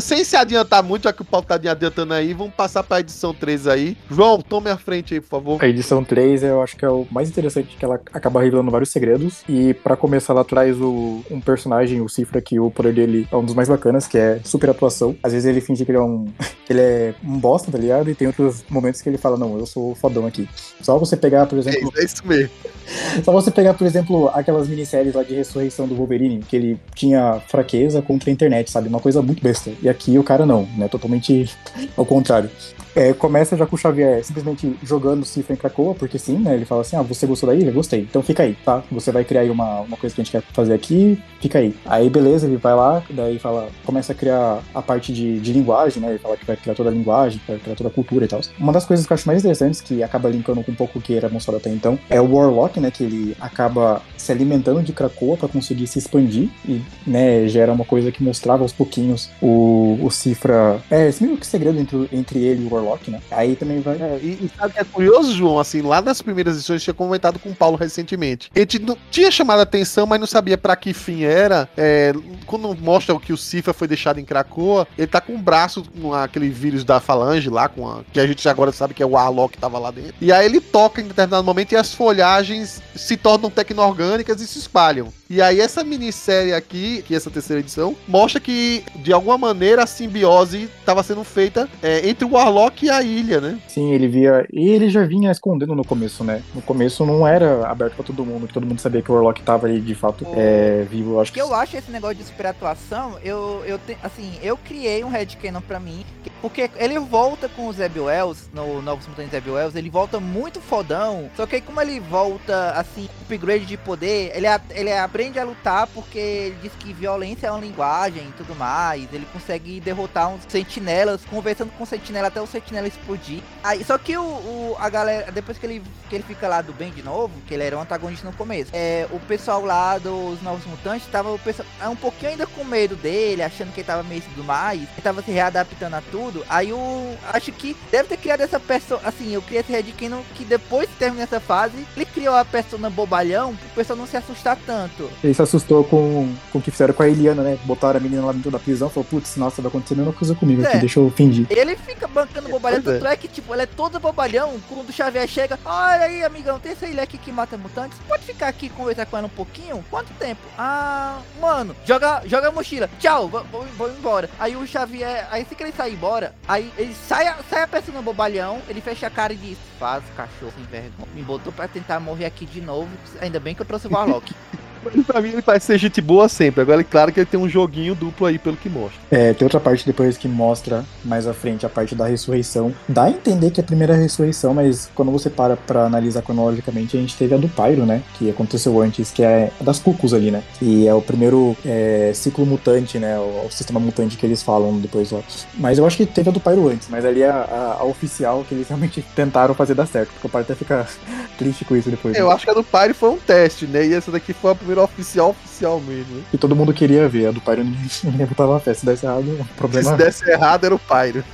[0.00, 3.34] sem se adiantar muito, já que o Paulo tá adiantando aí, vamos passar pra edição
[3.34, 3.96] 3 aí.
[4.10, 5.64] João, tome a frente aí, por favor.
[5.64, 8.90] A edição 3 eu acho que é o mais interessante, que ela acaba revelando vários
[8.90, 9.42] segredos.
[9.48, 13.36] E para começar, ela traz o, um personagem, o Cifra, que o poder dele é
[13.36, 15.16] um dos mais bacanas, que é super atuação.
[15.22, 16.26] Às vezes ele finge que ele é um.
[16.68, 18.08] ele é um bosta, tá ligado?
[18.10, 20.48] E tem outros momentos que ele fala, não, eu sou fodão aqui.
[20.80, 21.92] Só você pegar, por exemplo.
[21.96, 22.50] É, é isso mesmo
[23.24, 27.40] Só você pegar, por exemplo, aquelas minisséries lá de ressurreição do Wolverine, que ele tinha
[27.48, 28.88] fraqueza contra a internet, sabe?
[28.88, 29.70] Uma coisa muito besta.
[29.82, 30.88] E aqui o cara não, né?
[30.88, 31.50] Totalmente
[31.96, 32.50] ao contrário.
[32.94, 36.54] É, começa já com o Xavier simplesmente jogando Cifra em Krakoa, porque sim, né?
[36.54, 37.70] Ele fala assim: ah, você gostou da ilha?
[37.70, 38.00] Gostei.
[38.00, 38.82] Então fica aí, tá?
[38.90, 41.74] Você vai criar aí uma, uma coisa que a gente quer fazer aqui, fica aí.
[41.84, 46.02] Aí beleza, ele vai lá, daí fala, começa a criar a parte de, de linguagem,
[46.02, 46.10] né?
[46.10, 48.40] Ele fala que vai criar toda a linguagem, vai criar toda a cultura e tal.
[48.58, 51.02] Uma das coisas que eu acho mais interessantes, que acaba linkando com um pouco o
[51.02, 52.90] que era mostrado até então, é o Warlock, né?
[52.90, 57.84] Que ele acaba se alimentando de Krakoa para conseguir se expandir e, né, gera uma
[57.84, 60.80] coisa que mostrava aos pouquinhos o, o Cifra.
[60.90, 63.20] É, esse meio que segredo entre, entre ele e o Warlock, né?
[63.30, 63.96] Aí também vai.
[63.96, 65.58] É, e, e sabe que é curioso, João?
[65.58, 68.50] Assim, lá nas primeiras edições, tinha comentado com o Paulo recentemente.
[68.54, 71.68] Ele não tinha chamado a atenção, mas não sabia para que fim era.
[71.76, 72.12] É,
[72.46, 76.14] quando mostra que o Cifra foi deixado em Krakoa, ele tá com o braço com
[76.14, 79.10] aquele vírus da falange lá, com a, que a gente agora sabe que é o
[79.10, 80.14] Warlock que tava lá dentro.
[80.20, 84.58] E aí ele toca em determinado momento e as folhagens se tornam tecno-orgânicas e se
[84.58, 85.12] espalham.
[85.30, 89.84] E aí essa minissérie aqui, que é essa terceira edição, mostra que de alguma maneira
[89.84, 93.60] a simbiose estava sendo feita é, entre o Warlock e a ilha, né?
[93.68, 94.44] Sim, ele via.
[94.52, 96.42] E ele já vinha escondendo no começo, né?
[96.52, 99.40] No começo não era aberto pra todo mundo, que todo mundo sabia que o Warlock
[99.42, 101.12] tava aí de fato é, vivo.
[101.12, 105.04] Eu acho que eu acho esse negócio de superatuação, eu, eu te, assim, eu criei
[105.04, 106.04] um headcanon pra mim,
[106.40, 110.60] porque ele volta com o Zeb Wells, no Novos Mutantes Zeb Wells, ele volta muito
[110.60, 115.44] fodão, só que aí como ele volta, assim, upgrade de poder, ele, ele aprende a
[115.44, 120.28] lutar porque ele diz que violência é uma linguagem e tudo mais, ele consegue derrotar
[120.28, 123.40] uns sentinelas, conversando com o sentinela até o sentinela explodir.
[123.62, 126.72] Aí, só que o, o, a galera, depois que ele, que ele fica lá do
[126.72, 130.40] bem de novo, que ele era um antagonista no começo, é, o pessoal lá dos
[130.42, 133.86] Novos Mutantes tava o pessoal, é um pouquinho ainda com medo dele, achando que ele
[133.86, 136.29] tava meio tudo mais, ele tava se readaptando a tudo.
[136.48, 137.14] Aí o.
[137.32, 139.00] Acho que deve ter criado essa pessoa.
[139.04, 142.44] Assim, eu criei esse Red Cannon que depois de terminar essa fase, ele criou a
[142.44, 145.10] persona bobalhão pro pessoal não se assustar tanto.
[145.22, 147.58] Ele se assustou com, com o que fizeram com a Eliana, né?
[147.64, 150.34] Botaram a menina lá dentro da prisão falou, putz, nossa, vai acontecer a mesma coisa
[150.34, 150.66] comigo é.
[150.66, 151.46] aqui, deixa eu fingir.
[151.50, 153.12] Ele fica bancando bobalhão, tanto é.
[153.12, 154.60] é que, tipo, ela é toda bobalhão.
[154.68, 157.98] Quando o Xavier chega, olha aí, amigão, tem essa ilha aqui que mata mutantes.
[158.06, 159.84] Pode ficar aqui e conversar com ela um pouquinho?
[159.90, 160.40] Quanto tempo?
[160.58, 162.90] Ah, mano, joga, joga a mochila.
[162.98, 164.28] Tchau, vou, vou, vou embora.
[164.38, 167.90] Aí o Xavier, aí se que ele sair embora, aí ele sai, sai a peça
[167.92, 171.08] no bobalhão, ele fecha a cara e diz: Faz cachorro sem vergonha.
[171.14, 172.88] Me botou pra tentar morrer aqui de novo.
[173.20, 174.34] Ainda bem que eu trouxe o Warlock.
[175.06, 176.62] pra mim ele parece ser gente boa sempre.
[176.62, 179.00] Agora é claro que ele tem um joguinho duplo aí pelo que mostra.
[179.10, 182.74] É, tem outra parte depois que mostra mais à frente a parte da ressurreição.
[182.88, 186.96] Dá a entender que é a primeira ressurreição, mas quando você para pra analisar cronologicamente,
[186.96, 188.02] a gente teve a do Pyro, né?
[188.18, 190.42] Que aconteceu antes, que é a das Cucos ali, né?
[190.58, 193.18] Que é o primeiro é, ciclo mutante, né?
[193.18, 195.20] O, o, sistema mutante que eles falam depois lá.
[195.54, 197.84] Mas eu acho que teve a do Pyro antes, mas ali é a, a, a
[197.84, 200.10] oficial que eles realmente tentaram fazer dar certo.
[200.12, 200.86] Porque o Pyro até fica
[201.38, 202.14] triste com isso depois.
[202.14, 202.24] É, né?
[202.24, 203.86] Eu acho que a do Pyro foi um teste, né?
[203.86, 205.30] E essa daqui foi a primeira oficial
[205.60, 206.24] oficial mesmo.
[206.32, 207.26] E todo mundo queria ver.
[207.26, 208.74] A do Pyro ninguém botava fé.
[208.74, 209.90] Se desse errado, o problema.
[209.90, 211.24] Se desse errado, era o Pyro.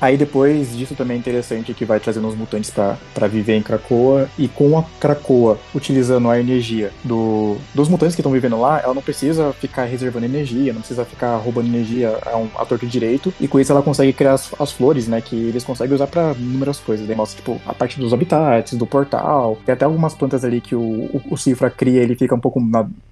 [0.00, 4.28] Aí depois disso também é interessante que vai trazendo os mutantes para viver em Krakoa.
[4.38, 8.94] E com a Krakoa utilizando a energia do, dos mutantes que estão vivendo lá, ela
[8.94, 13.32] não precisa ficar reservando energia, não precisa ficar roubando energia a, um, a torto direito.
[13.40, 16.32] E com isso ela consegue criar as, as flores, né, que eles conseguem usar para
[16.32, 17.06] inúmeras coisas.
[17.06, 20.74] Daí mostra tipo a parte dos habitats, do portal, tem até algumas plantas ali que
[20.74, 22.60] o, o, o Cifra cria, ele fica um pouco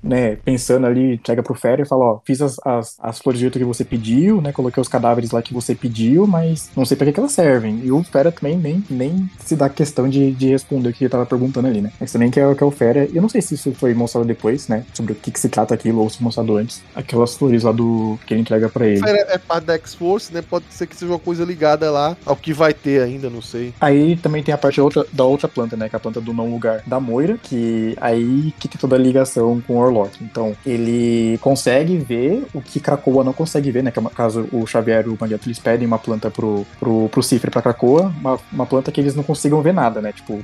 [0.03, 3.43] né, pensando ali, chega pro Fera e fala, ó, fiz as, as, as flores do
[3.43, 6.97] jeito que você pediu, né, coloquei os cadáveres lá que você pediu, mas não sei
[6.97, 7.81] para que, que elas servem.
[7.83, 11.11] E o Fera também nem, nem se dá questão de, de responder o que ele
[11.11, 11.91] tava perguntando ali, né?
[11.99, 13.09] Mas também que é, que é o Fera.
[13.13, 14.85] Eu não sei se isso foi mostrado depois, né?
[14.93, 16.83] Sobre o que, que se trata aquilo, ou se mostrado antes.
[16.95, 19.01] Aquelas flores lá do que ele entrega pra ele.
[19.01, 20.43] Fera é parte da X-Force, né?
[20.43, 23.73] Pode ser que seja uma coisa ligada lá ao que vai ter ainda, não sei.
[23.81, 25.89] Aí também tem a parte da outra, da outra planta, né?
[25.89, 28.99] Que é a planta do não lugar da Moira, que aí que tem toda a
[28.99, 30.23] ligação com o Orlok.
[30.23, 33.91] Então, ele consegue ver o que Krakoa não consegue ver, né?
[33.91, 37.23] Que é caso o Xavier e o Magneto eles pedem uma planta pro, pro pro,
[37.23, 40.13] Cifre pra Krakoa, uma, uma planta que eles não consigam ver nada, né?
[40.13, 40.43] Tipo,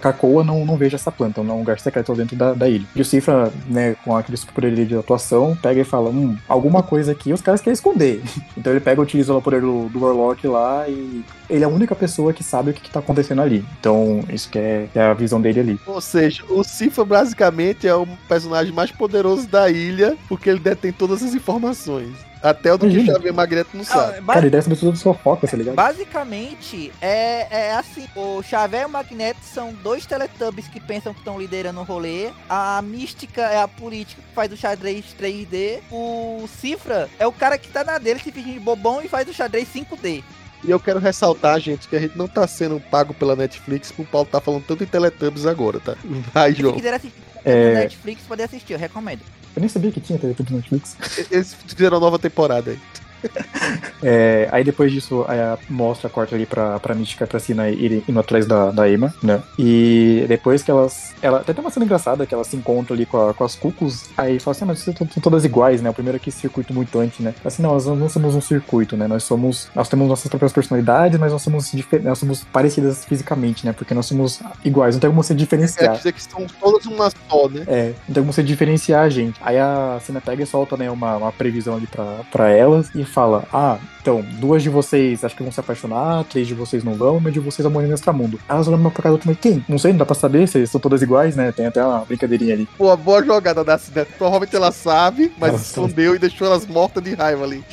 [0.00, 2.86] Krakoa não, não veja essa planta, é um lugar secreto dentro da, da ilha.
[2.94, 7.12] E o Cifra, né, com aquele super de atuação, pega e fala, hum, alguma coisa
[7.12, 8.22] aqui os caras querem esconder.
[8.56, 11.70] então ele pega e utiliza o poder do, do Warlock lá e ele é a
[11.70, 13.64] única pessoa que sabe o que, que tá acontecendo ali.
[13.78, 15.80] Então, isso que é, que é, a visão dele ali.
[15.86, 20.92] Ou seja, o Cifra basicamente é o personagem mais poderoso da ilha, porque ele detém
[20.92, 22.31] todas as informações.
[22.42, 23.04] Até o do Imagina.
[23.04, 24.18] que o Xavier Magneto não sabe.
[24.18, 25.74] Ah, Cara, ele deve saber tudo sua foca, tá ligado?
[25.76, 31.20] Basicamente, é, é assim: o Xavier e o Magneto são dois Teletubbies que pensam que
[31.20, 32.30] estão liderando o rolê.
[32.48, 35.80] A mística é a política que faz o xadrez 3D.
[35.90, 39.28] O Cifra é o cara que tá na dele se fingindo de bobão e faz
[39.28, 40.22] o xadrez 5D.
[40.64, 44.04] E eu quero ressaltar, gente, que a gente não tá sendo pago pela Netflix, o
[44.04, 45.96] Paulo tá falando tanto em Teletubbies agora, tá?
[46.32, 46.74] Vai, Se João.
[46.74, 47.74] quiser assistir É.
[47.74, 49.20] Netflix, poder assistir, eu recomendo.
[49.54, 50.96] Eu nem sabia que tinha Teletubbies no Netflix.
[51.30, 52.80] Eles fizeram nova temporada aí.
[54.04, 57.68] É, aí depois disso, aí a- mostra, corta ali pra, pra Mística e pra Sina
[57.70, 59.40] ir indo atrás da, da Emma, né?
[59.56, 61.14] E depois que elas.
[61.22, 63.54] Ela, até tem uma cena engraçada que elas se encontram ali com, a- com as
[63.54, 65.88] cucos, aí fala assim, ah, mas vocês são todas iguais, né?
[65.88, 67.32] O primeiro aqui circuito mutante, né?
[67.44, 69.06] Assim, não, nós não somos um circuito, né?
[69.06, 69.68] Nós somos.
[69.74, 71.72] Nós temos nossas próprias personalidades, mas nós somos,
[72.02, 73.72] nós somos parecidas fisicamente, né?
[73.72, 75.96] Porque nós somos iguais, não tem como você Quer diferenciar.
[75.96, 77.62] dizer que são todas uma só, né?
[77.68, 79.38] É, então você diferenciar a gente.
[79.42, 83.04] Aí a cena pega e solta, né, uma, uma previsão ali pra, pra elas e
[83.12, 86.94] fala: Ah, então, duas de vocês acho que vão se apaixonar, três de vocês não
[86.94, 88.38] vão, uma de vocês vai morrer no extramundo.
[88.48, 89.64] Elas olham uma pra cada outra, mas quem?
[89.68, 91.52] Não sei, não dá pra saber, vocês são todas iguais, né?
[91.52, 92.68] Tem até uma brincadeirinha ali.
[92.76, 94.04] Pô, boa jogada da Cine.
[94.18, 97.64] Provavelmente ela sabe, mas Ela escondeu e deixou elas mortas de raiva ali.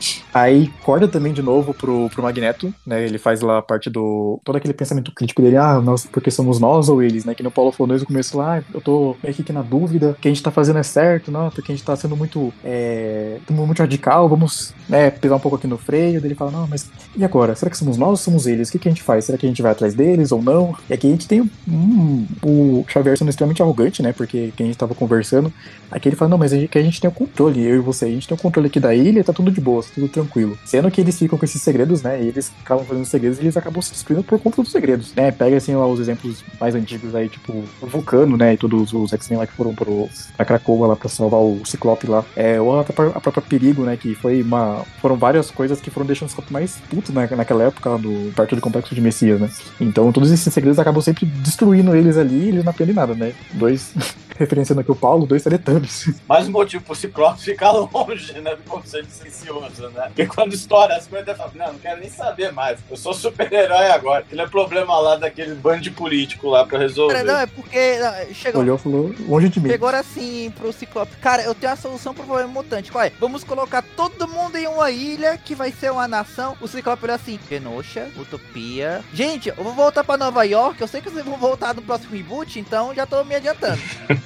[0.34, 3.04] Aí corta também de novo pro, pro Magneto, né?
[3.04, 4.40] Ele faz lá a parte do.
[4.42, 7.36] todo aquele pensamento crítico dele, ah, nós, porque somos nós ou eles, né?
[7.36, 9.62] Que no Paulo falou desde o começo lá, ah, eu tô meio que aqui na
[9.62, 12.16] dúvida, o que a gente tá fazendo é certo, não, porque a gente tá sendo
[12.16, 12.52] muito.
[12.64, 16.20] É, muito radical, vamos né, pisar um pouco aqui no freio.
[16.20, 17.54] Daí ele fala, não, mas e agora?
[17.54, 18.68] Será que somos nós ou somos eles?
[18.68, 19.26] O que, que a gente faz?
[19.26, 20.76] Será que a gente vai atrás deles ou não?
[20.90, 24.12] E aqui a gente tem um, o Xavier sendo extremamente arrogante, né?
[24.12, 25.52] Porque quem a gente tava conversando,
[25.90, 27.78] aqui ele fala, não, mas a gente, que a gente tem o controle, eu e
[27.78, 30.08] você, a gente tem o controle aqui da ilha, tá tudo de boa, tá tudo
[30.08, 30.23] tranquilo.
[30.64, 32.22] Sendo que eles ficam com esses segredos, né?
[32.22, 35.30] E eles acabam fazendo segredos e eles acabam se destruindo por conta dos segredos, né?
[35.30, 38.54] Pega assim lá os exemplos mais antigos aí, tipo o Vulcano, né?
[38.54, 42.06] E todos os X-Men lá que foram pro, pra Krakoa lá pra salvar o Ciclope
[42.06, 42.24] lá.
[42.36, 43.96] É, ou a própria, a própria Perigo, né?
[43.96, 44.84] Que foi uma.
[45.00, 48.54] Foram várias coisas que foram deixando o Ciclope mais puto né, naquela época do perto
[48.54, 49.50] do complexo de Messias, né?
[49.80, 53.32] Então todos esses segredos acabam sempre destruindo eles ali e eles não aprendem nada, né?
[53.52, 53.92] Dois.
[54.36, 56.20] Referenciando aqui o Paulo, dois Teletubbies.
[56.28, 60.04] Mais um motivo pro Ciclope ficar longe, né, do conselho silencioso, né?
[60.06, 62.78] Porque quando estoura as coisas, ele fala, não, não quero nem saber mais.
[62.90, 64.24] Eu sou super-herói agora.
[64.30, 67.14] Ele é problema lá daquele bando de político lá pra resolver.
[67.14, 69.68] Cara, não, é porque não, chegou, Olhou falou, longe de mim.
[69.70, 71.16] chegou assim pro Ciclope.
[71.16, 72.90] Cara, eu tenho a solução pro problema mutante.
[72.90, 73.12] Qual é?
[73.20, 76.56] Vamos colocar todo mundo em uma ilha que vai ser uma nação.
[76.60, 79.02] O Ciclope olha assim: Genosha, Utopia.
[79.12, 80.80] Gente, eu vou voltar pra Nova York.
[80.80, 83.80] Eu sei que vocês vão voltar no próximo reboot, então já tô me adiantando.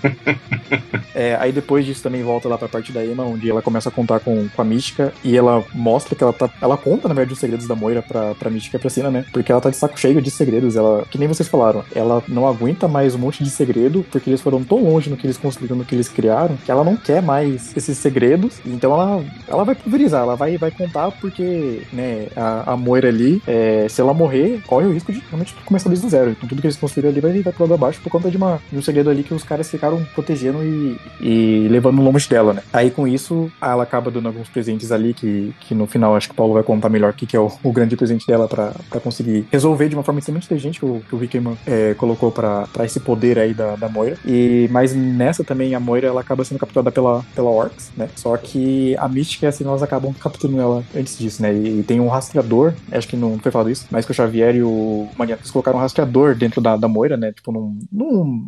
[1.14, 3.92] É, aí depois disso também volta lá pra parte da Emma, onde ela começa a
[3.92, 6.48] contar com, com a Mística e ela mostra que ela tá.
[6.62, 9.24] Ela conta, na verdade, os segredos da Moira pra, pra Mística e pra Sina, né?
[9.32, 10.76] Porque ela tá de saco cheio de segredos.
[10.76, 14.40] Ela, que nem vocês falaram, ela não aguenta mais um monte de segredo, porque eles
[14.40, 17.20] foram tão longe no que eles construíram, no que eles criaram, que ela não quer
[17.20, 18.60] mais esses segredos.
[18.64, 23.42] Então ela, ela vai pulverizar, ela vai, vai contar porque, né, a, a Moira ali,
[23.44, 26.30] é, se ela morrer, corre o risco de realmente começar desde o zero.
[26.30, 28.60] Então tudo que eles construíram ali vai, vai pro lado abaixo por conta de, uma,
[28.70, 32.62] de um segredo ali que os caras ficaram protegendo e, e levando longe dela, né?
[32.72, 36.32] Aí com isso, ela acaba dando alguns presentes ali que, que no final acho que
[36.32, 38.72] o Paulo vai contar melhor o que, que é o, o grande presente dela pra
[39.02, 43.00] conseguir resolver de uma forma extremamente inteligente o, que o Hickman é, colocou pra esse
[43.00, 44.18] poder aí da, da Moira.
[44.24, 48.08] E, mas nessa também a Moira ela acaba sendo capturada pela, pela Orcs, né?
[48.16, 51.52] Só que a Mystic e a Sina, elas acabam capturando ela antes disso, né?
[51.52, 54.62] E, tem um rastreador, acho que não foi falado isso, mas que o Xavier e
[54.62, 57.32] o Magneto colocaram um rastreador dentro da, da Moira, né?
[57.32, 57.78] Tipo, num,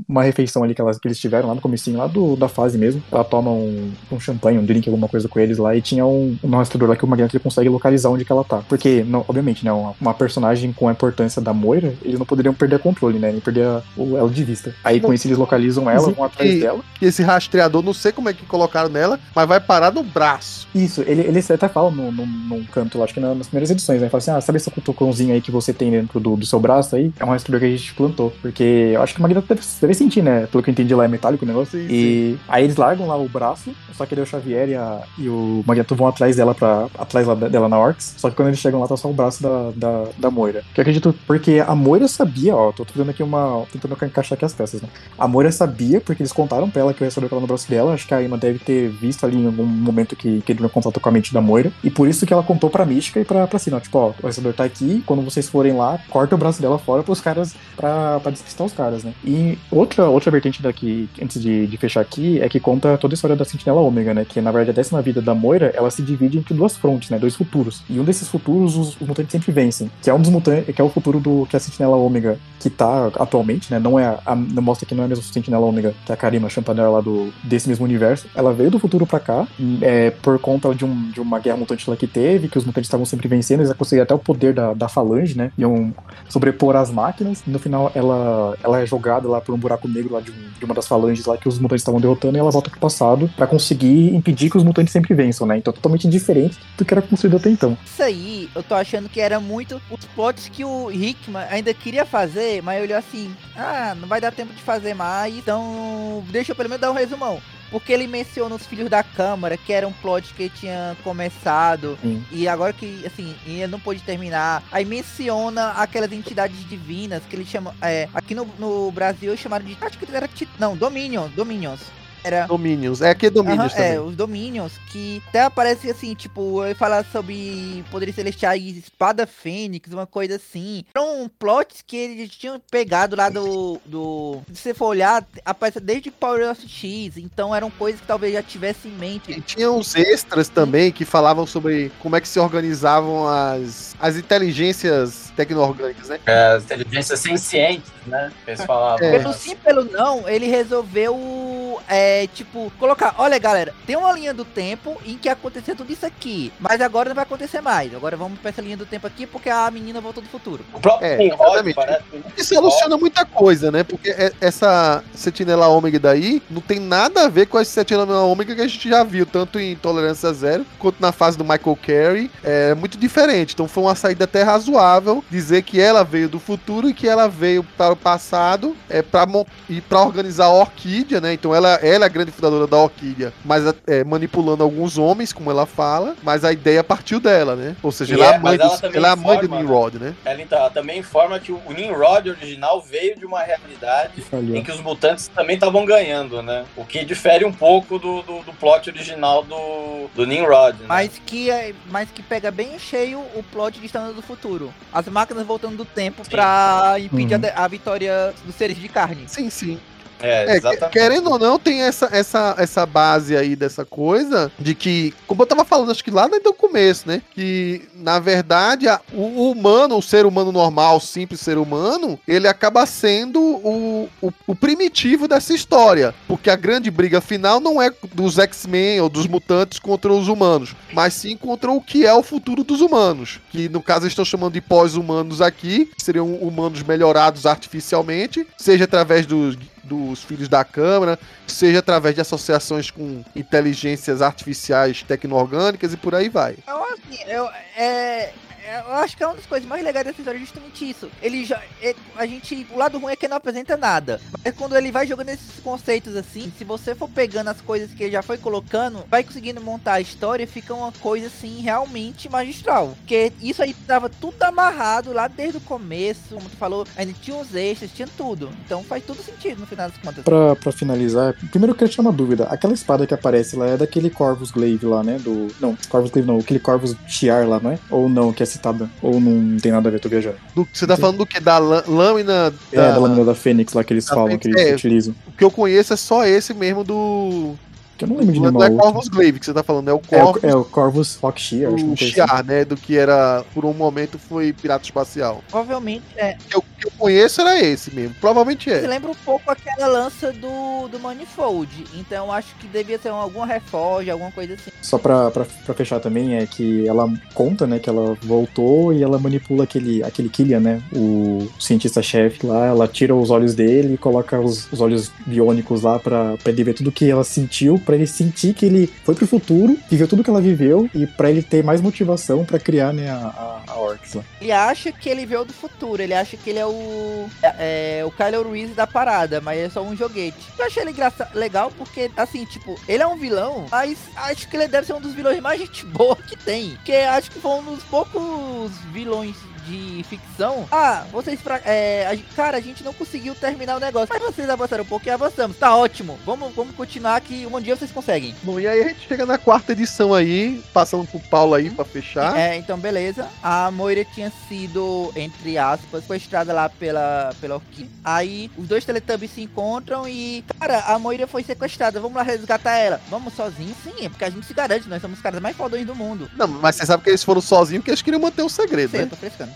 [0.08, 2.76] numa refeição ali que, elas, que eles tiveram lá no comecinho, lá do, da fase
[2.78, 3.02] mesmo.
[3.10, 6.36] Ela toma um, um champanhe, um drink, alguma coisa com eles lá, e tinha um,
[6.42, 8.62] um rastreador lá que o Magneto consegue localizar onde que ela tá.
[8.68, 9.72] Porque, não, obviamente, né?
[9.72, 13.30] Uma, uma personagem com a importância da Moira, eles não poderiam perder controle, né?
[13.32, 14.74] Nem perder a- o, ela de vista.
[14.84, 16.80] Aí com isso eles localizam ela, vão atrás E- dela.
[17.00, 20.66] E esse rastreador, não sei como é que colocaram nela, mas vai parar no braço.
[20.74, 23.70] Isso, ele, ele até fala num, num, num canto lá, acho que na- nas primeiras
[23.70, 24.08] edições, né?
[24.08, 26.96] Fala assim, ah, sabe esse cutucãozinho aí que você tem dentro do, do seu braço
[26.96, 27.12] aí?
[27.18, 28.32] É um rastreador que a gente plantou.
[28.42, 28.62] Porque
[28.94, 30.46] eu acho que o Magneto deve, deve sentir, né?
[30.50, 31.78] Pelo que eu entendi lá, é metálico o negócio.
[31.78, 35.02] Sim, e aí eles largam lá o braço, só que daí o Xavier e, a-
[35.18, 38.14] e o Magneto vão atrás dela pra, atrás dela na Orcs.
[38.16, 40.62] Só que quando eles chegam lá, tá só o braço da, da, da Moira.
[40.74, 43.64] Que eu acredito, porque a Moira sabia, ó, tô fazendo aqui uma.
[43.72, 44.88] tentando encaixar aqui as peças, né?
[45.18, 47.92] A Moira sabia, porque eles contaram pra ela que o rastreador tava no braço dela.
[47.92, 50.68] Acho que a Emma deve ter visto ali em algum momento que, que ele tinha
[50.68, 51.70] contato com a mente da Moira.
[51.84, 53.80] E por isso que ela contou pra Mística e pra, pra Sina.
[53.80, 55.02] Tipo, ó, o rastreador tá aqui.
[55.06, 58.72] Quando vocês forem lá, corta o braço dela fora pros caras, pra, pra despistar os
[58.72, 59.12] caras, né?
[59.24, 63.16] E outra, outra vertente daqui, antes de, de fechar aqui, é que conta toda a
[63.16, 64.24] história da Sentinela Ômega, né?
[64.28, 67.18] Que na verdade a décima vida da Moira, ela se divide entre duas frontes, né?
[67.18, 67.82] Dois futuros.
[67.88, 69.90] E um desses futuros, os, os mutantes sempre vencem.
[70.02, 72.68] Que é um dos mutantes, que é o futuro do que a Sentinela Ômega que
[72.68, 73.78] tá atualmente, né?
[73.78, 76.48] Não é a, não mostra que não é a mesma Sentinela Ômega que a Karima
[76.48, 78.26] Champanella lá do desse mesmo universo.
[78.34, 79.46] Ela veio do futuro pra cá,
[79.80, 82.86] é, por conta de, um, de uma guerra mutante lá que teve, que os mutantes
[82.86, 85.50] estavam sempre vencendo, eles conseguiram até o poder da, da falange, né?
[85.56, 85.94] Iam
[86.28, 87.42] sobrepor as máquinas.
[87.46, 90.34] E no final ela, ela é jogada lá por um buraco negro lá de, um-
[90.58, 93.30] de uma das falanges lá que os mutantes estavam derrotando e ela volta pro passado
[93.36, 95.58] pra conseguir impedir que os mutantes sempre vençam, né?
[95.58, 97.76] Então totalmente diferente do que era construído até então.
[97.84, 102.04] Isso aí, eu tô achando que era muito os plots que o Hickman ainda queria
[102.04, 106.56] fazer, mas olhou assim, ah, não vai dar tempo de fazer mais, então deixa eu
[106.56, 107.40] pelo menos dar um resumão.
[107.70, 111.98] Porque ele menciona os filhos da Câmara, que era um plot que tinha começado.
[112.02, 112.24] Sim.
[112.32, 114.62] E agora que, assim, ele não pôde terminar.
[114.72, 117.74] Aí menciona aquelas entidades divinas que ele chama.
[117.80, 119.76] É, aqui no, no Brasil chamaram de.
[119.80, 120.28] Acho que era.
[120.58, 121.30] Não, Dominions.
[121.32, 121.99] Dominions.
[122.22, 122.46] Era.
[122.46, 123.00] Dominions.
[123.00, 123.92] É aqui é Dominions Aham, também.
[123.92, 129.92] é, os Dominions, que até aparece assim, tipo, ele fala sobre poderes celestiais, espada fênix,
[129.92, 130.84] uma coisa assim.
[130.94, 133.80] Eram plots que eles tinham pegado lá do.
[133.84, 138.32] do se você for olhar, aparece desde Power of X, então eram coisas que talvez
[138.32, 139.32] já tivesse em mente.
[139.32, 144.16] E tinha uns extras também que falavam sobre como é que se organizavam as, as
[144.16, 146.18] inteligências tecno-orgânicas, né?
[146.26, 148.30] É, as inteligências sencientes, né?
[148.46, 149.06] Eles falavam.
[149.06, 149.18] É.
[149.18, 154.44] Pelo sim, pelo não, ele resolveu, é, tipo, colocar, olha galera, tem uma linha do
[154.44, 157.94] tempo em que aconteceu tudo isso aqui, mas agora não vai acontecer mais.
[157.94, 160.64] Agora vamos pra essa linha do tempo aqui porque a menina voltou do futuro.
[160.74, 161.74] O próprio É, exatamente.
[161.74, 162.02] parece.
[162.36, 163.82] E soluciona muita coisa, né?
[163.82, 168.54] Porque é- essa Sentinela Ômega daí não tem nada a ver com a Sentinela Ômega
[168.54, 172.30] que a gente já viu, tanto em Tolerância Zero quanto na fase do Michael Carey.
[172.42, 173.54] É muito diferente.
[173.54, 177.28] Então foi uma saída até razoável dizer que ela veio do futuro e que ela
[177.28, 179.26] veio para o passado é, para
[179.68, 181.32] e para organizar a Orquídea, né?
[181.32, 185.50] Então ela, ela é a grande fundadora da Orquídea, mas é, manipulando alguns homens, como
[185.50, 187.76] ela fala, mas a ideia partiu dela, né?
[187.82, 189.48] Ou seja, E ela é, é, a mãe, ela dos- ela é a mãe do
[189.48, 189.56] né?
[189.58, 190.14] Nimrod, né?
[190.24, 194.24] Ela, então, ela também informa que o Nimrod original veio de uma realidade
[194.54, 196.64] em que os mutantes também estavam ganhando, né?
[196.76, 200.78] O que difere um pouco do, do, do plot original do, do Nimrod.
[200.80, 200.86] Né?
[200.88, 204.72] Mas que, é- mas que pega bem cheio o plot de Estando do Futuro.
[204.92, 206.30] As máquinas voltando do tempo Sim.
[206.30, 207.40] pra impedir a Uhum.
[207.42, 209.24] de- a, vitória dos seres de carne.
[209.26, 209.78] Sim, sim.
[210.22, 210.92] É, É, exatamente.
[210.92, 215.46] querendo ou não, tem essa, essa, essa base aí dessa coisa de que, como eu
[215.46, 217.22] tava falando, acho que lá desde o começo, né?
[217.32, 222.46] Que, na verdade, a- o, humano, o ser humano normal, o simples ser humano, ele
[222.48, 226.14] acaba sendo o, o, o primitivo dessa história.
[226.28, 230.74] Porque a grande briga final não é dos X-Men ou dos mutantes contra os humanos,
[230.92, 233.40] mas sim contra o que é o futuro dos humanos.
[233.50, 238.84] Que, no caso, eles estão chamando de pós-humanos aqui, que seriam humanos melhorados artificialmente, seja
[238.84, 239.56] através dos
[239.90, 246.28] dos filhos da Câmara, seja através de associações com inteligências artificiais tecno-orgânicas e por aí
[246.28, 246.56] vai.
[246.66, 248.32] Eu, assim, eu, é,
[248.78, 251.10] eu acho que é uma das coisas mais legais dessa história é justamente isso.
[251.22, 251.60] Ele já.
[251.82, 252.66] é- a gente.
[252.72, 254.20] O lado ruim é que não apresenta nada.
[254.44, 258.04] Mas quando ele vai jogando esses conceitos assim, se você for pegando as coisas que
[258.04, 262.94] ele já foi colocando, vai conseguindo montar a história, fica uma coisa assim realmente magistral.
[262.98, 267.36] Porque isso aí tava tudo amarrado lá desde o começo, como tu falou, ainda tinha
[267.36, 268.50] os extras, tinha tudo.
[268.64, 270.24] Então faz tudo sentido no final das contas.
[270.24, 272.44] Pra, pra finalizar, primeiro eu queria tirar uma dúvida.
[272.44, 275.18] Aquela espada que aparece lá é daquele Corvus Glaive lá, né?
[275.18, 275.48] Do.
[275.60, 277.78] Não, Corvus Glaive não, aquele Corvus Shiar lá, não é?
[277.90, 278.90] Ou não, que é citada?
[279.02, 280.36] Ou não tem nada a ver, tô viajando.
[280.54, 281.40] Do- você tá falando do que?
[281.40, 282.52] Da lâmina.
[282.72, 284.74] É, da lâmina da Fênix lá que eles da falam, que Fênix, eles é.
[284.76, 285.14] utilizam.
[285.26, 287.54] O que eu conheço é só esse mesmo do.
[288.00, 288.92] Que eu não lembro de Não é, nenhuma não é outra.
[288.92, 291.38] Corvus Glaive que você tá falando, é o É, o- Corvus é o Corvus Rock
[291.38, 292.64] Shear, acho que tem Shiar, né?
[292.64, 295.44] Do que era, por um momento, foi Pirata Espacial.
[295.50, 296.32] Provavelmente é.
[296.32, 298.14] O que eu, que eu conheço era esse mesmo.
[298.18, 298.80] Provavelmente é.
[298.86, 301.68] lembra um pouco aquela lança do, do Manifold.
[301.94, 304.70] Então eu acho que devia ser alguma reforja, alguma coisa assim.
[304.80, 309.02] Só pra, pra, pra fechar também, é que ela conta, né, que ela voltou e
[309.02, 313.98] ela manipula aquele, aquele Killian, né, o cientista-chefe lá, ela tira os olhos dele e
[313.98, 317.96] coloca os, os olhos biônicos lá pra, pra ele ver tudo que ela sentiu, pra
[317.96, 321.42] ele sentir que ele foi pro futuro, viveu tudo que ela viveu e pra ele
[321.42, 324.22] ter mais motivação pra criar, né, a, a, Orcs lá.
[324.40, 327.28] Ele acha que ele veio do futuro, ele acha que ele é o.
[327.42, 330.36] É, o Kylo Reese da parada, mas é só um joguete.
[330.56, 334.56] Eu achei ele engraça- legal porque, assim, tipo, ele é um vilão, mas acho que
[334.56, 336.70] ele deve ser um dos vilões mais gente boa que tem.
[336.76, 339.34] Porque acho que foi um dos poucos vilões
[339.70, 340.66] de ficção.
[340.70, 341.40] Ah, vocês.
[341.40, 344.08] Pra, é, cara, a gente não conseguiu terminar o negócio.
[344.10, 345.56] Mas vocês avançaram um pouco e avançamos.
[345.56, 346.18] Tá ótimo.
[346.26, 348.34] Vamos, vamos continuar que um dia vocês conseguem.
[348.42, 351.84] Bom, e aí a gente chega na quarta edição aí, passando pro Paulo aí pra
[351.84, 352.36] fechar.
[352.36, 353.28] É, então beleza.
[353.42, 357.90] A Moira tinha sido, entre aspas, sequestrada lá pela, pela Orquídea.
[358.04, 362.00] Aí os dois Teletubbies se encontram e, cara, a Moira foi sequestrada.
[362.00, 363.00] Vamos lá resgatar ela.
[363.08, 363.76] Vamos sozinhos?
[363.84, 364.88] Sim, é porque a gente se garante.
[364.88, 366.30] Nós somos os caras mais fodões do mundo.
[366.36, 369.02] Não, mas você sabe que eles foram sozinhos porque eles queriam manter o segredo, eu
[369.02, 369.06] né?
[369.06, 369.52] tô frescando.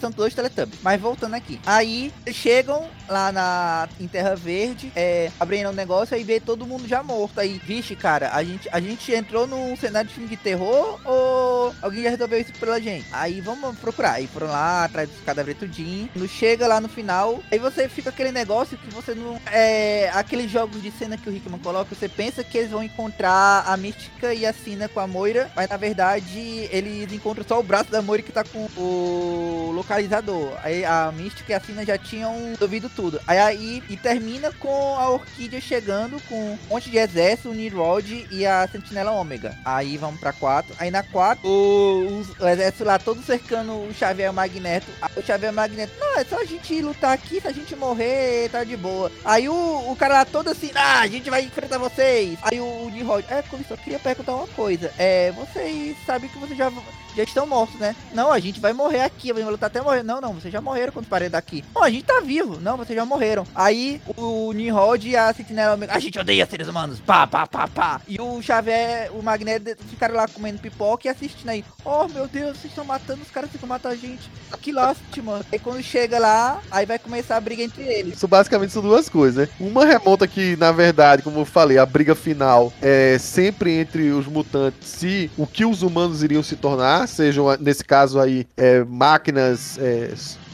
[0.00, 0.80] são dois Teletubbies.
[0.82, 1.60] Mas voltando aqui.
[1.66, 6.86] Aí chegam lá na em Terra Verde, é, abrindo um negócio aí vê todo mundo
[6.86, 7.40] já morto.
[7.40, 11.74] Aí, vixe, cara, a gente, a gente entrou num cenário de filme de terror ou
[11.80, 13.06] alguém já resolveu isso pela gente.
[13.12, 14.12] Aí vamos procurar.
[14.12, 16.08] Aí foram lá atrás dos cadáveres tudinho.
[16.12, 19.40] Quando chega lá no final, aí você fica aquele negócio que você não.
[19.50, 20.10] É.
[20.14, 23.76] Aqueles jogos de cena que o Rickman coloca, você pensa que eles vão encontrar a
[23.76, 27.90] Mística e a Sina com a Moira, mas na verdade eles encontram só o braço
[27.90, 30.56] da Moira que tá com o localizador.
[30.62, 33.20] Aí a Mística e a Sina já tinham ouvido tudo.
[33.26, 38.26] Aí, aí e termina com a Orquídea chegando com um monte de exército, o Nirod
[38.30, 39.56] e a Sentinela Ômega.
[39.64, 40.74] Aí vamos pra 4.
[40.78, 44.86] Aí na 4, o, o, o exército lá todo cercando o Xavier Magneto.
[45.16, 48.64] O Xavier Magneto, não, é só a gente lutar aqui, se a gente morrer, tá
[48.64, 49.10] de boa.
[49.24, 52.38] Aí o, o cara lá todo assim, ah, a gente vai enfrentar vocês.
[52.42, 54.92] Aí o, o Nirod, é, só queria perguntar uma coisa.
[54.98, 56.70] É, vocês sabem que vocês já
[57.18, 57.94] já estão mortos, né?
[58.14, 60.02] Não, a gente vai morrer aqui, vamos lutar até morrer.
[60.02, 61.64] Não, não, vocês já morreram quando parei daqui.
[61.74, 62.60] Não, a gente tá vivo.
[62.60, 63.44] Não, vocês já morreram.
[63.54, 67.00] Aí o Nimrod e a Sentinela, a gente odeia seres humanos.
[67.00, 68.00] Pá, pá, pá, pá.
[68.06, 71.64] E o Xavier, o Magneto ficaram lá comendo pipoca e assistindo aí.
[71.84, 74.30] Oh, meu Deus, vocês estão matando, os caras ficam matando a gente.
[74.60, 75.40] Que lástima.
[75.52, 78.16] Aí quando chega lá, aí vai começar a briga entre eles.
[78.16, 79.54] Isso basicamente são duas coisas, né?
[79.58, 84.26] Uma remonta que, na verdade, como eu falei, a briga final é sempre entre os
[84.26, 89.78] mutantes se o que os humanos iriam se tornar, sejam, nesse caso aí, é, máquinas.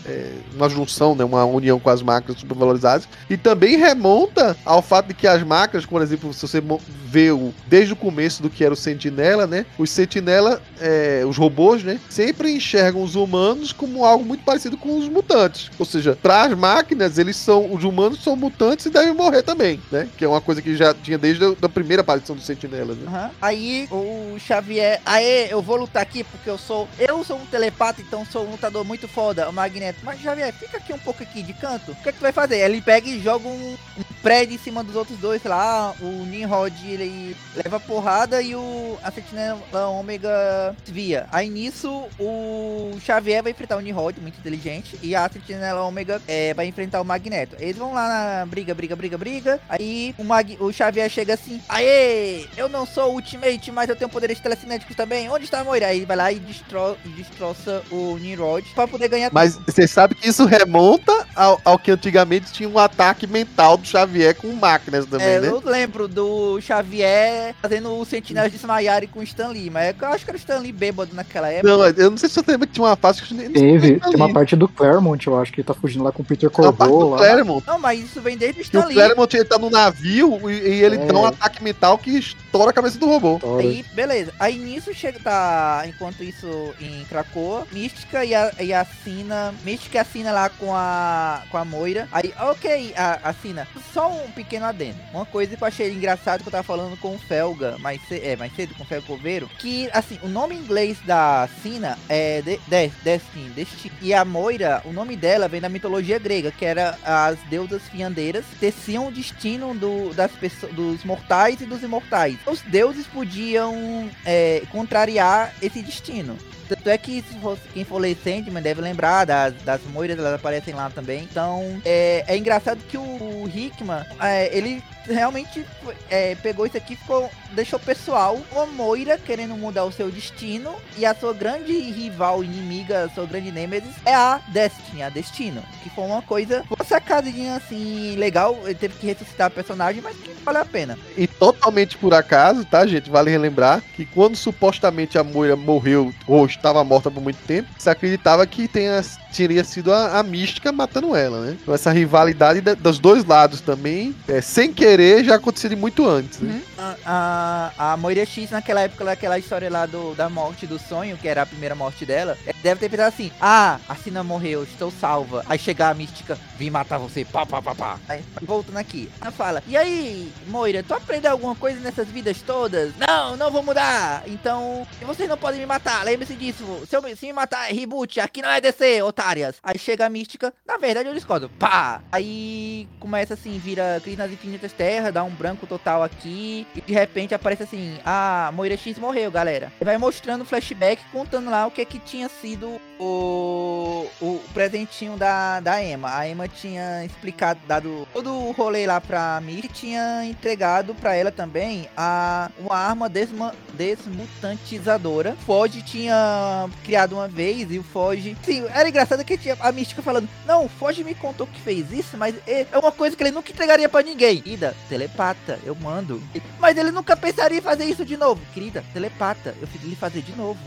[0.07, 5.09] É, uma junção, né, uma união com as máquinas supervalorizadas, e também remonta ao fato
[5.09, 6.63] de que as máquinas, por exemplo, se você
[7.07, 11.39] vê o, desde o começo do que era o Sentinela, né, os Sentinela, é, os
[11.39, 16.19] robôs, né, sempre enxergam os humanos como algo muito parecido com os mutantes, ou seja,
[16.21, 20.25] para as máquinas, eles são, os humanos são mutantes e devem morrer também, né, que
[20.25, 23.07] é uma coisa que já tinha desde a primeira aparição dos Sentinelas, né?
[23.11, 23.31] Uhum.
[23.41, 28.03] Aí o Xavier, aí eu vou lutar aqui porque eu sou, eu sou um telepata,
[28.03, 31.43] então sou um lutador muito foda, o Magneto mas Xavier, fica aqui um pouco aqui
[31.43, 31.93] de canto.
[31.93, 32.59] O que é que tu vai fazer?
[32.59, 36.25] Ele pega e joga um, um prédio em cima dos outros dois, sei lá, o
[36.25, 41.27] Nimrod ele leva porrada e o a Sentinela Ômega via.
[41.31, 46.55] Aí nisso o Xavier vai enfrentar o Nimrod, muito inteligente, e a Sentinela Ômega é,
[46.55, 47.57] vai enfrentar o Magneto.
[47.59, 49.61] Eles vão lá na briga, briga, briga, briga.
[49.69, 53.97] Aí o, Mag, o Xavier chega assim: Aê, eu não sou o Ultimate, mas eu
[53.97, 55.29] tenho poderes telecinéticos também.
[55.29, 55.87] Onde está a Moira?
[55.87, 59.31] Aí ele vai lá e, destro, destroça o Nimrod pra poder ganhar.
[59.33, 63.87] Mas você sabe que isso remonta ao, ao, que antigamente tinha um ataque mental do
[63.87, 65.49] Xavier com máquinas também, é, né?
[65.49, 70.25] Eu lembro do Xavier fazendo o Sentinela desmaiarem com o Stan Lee, mas eu acho
[70.25, 71.69] que era o Stan Lee bêbado naquela época.
[71.69, 74.33] Não, eu não sei se você lembra que tinha uma fase que Teve, tem uma
[74.33, 77.19] parte do Claremont, eu acho que ele tá fugindo lá com o Peter Corbeau lá.
[77.19, 77.67] Claremont.
[77.67, 78.93] Não, mas isso vem desde o Stan Lee.
[78.93, 81.07] O Claremont ele tá no navio e, e ele é.
[81.07, 83.41] dá um ataque mental que estoura a cabeça do robô.
[83.59, 84.33] Aí, beleza.
[84.39, 89.99] Aí nisso chega, tá, enquanto isso em Krakoa, Mística e a, e a Sina, e
[89.99, 92.09] a Sina lá com a, com a Moira.
[92.13, 94.99] Aí, ok, a, a Sina, só um pequeno adendo.
[95.13, 98.37] Uma coisa que eu achei engraçado que eu tava falando com o Felga mais, é,
[98.37, 102.59] mais cedo, com o Felga Coveiro, que, assim, o nome inglês da Sina é de,
[102.67, 103.67] de, Destiny.
[104.01, 108.45] E a Moira, o nome dela vem da mitologia grega, que era as deusas fiandeiras,
[108.61, 112.37] teciam o destino do, das pessoas, dos mortais e dos imortais.
[112.47, 116.37] Os deuses podiam é, contrariar esse destino.
[116.69, 117.25] Tanto é que
[117.73, 121.23] quem for ler Sandman deve lembrar das, das moiras, elas aparecem lá também.
[121.31, 125.65] Então, é, é engraçado que o, o Hickman, é, ele realmente
[126.11, 131.07] é, pegou isso aqui ficou deixou pessoal uma Moira querendo mudar o seu destino e
[131.07, 135.91] a sua grande rival inimiga, a sua grande nemesis é a Destiny, a Destino, que
[135.91, 140.33] foi uma coisa, uma sacadinha assim legal, ele teve que ressuscitar a personagem, mas que
[140.45, 140.99] vale a pena.
[141.17, 143.11] E totalmente por acaso, tá, gente?
[143.11, 147.89] Vale relembrar que quando supostamente a Moira morreu ou estava morta por muito tempo, se
[147.89, 149.01] acreditava que tenha
[149.35, 151.59] teria sido a, a mística matando ela, né?
[151.61, 156.41] Então essa rivalidade da, dos dois lados também, é, sem querer, já aconteceria muito antes,
[156.41, 156.55] né?
[156.55, 156.95] Uhum.
[157.05, 161.17] A, a, a Moira X, naquela época, aquela história lá do, da morte do sonho,
[161.17, 164.63] que era a primeira morte dela, é, deve ter pensado assim: ah, a Sina morreu,
[164.63, 165.45] estou salva.
[165.49, 167.99] Aí chegar a mística, vim matar você, pá, pá, pá, pá.
[168.09, 172.93] Aí, voltando aqui, ela fala: e aí, Moira, tu aprendeu alguma coisa nessas vidas todas?
[172.97, 174.23] Não, não vou mudar.
[174.27, 176.65] Então, vocês não podem me matar, lembre-se disso.
[176.89, 179.57] Se, eu, se me matar, é reboot, aqui não é DC, otário otárias.
[179.63, 181.49] Aí chega a mística, na verdade eu discordo.
[181.59, 182.03] Pá!
[182.13, 186.67] Aí começa assim, vira Crise nas Infinitas Terras, dá um branco total aqui.
[186.77, 189.73] E de repente aparece assim: a Moira X morreu, galera.
[189.81, 195.61] Vai mostrando flashback, contando lá o que é que tinha sido o, o presentinho da,
[195.61, 196.17] da Emma.
[196.17, 201.15] A Emma tinha explicado, dado todo o rolê lá pra mim e tinha entregado pra
[201.15, 205.37] ela também a, uma arma desma, desmutantizadora.
[205.47, 208.37] Foge tinha criado uma vez e o Foge.
[208.43, 212.17] Sim, era engraçado que tinha a Mística falando: Não, Foge me contou que fez isso,
[212.17, 214.41] mas é, é uma coisa que ele nunca entregaria pra ninguém.
[214.41, 216.23] Querida, telepata, eu mando.
[216.59, 218.41] Mas ele nunca pensaria em fazer isso de novo.
[218.55, 220.61] Querida, telepata, eu fiz ele fazer de novo.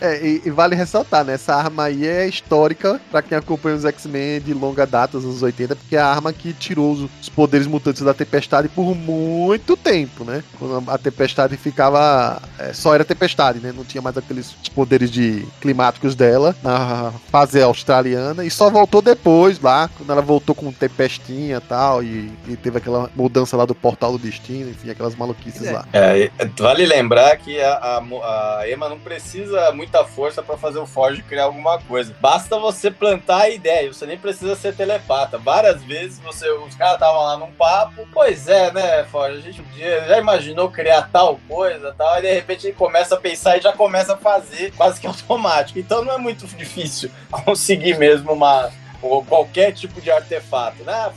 [0.00, 1.34] É, e, e vale ressaltar, né?
[1.34, 5.42] Essa arma aí é histórica pra quem acompanha os X-Men de longa data, dos anos
[5.42, 9.76] 80, porque é a arma que tirou os, os poderes mutantes da Tempestade por muito
[9.76, 10.42] tempo, né?
[10.58, 12.40] Quando a Tempestade ficava.
[12.58, 13.72] é, só era Tempestade, né?
[13.76, 19.60] Não tinha mais aqueles poderes de climáticos dela na fase australiana e só voltou depois
[19.60, 22.30] lá, quando ela voltou com Tempestinha e tal, e,
[22.62, 25.72] teve aquela mudança lá do Portal do Destino, enfim, aquelas maluquices É.
[25.72, 25.86] lá.
[25.92, 30.86] É, vale lembrar que a, a, a Emma não precisa muita força pra fazer o
[30.86, 32.14] Forge criar alguma coisa.
[32.20, 35.38] Basta você plantar a ideia, você nem precisa ser telepata.
[35.38, 39.62] Várias vezes você, os caras estavam lá num papo, pois é, né, Forge, a gente
[39.78, 43.72] já imaginou criar tal coisa, tal, e de repente ele começa a pensar e já
[43.72, 45.78] começa a fazer quase que automático.
[45.78, 48.70] Então não é muito difícil conseguir mesmo uma
[49.02, 51.10] ou qualquer tipo de artefato, né,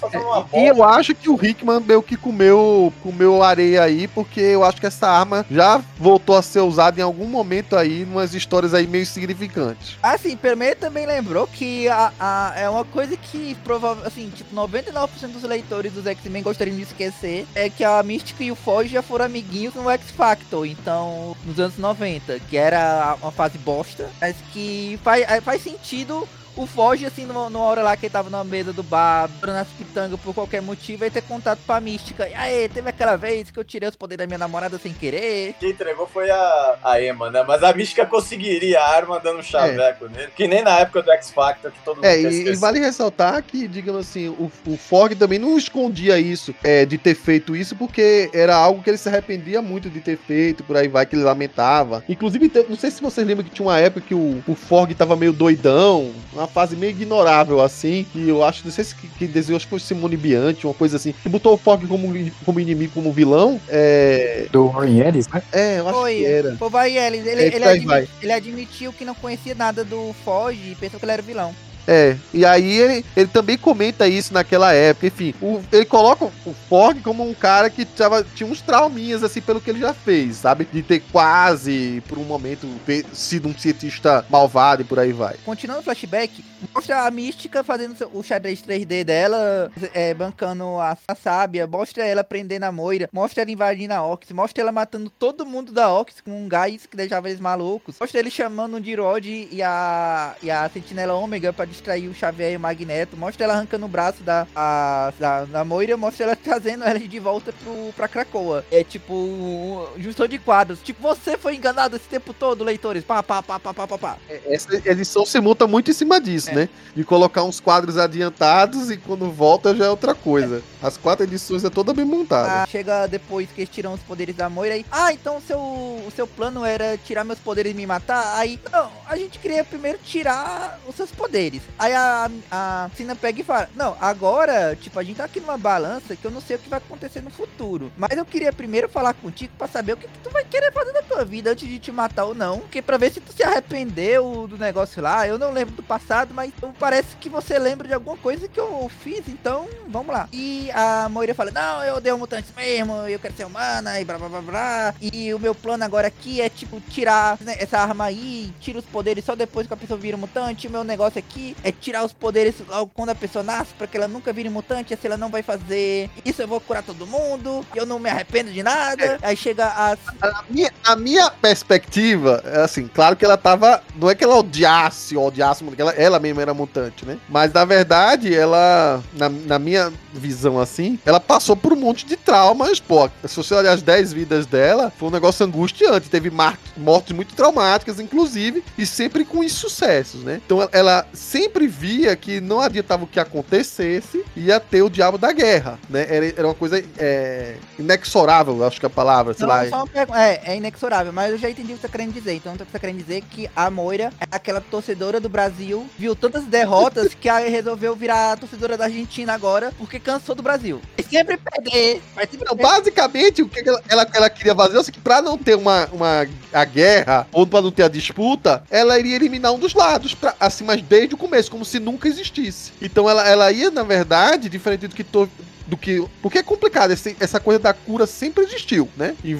[0.00, 4.40] fazer uma E eu acho que o Hickman meio que comeu, comeu areia aí, porque
[4.40, 8.04] eu acho que essa arma já voltou a ser usada em algum momento aí, em
[8.04, 9.96] umas histórias aí meio significantes.
[10.02, 15.32] Assim, Permeia também lembrou que a, a- é uma coisa que provavelmente, assim, tipo, 99%
[15.32, 19.02] dos leitores dos X-Men gostariam de esquecer é que a Mystic e o Foge já
[19.02, 24.98] foram amiguinhos no X-Factor, então, nos anos 90, que era uma fase bosta, mas que
[25.02, 26.28] faz, é, faz sentido
[26.58, 29.56] o Foge, assim, numa, numa hora lá que ele tava na mesa do bar, dando
[29.56, 32.28] as pitangas por qualquer motivo, aí ter contato com a Mística.
[32.28, 35.54] E aí, teve aquela vez que eu tirei os poderes da minha namorada sem querer.
[35.60, 37.44] Quem entregou foi a, a Emma, né?
[37.46, 40.32] Mas a Mística conseguiria a arma dando um chaveco nele.
[40.34, 43.68] Que nem na época do X-Factor, que todo mundo É, e, e vale ressaltar que,
[43.68, 48.30] digamos assim, o, o Fog também não escondia isso, é, de ter feito isso, porque
[48.34, 51.22] era algo que ele se arrependia muito de ter feito, por aí vai, que ele
[51.22, 52.02] lamentava.
[52.08, 55.14] Inclusive, não sei se vocês lembram que tinha uma época que o, o Fog tava
[55.14, 59.56] meio doidão, uma fase meio ignorável, assim, que eu acho, não sei se que, desenhou,
[59.56, 62.12] acho que foi Simone Bianchi, uma coisa assim, que botou o Fog como,
[62.44, 63.60] como inimigo, como vilão.
[63.68, 65.42] É, Do Warren Ellis, né?
[65.52, 66.56] é eu acho Foi, que era.
[66.56, 70.74] Pô, vai Ellis, ele, Eita, ele, ele admitiu que não conhecia nada do Foge e
[70.74, 71.54] pensou que ele era vilão.
[71.90, 75.06] É, e aí ele, ele também comenta isso naquela época.
[75.06, 79.40] Enfim, o- ele coloca o Fog como um cara que tava, tinha uns trauminhas, assim,
[79.40, 80.66] pelo que ele já fez, sabe?
[80.70, 85.36] De ter quase, por um momento, fe- sido um cientista malvado e por aí vai.
[85.46, 86.44] Continuando o flashback,
[86.74, 92.22] mostra a Mística fazendo o xadrez 3D dela, é, bancando a, a sábia, mostra ela
[92.22, 96.16] prendendo a Moira, mostra ela invadindo a Ox, mostra ela matando todo mundo da Ox
[96.22, 100.50] com um gás que deixava eles malucos, mostra ele chamando o Dirod e a, e
[100.50, 104.22] a Sentinela Ômega pra distrair o Xavier e o Magneto, mostra ela arrancando o braço
[104.22, 108.64] da, a, da, da Moira, mostra ela trazendo ela de volta pro, pra Krakoa.
[108.70, 113.22] É tipo, um junção de quadros, tipo, você foi enganado esse tempo todo, leitores, pá,
[113.22, 114.16] pá, pá, pá, pá, pá, pá.
[114.28, 116.54] É, Essa edição se monta muito em cima disso, É.
[116.54, 116.68] né?
[116.94, 120.62] De colocar uns quadros adiantados e quando volta já é outra coisa.
[120.82, 122.62] As quatro edições é toda bem montada.
[122.62, 124.84] Ah, chega depois que eles tiram os poderes da Moira aí.
[124.90, 128.36] Ah, então o seu, o seu plano era tirar meus poderes e me matar?
[128.38, 131.62] Aí, não, a gente queria primeiro tirar os seus poderes.
[131.78, 135.58] Aí a, a Sina pega e fala: Não, agora, tipo, a gente tá aqui numa
[135.58, 137.92] balança que eu não sei o que vai acontecer no futuro.
[137.96, 140.92] Mas eu queria primeiro falar contigo pra saber o que, que tu vai querer fazer
[140.92, 142.60] da tua vida antes de te matar ou não.
[142.60, 145.26] Porque pra ver se tu se arrependeu do negócio lá.
[145.26, 148.90] Eu não lembro do passado, mas parece que você lembra de alguma coisa que eu
[149.02, 150.28] fiz, então vamos lá.
[150.32, 154.18] E a Moira fala: Não, eu odeio mutantes mesmo, eu quero ser humana e blá
[154.18, 154.94] blá blá blá.
[155.00, 158.84] E o meu plano agora aqui é tipo tirar né, essa arma aí, tira os
[158.84, 160.66] poderes só depois que a pessoa vira mutante.
[160.66, 163.96] O meu negócio aqui é tirar os poderes logo quando a pessoa nasce, pra que
[163.96, 167.64] ela nunca vire mutante, assim ela não vai fazer isso, eu vou curar todo mundo,
[167.74, 169.18] eu não me arrependo de nada.
[169.22, 169.96] Aí chega a.
[170.20, 173.82] A minha, a minha perspectiva, é assim, claro que ela tava.
[173.96, 177.18] Não é que ela odiasse, odiasse, ela, ela mesma era mutante, né?
[177.28, 182.16] Mas na verdade, ela, na, na minha visão assim, ela passou por um monte de
[182.16, 183.08] traumas, pô.
[183.26, 186.08] Se você olhar as 10 vidas dela, foi um negócio angustiante.
[186.10, 190.40] Teve mortes muito traumáticas, inclusive, e sempre com insucessos, né?
[190.44, 191.37] Então ela- ela sempre
[191.68, 196.06] via que não adiantava o que acontecesse, ia ter o diabo da guerra, né?
[196.08, 199.86] Era, era uma coisa é, inexorável, acho que é a palavra, sei Não, lá.
[199.86, 200.18] pergunta.
[200.20, 202.34] É, é inexorável, mas eu já entendi o que você tá querendo dizer.
[202.34, 206.44] Então você tá querendo dizer que a Moira é aquela torcedora do Brasil, viu tantas
[206.44, 210.80] derrotas que resolveu virar torcedora da Argentina agora, porque cansou do Brasil.
[210.96, 212.02] E sempre perder.
[212.14, 215.54] Sempre Então, basicamente, o que ela, ela, ela queria fazer é seguinte, pra não ter
[215.54, 219.74] uma, uma a guerra, ou pra não ter a disputa, ela iria eliminar um dos
[219.74, 222.72] lados, pra, assim, mas desde o começo, como se nunca existisse.
[222.80, 225.28] Então ela, ela ia, na verdade, diferente do que to-
[225.68, 226.02] do que.
[226.22, 226.90] Porque é complicado,
[227.20, 229.14] essa coisa da cura sempre existiu, né?
[229.22, 229.36] E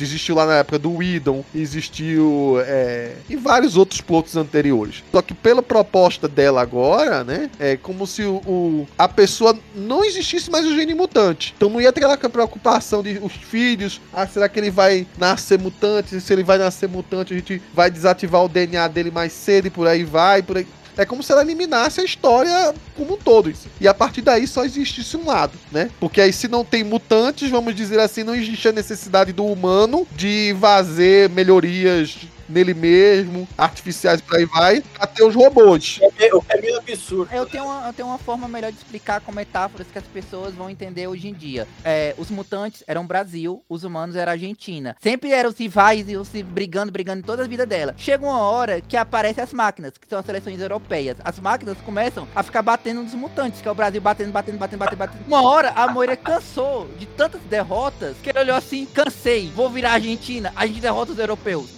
[0.00, 5.02] existiu lá na época do Whedon, existiu é, em vários outros plotos anteriores.
[5.12, 7.50] Só que pela proposta dela agora, né?
[7.58, 11.52] É como se o, o- a pessoa não existisse mais o gene mutante.
[11.56, 15.58] Então não ia ter aquela preocupação de os filhos, ah, será que ele vai nascer
[15.58, 16.20] mutante?
[16.20, 19.70] Se ele vai nascer mutante, a gente vai desativar o DNA dele mais cedo e
[19.70, 20.66] por aí vai, por aí.
[20.96, 23.52] É como se ela eliminasse a história como um todo.
[23.80, 25.90] E a partir daí só existisse um lado, né?
[26.00, 30.06] Porque aí se não tem mutantes, vamos dizer assim, não existe a necessidade do humano
[30.16, 32.16] de fazer melhorias
[32.48, 34.82] nele mesmo, artificiais por aí vai,
[35.14, 36.00] ter os robôs.
[36.16, 37.32] Que é meio absurdo.
[37.32, 40.54] Eu tenho, uma, eu tenho uma forma melhor de explicar com metáforas que as pessoas
[40.54, 41.66] vão entender hoje em dia.
[41.84, 44.96] É, os mutantes eram Brasil, os humanos eram Argentina.
[45.00, 47.94] Sempre eram os rivais e se brigando, brigando em toda a vida dela.
[47.96, 51.16] Chega uma hora que aparecem as máquinas, que são as seleções europeias.
[51.24, 54.78] As máquinas começam a ficar batendo nos mutantes, que é o Brasil batendo, batendo, batendo,
[54.78, 55.24] batendo, batendo.
[55.26, 59.92] Uma hora a Moira cansou de tantas derrotas que ele olhou assim: cansei, vou virar
[59.92, 61.68] Argentina, a gente derrota os europeus.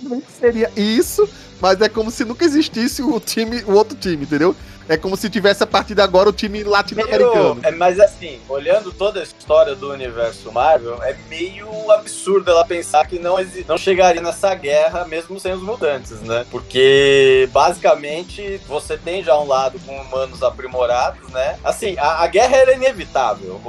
[0.57, 1.29] Seria isso,
[1.61, 4.57] mas é como se nunca existisse o time, o outro time, entendeu?
[4.89, 7.61] É como se tivesse a partir de agora o time latino-americano.
[7.63, 13.07] É, mas assim, olhando toda a história do universo Marvel, é meio absurdo ela pensar
[13.07, 13.37] que não,
[13.67, 16.47] não chegaria nessa guerra mesmo sem os mutantes, né?
[16.51, 21.59] Porque basicamente você tem já um lado com humanos aprimorados, né?
[21.65, 23.61] Assim, a, a guerra era inevitável.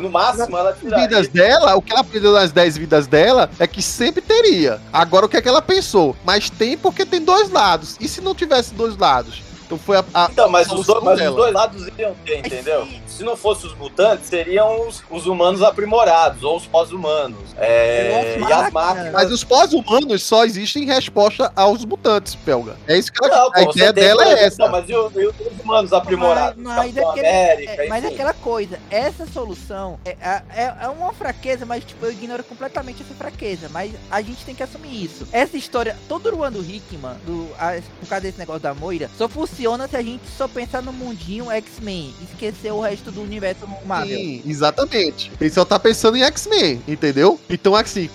[0.00, 1.06] No máximo ela As tiraria.
[1.08, 4.80] vidas dela, o que ela aprendeu nas 10 vidas dela é que sempre teria.
[4.92, 6.16] Agora o que é que ela pensou?
[6.24, 7.96] Mas tem porque tem dois lados.
[8.00, 9.42] E se não tivesse dois lados?
[9.66, 10.04] Então foi a.
[10.14, 12.86] a- Então, mas, os, mas os dois lados iriam ter, entendeu?
[13.16, 17.38] Se não fosse os mutantes, seriam os, os humanos aprimorados, ou os pós-humanos.
[17.56, 19.12] É, e as máquinas.
[19.12, 22.76] Mas os pós-humanos só existem em resposta aos mutantes, Pelga.
[22.86, 24.62] É isso que ela, Não, a pô, ideia dela é essa.
[24.64, 26.62] Não, mas e, o- e os humanos aprimorados?
[26.62, 28.14] Mas- mas Capitão aquele- América, É, mas enfim.
[28.14, 30.10] aquela coisa, essa solução é,
[30.54, 33.68] é, é uma fraqueza, mas tipo, eu ignoro completamente essa fraqueza.
[33.70, 35.26] Mas a gente tem que assumir isso.
[35.32, 39.10] Essa história, todo o ano do Hickman, do, a- por causa desse negócio da Moira,
[39.16, 43.66] só funciona se a gente só pensar no mundinho X-Men, esquecer o resto do universo
[43.84, 44.16] Marvel.
[44.18, 45.30] Sim, exatamente.
[45.40, 47.38] Ele só tá pensando em X-Men, entendeu?
[47.48, 48.08] Então, assim,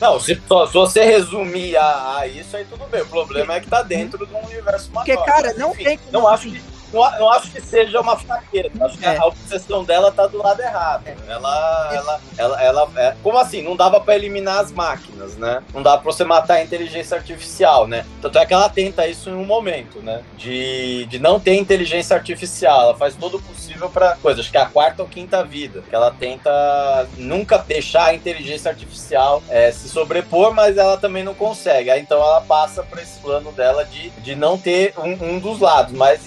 [0.00, 3.02] Não, se, só- se você resumir a, a isso, aí tudo bem.
[3.02, 5.04] O problema é que tá dentro de um universo maior.
[5.06, 6.62] Porque, cara, Mas, não enfim, tem como- Não acho que.
[6.92, 8.70] Não, não acho que seja uma fraqueza.
[8.80, 9.16] Acho que É.
[9.18, 11.04] a obsessão dela tá do lado errado.
[11.28, 13.62] Ela, ela, ela, ela, é- como assim?
[13.62, 15.62] Não dava pra eliminar as máquinas, né?
[15.74, 18.04] Não dava pra você matar a inteligência artificial, né?
[18.22, 20.22] Tanto é que ela tenta isso em um momento, né?
[20.36, 22.80] De, de não ter inteligência artificial.
[22.82, 24.40] Ela faz todo o possível pra coisa.
[24.40, 25.82] Acho que é a quarta ou quinta vida.
[25.88, 31.34] Que ela tenta nunca deixar a inteligência artificial é, se sobrepor, mas ela também não
[31.34, 31.90] consegue.
[31.90, 35.60] Aí então ela passa pra esse plano dela de, de não ter um, um dos
[35.60, 35.92] lados.
[35.92, 36.26] Mas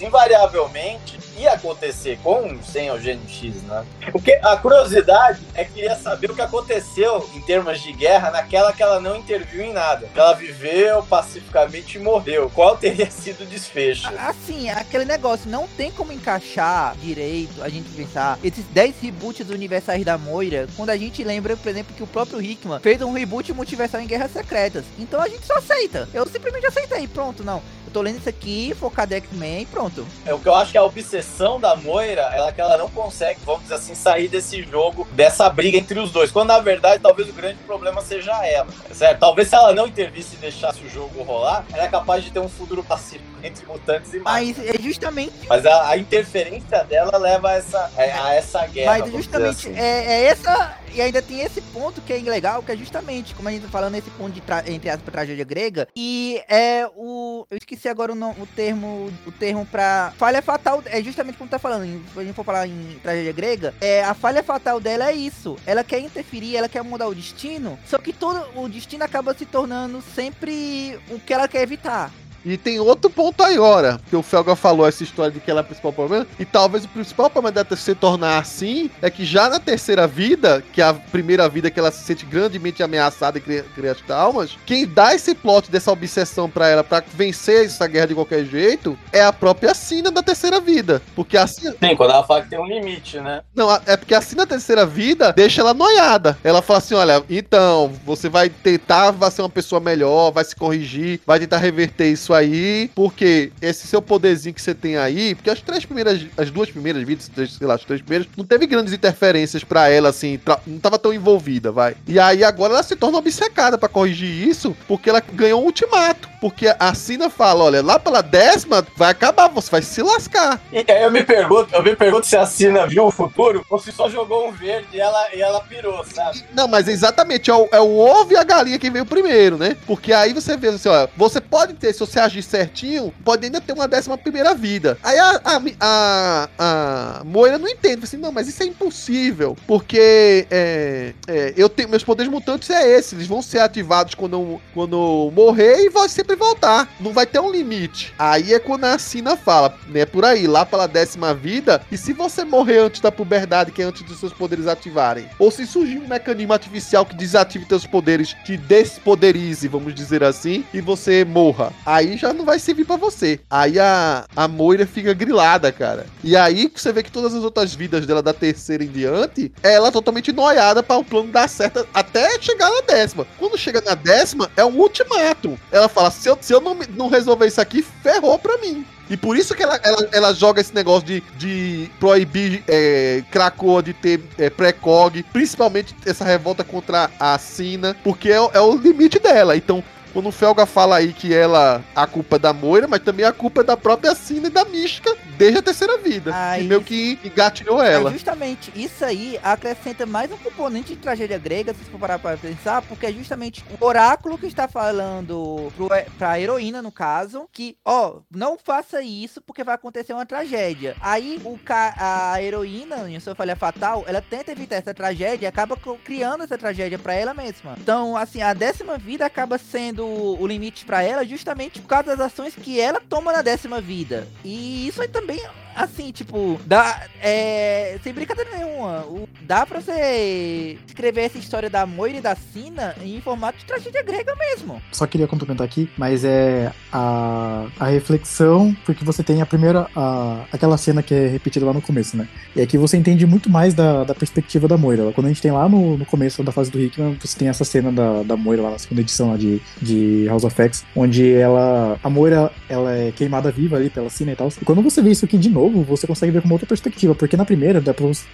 [0.52, 3.84] invariavelmente ia acontecer com ou sem o Gênio X, né?
[4.10, 8.72] Porque a curiosidade é que queria saber o que aconteceu em termos de guerra naquela
[8.72, 10.08] que ela não interviu em nada.
[10.12, 12.50] Que ela viveu pacificamente e morreu.
[12.54, 14.08] Qual teria sido o desfecho?
[14.18, 19.54] Assim, aquele negócio, não tem como encaixar direito a gente pensar esses 10 reboots do
[19.54, 23.12] universais da Moira, quando a gente lembra, por exemplo, que o próprio Hickman fez um
[23.12, 24.84] reboot multiversal em Guerras Secretas.
[24.98, 26.08] Então a gente só aceita.
[26.12, 27.62] Eu simplesmente aceitei, pronto, não.
[27.86, 30.06] Eu tô lendo isso aqui, focado em X-Men e pronto.
[30.24, 33.40] É o que eu acho que a obsessão da Moira é que ela não consegue,
[33.44, 36.30] vamos dizer assim, sair desse jogo, dessa briga entre os dois.
[36.30, 39.20] Quando na verdade talvez o grande problema seja ela, certo?
[39.20, 42.38] Talvez se ela não intervisse e deixasse o jogo rolar, ela é capaz de ter
[42.38, 44.58] um futuro pacífico entre mutantes e máquinas.
[44.58, 48.98] Mas é justamente Mas a, a interferência dela leva a essa, a, a essa guerra.
[48.98, 49.78] Mas justamente assim.
[49.78, 50.81] é, é essa.
[50.94, 53.68] E ainda tem esse ponto que é legal, que é justamente, como a gente tá
[53.68, 55.88] falando, esse ponto de tra- entre aspas, tragédia grega.
[55.96, 57.46] E é o.
[57.50, 59.10] Eu esqueci agora o, no- o termo.
[59.26, 60.12] O termo pra.
[60.18, 60.82] Falha fatal.
[60.86, 61.84] É justamente como tá falando.
[62.12, 65.56] Se a gente for falar em tragédia grega, é, a falha fatal dela é isso.
[65.66, 67.78] Ela quer interferir, ela quer mudar o destino.
[67.86, 72.10] Só que todo o destino acaba se tornando sempre o que ela quer evitar.
[72.44, 75.60] E tem outro ponto aí, ora, que o Felga falou essa história de que ela
[75.60, 79.24] é o principal problema, e talvez o principal problema dela se tornar assim é que
[79.24, 83.38] já na terceira vida, que é a primeira vida que ela se sente grandemente ameaçada
[83.38, 87.64] e cria, cria as traumas, quem dá esse plot dessa obsessão pra ela pra vencer
[87.66, 91.00] essa guerra de qualquer jeito é a própria Sina da terceira vida.
[91.14, 93.42] Porque a Sina, Sim, quando ela fala que tem um limite, né?
[93.54, 96.36] não, a- é porque assim na terceira vida deixa ela noiada.
[96.44, 100.54] Ela fala assim: olha, então, você vai tentar vai ser uma pessoa melhor, vai se
[100.56, 105.50] corrigir, vai tentar reverter isso aí, porque esse seu poderzinho que você tem aí, porque
[105.50, 108.66] as três primeiras, as duas primeiras vidas, três, sei lá, as três primeiras, não teve
[108.66, 111.96] grandes interferências pra ela, assim, não tava tão envolvida, vai.
[112.06, 116.31] E aí agora ela se torna obcecada pra corrigir isso, porque ela ganhou um ultimato.
[116.42, 120.60] Porque a Sina fala, olha, lá pela décima vai acabar, você vai se lascar.
[120.72, 123.78] E aí eu me pergunto, eu me pergunto se a Sina viu o futuro ou
[123.78, 126.42] se só jogou um verde e ela, e ela pirou, sabe?
[126.52, 129.76] Não, mas exatamente, é o, é o ovo e a galinha que veio primeiro, né?
[129.86, 133.60] Porque aí você vê assim, ó, você pode ter, se você agir certinho, pode ainda
[133.60, 134.98] ter uma décima primeira vida.
[135.00, 140.44] Aí a, a, a, a Moira não entende, assim, não, mas isso é impossível, porque
[140.50, 144.60] é, é, eu tenho, meus poderes mutantes é esse, eles vão ser ativados quando eu,
[144.74, 148.14] quando eu morrer e vai sempre voltar, não vai ter um limite.
[148.18, 152.12] Aí é quando a Sina fala, né, por aí, lá pela décima vida, e se
[152.12, 155.98] você morrer antes da puberdade, que é antes dos seus poderes ativarem, ou se surgir
[155.98, 161.72] um mecanismo artificial que desative teus poderes, te despoderize, vamos dizer assim, e você morra,
[161.84, 163.40] aí já não vai servir pra você.
[163.50, 166.06] Aí a, a Moira fica grilada, cara.
[166.22, 169.88] E aí você vê que todas as outras vidas dela da terceira em diante, ela
[169.88, 173.26] é totalmente noiada para o plano dar certo até chegar na décima.
[173.38, 175.58] Quando chega na décima, é um ultimato.
[175.70, 178.86] Ela fala: se eu, se eu não, não resolver isso aqui, ferrou pra mim.
[179.10, 183.82] E por isso que ela, ela, ela joga esse negócio de, de proibir é, Krakoa
[183.82, 189.18] de ter é, pré-cog, principalmente essa revolta contra a Sina, porque é, é o limite
[189.18, 189.56] dela.
[189.56, 189.82] Então,
[190.12, 193.32] quando o Felga fala aí que ela a culpa é da Moira, mas também a
[193.32, 196.30] culpa é da própria Sina e da Mística desde a terceira vida.
[196.34, 198.10] Ah, que meio que engatilhou É, ela.
[198.10, 202.82] justamente, isso aí acrescenta mais um componente de tragédia grega, se for parar pra pensar,
[202.82, 208.20] porque é justamente o oráculo que está falando pro, pra heroína, no caso, que, ó,
[208.30, 210.94] não faça isso porque vai acontecer uma tragédia.
[211.00, 211.58] Aí o
[211.96, 216.58] a heroína, em sua falha fatal, ela tenta evitar essa tragédia e acaba criando essa
[216.58, 217.76] tragédia pra ela mesma.
[217.80, 222.20] Então, assim, a décima vida acaba sendo o limite pra ela justamente por causa das
[222.20, 224.26] ações que ela toma na décima vida.
[224.44, 225.40] E isso aí também
[225.76, 227.06] assim, tipo, dá.
[227.20, 227.98] É.
[228.02, 229.02] Sem brincadeira nenhuma.
[229.02, 233.64] O, dá pra você escrever essa história da Moira e da Sina em formato de
[233.64, 234.80] tragédia grega mesmo.
[234.92, 240.44] Só queria complementar aqui, mas é a, a reflexão, porque você tem a primeira, a,
[240.52, 242.28] aquela cena que é repetida lá no começo, né?
[242.54, 245.12] E aqui você entende muito mais da, da perspectiva da Moira.
[245.12, 247.64] Quando a gente tem lá no, no começo da fase do Hickman, você tem essa
[247.64, 251.32] cena da, da Moira lá na segunda edição lá de, de House of X, onde
[251.32, 254.48] ela, a Moira, ela é queimada viva ali pela Sina e tal.
[254.60, 257.36] E quando você vê isso aqui de novo, você consegue ver com outra perspectiva, porque
[257.36, 257.82] na primeira,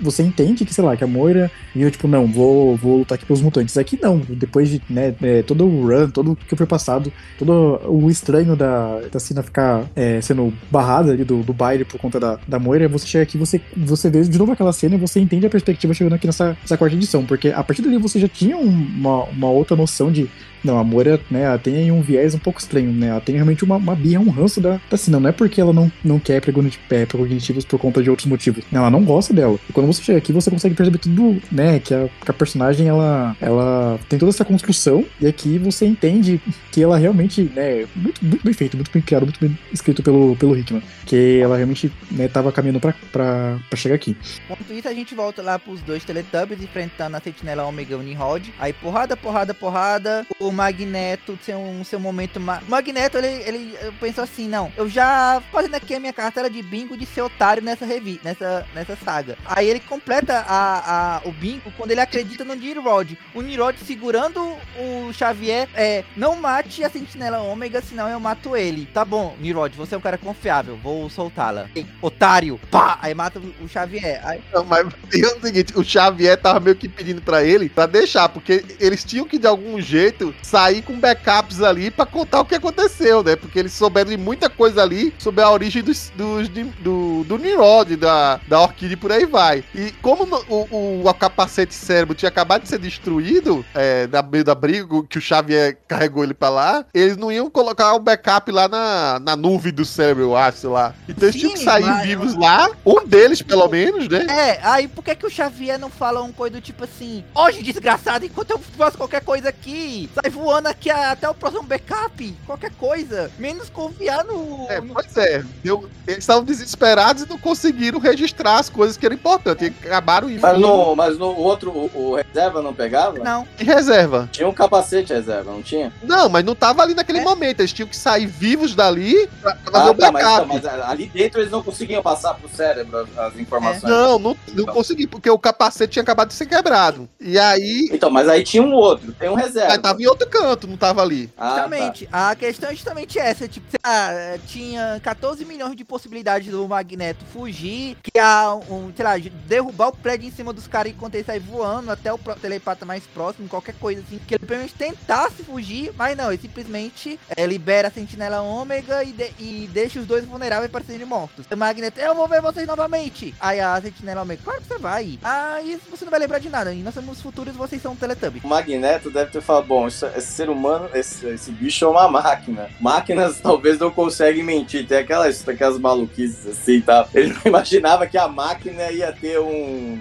[0.01, 3.25] você- entende que, sei lá, que a Moira viu, tipo, não, vou, vou lutar aqui
[3.27, 3.77] pelos mutantes.
[3.77, 7.81] Aqui não, depois de, né, é, todo o run, todo o que foi passado, todo
[7.87, 12.19] o estranho da, da Sina ficar é, sendo barrada ali do, do baile por conta
[12.21, 15.21] da, da Moira, você chega aqui, você, você vê de novo aquela cena e você
[15.21, 18.29] entende a perspectiva chegando aqui nessa, nessa quarta edição, porque a partir dali você já
[18.29, 18.69] tinha um-
[18.99, 20.29] uma, uma outra noção de
[20.63, 23.09] não, a Moira, né, ela tem um viés um pouco estranho, né?
[23.09, 25.21] Ela tem realmente uma, uma birra, um ranço da, da Sina.
[25.21, 28.65] Não é porque ela não, não quer precogniti- é, por conta de outros motivos.
[28.73, 29.59] Ela não gosta dela.
[29.69, 31.79] E quando você chega aqui, você consegue perceber tudo, né?
[31.79, 35.05] Que a, que a personagem, ela, ela tem toda essa construção.
[35.21, 36.41] E aqui você entende
[36.71, 37.87] que ela realmente, né?
[37.95, 40.83] Muito, muito bem feito, muito bem criado, muito bem escrito pelo, pelo Hickman.
[41.07, 44.17] Que ela realmente, né, tava caminhando pra, pra, pra chegar aqui.
[44.45, 48.53] Enquanto isso, a gente volta lá pros dois Teletubbies enfrentando a Sentinela Omega Nimrod.
[48.59, 50.27] Aí porrada, porrada, porrada.
[50.39, 52.41] O Magneto tem um seu momento.
[52.41, 52.61] Ma...
[52.67, 56.63] O Magneto, ele, ele pensou assim: não, eu já fazendo aqui a minha cartela de
[56.63, 59.37] bingo de ser otário nessa revista, nessa, nessa saga.
[59.45, 63.19] Aí ele completa a, a, o bingo quando ele acredita no Nimrod.
[63.35, 64.41] O Nimrod segurando
[64.79, 68.87] o Xavier é: não mate a Sentinela Ômega, senão eu mato ele.
[68.87, 71.69] Tá bom, Nimrod, você é um cara confiável, vou soltá-la.
[72.01, 72.99] Otário, pá!
[73.03, 74.21] Aí mata o o Xavier.
[74.25, 77.87] Aí, Não, mas tem o seguinte, o Xavier tava meio que pedindo pra ele pra
[77.87, 82.45] deixar, porque eles tinham que de algum jeito sair com backups ali pra contar o
[82.45, 83.37] que aconteceu, né?
[83.37, 87.39] Porque eles souberam de muita coisa ali sobre a origem dos, dos- de- do, do
[87.39, 89.65] Nimrod, da, da Orquídea e por aí vai.
[89.75, 94.45] E como no- o, o, capacete cérebro tinha acabado de ser destruído é, na meio
[94.45, 98.51] da briga, que o Xavier carregou ele pra lá, eles não iam colocar o backup
[98.53, 100.95] lá na, na nuvem do cérebro, eu acho, sei lá.
[101.09, 104.27] Então eles tinham que Sim, sair mas- vivos lá, um deles pelo menos, né?
[104.29, 107.63] É, aí por que, que o Xavier não fala um coisa do tipo assim, hoje
[107.63, 112.71] desgraçado, enquanto eu faço qualquer coisa aqui, sai voando aqui até o próximo backup, qualquer
[112.73, 114.67] coisa, menos confiar no.
[114.69, 115.45] É, no- pois é.
[115.63, 119.69] Deu- eles estavam desesperados e não conseguiram registrar as coisas que eram importantes.
[119.83, 123.19] E acabaram em Mas no, mas no outro, o, o reserva não pegava?
[123.19, 124.29] Não, em reserva.
[124.33, 125.93] Tinha um capacete reserva, não tinha?
[126.03, 127.23] Não, mas não tava ali naquele É.
[127.23, 127.61] momento.
[127.61, 130.57] Eles tinham que sair vivos dali pra pra fazer Ah, o tá, mas, backup.
[130.57, 133.83] então, mas ali dentro eles não conseguiam passar pro cérebro as, as informações.
[133.83, 137.09] Não, não, não consegui, porque o capacete tinha acabado de ser quebrado.
[137.21, 137.89] E aí.
[137.93, 139.73] Então, mas aí tinha um outro, tem um reserva.
[139.73, 141.31] Aí tava em outro outro canto, não tava ali.
[141.37, 141.49] Ah, tá.
[141.57, 146.67] Justamente, a questão é justamente essa, tipo, sei lá, tinha 14 milhões de possibilidades do
[146.69, 149.17] Magneto fugir, criar um, sei lá,
[149.47, 153.05] derrubar o prédio em cima dos caras enquanto ele sai voando até o telepata mais
[153.05, 157.47] próximo, qualquer coisa assim, que ele pelo menos tentasse fugir, mas não, ele simplesmente é,
[157.47, 161.47] libera a Sentinela Ômega e, de- e deixa os dois vulneráveis para serem mortos.
[161.51, 163.35] O Magneto, eu vou ver vocês novamente.
[163.41, 165.19] Aí a Sentinela Ômega, claro que você vai.
[165.23, 168.43] Aí você não vai lembrar de nada, e nós somos futuros vocês são Teletubbies.
[168.45, 172.09] O Magneto deve ter falado, bom, isso- esse ser humano, esse, esse bicho é uma
[172.09, 172.69] máquina.
[172.81, 174.87] Máquinas talvez não conseguem mentir.
[174.87, 177.09] Tem aquelas, aquelas maluquices assim e tal.
[177.15, 179.99] Ele não imaginava que a máquina ia ter um,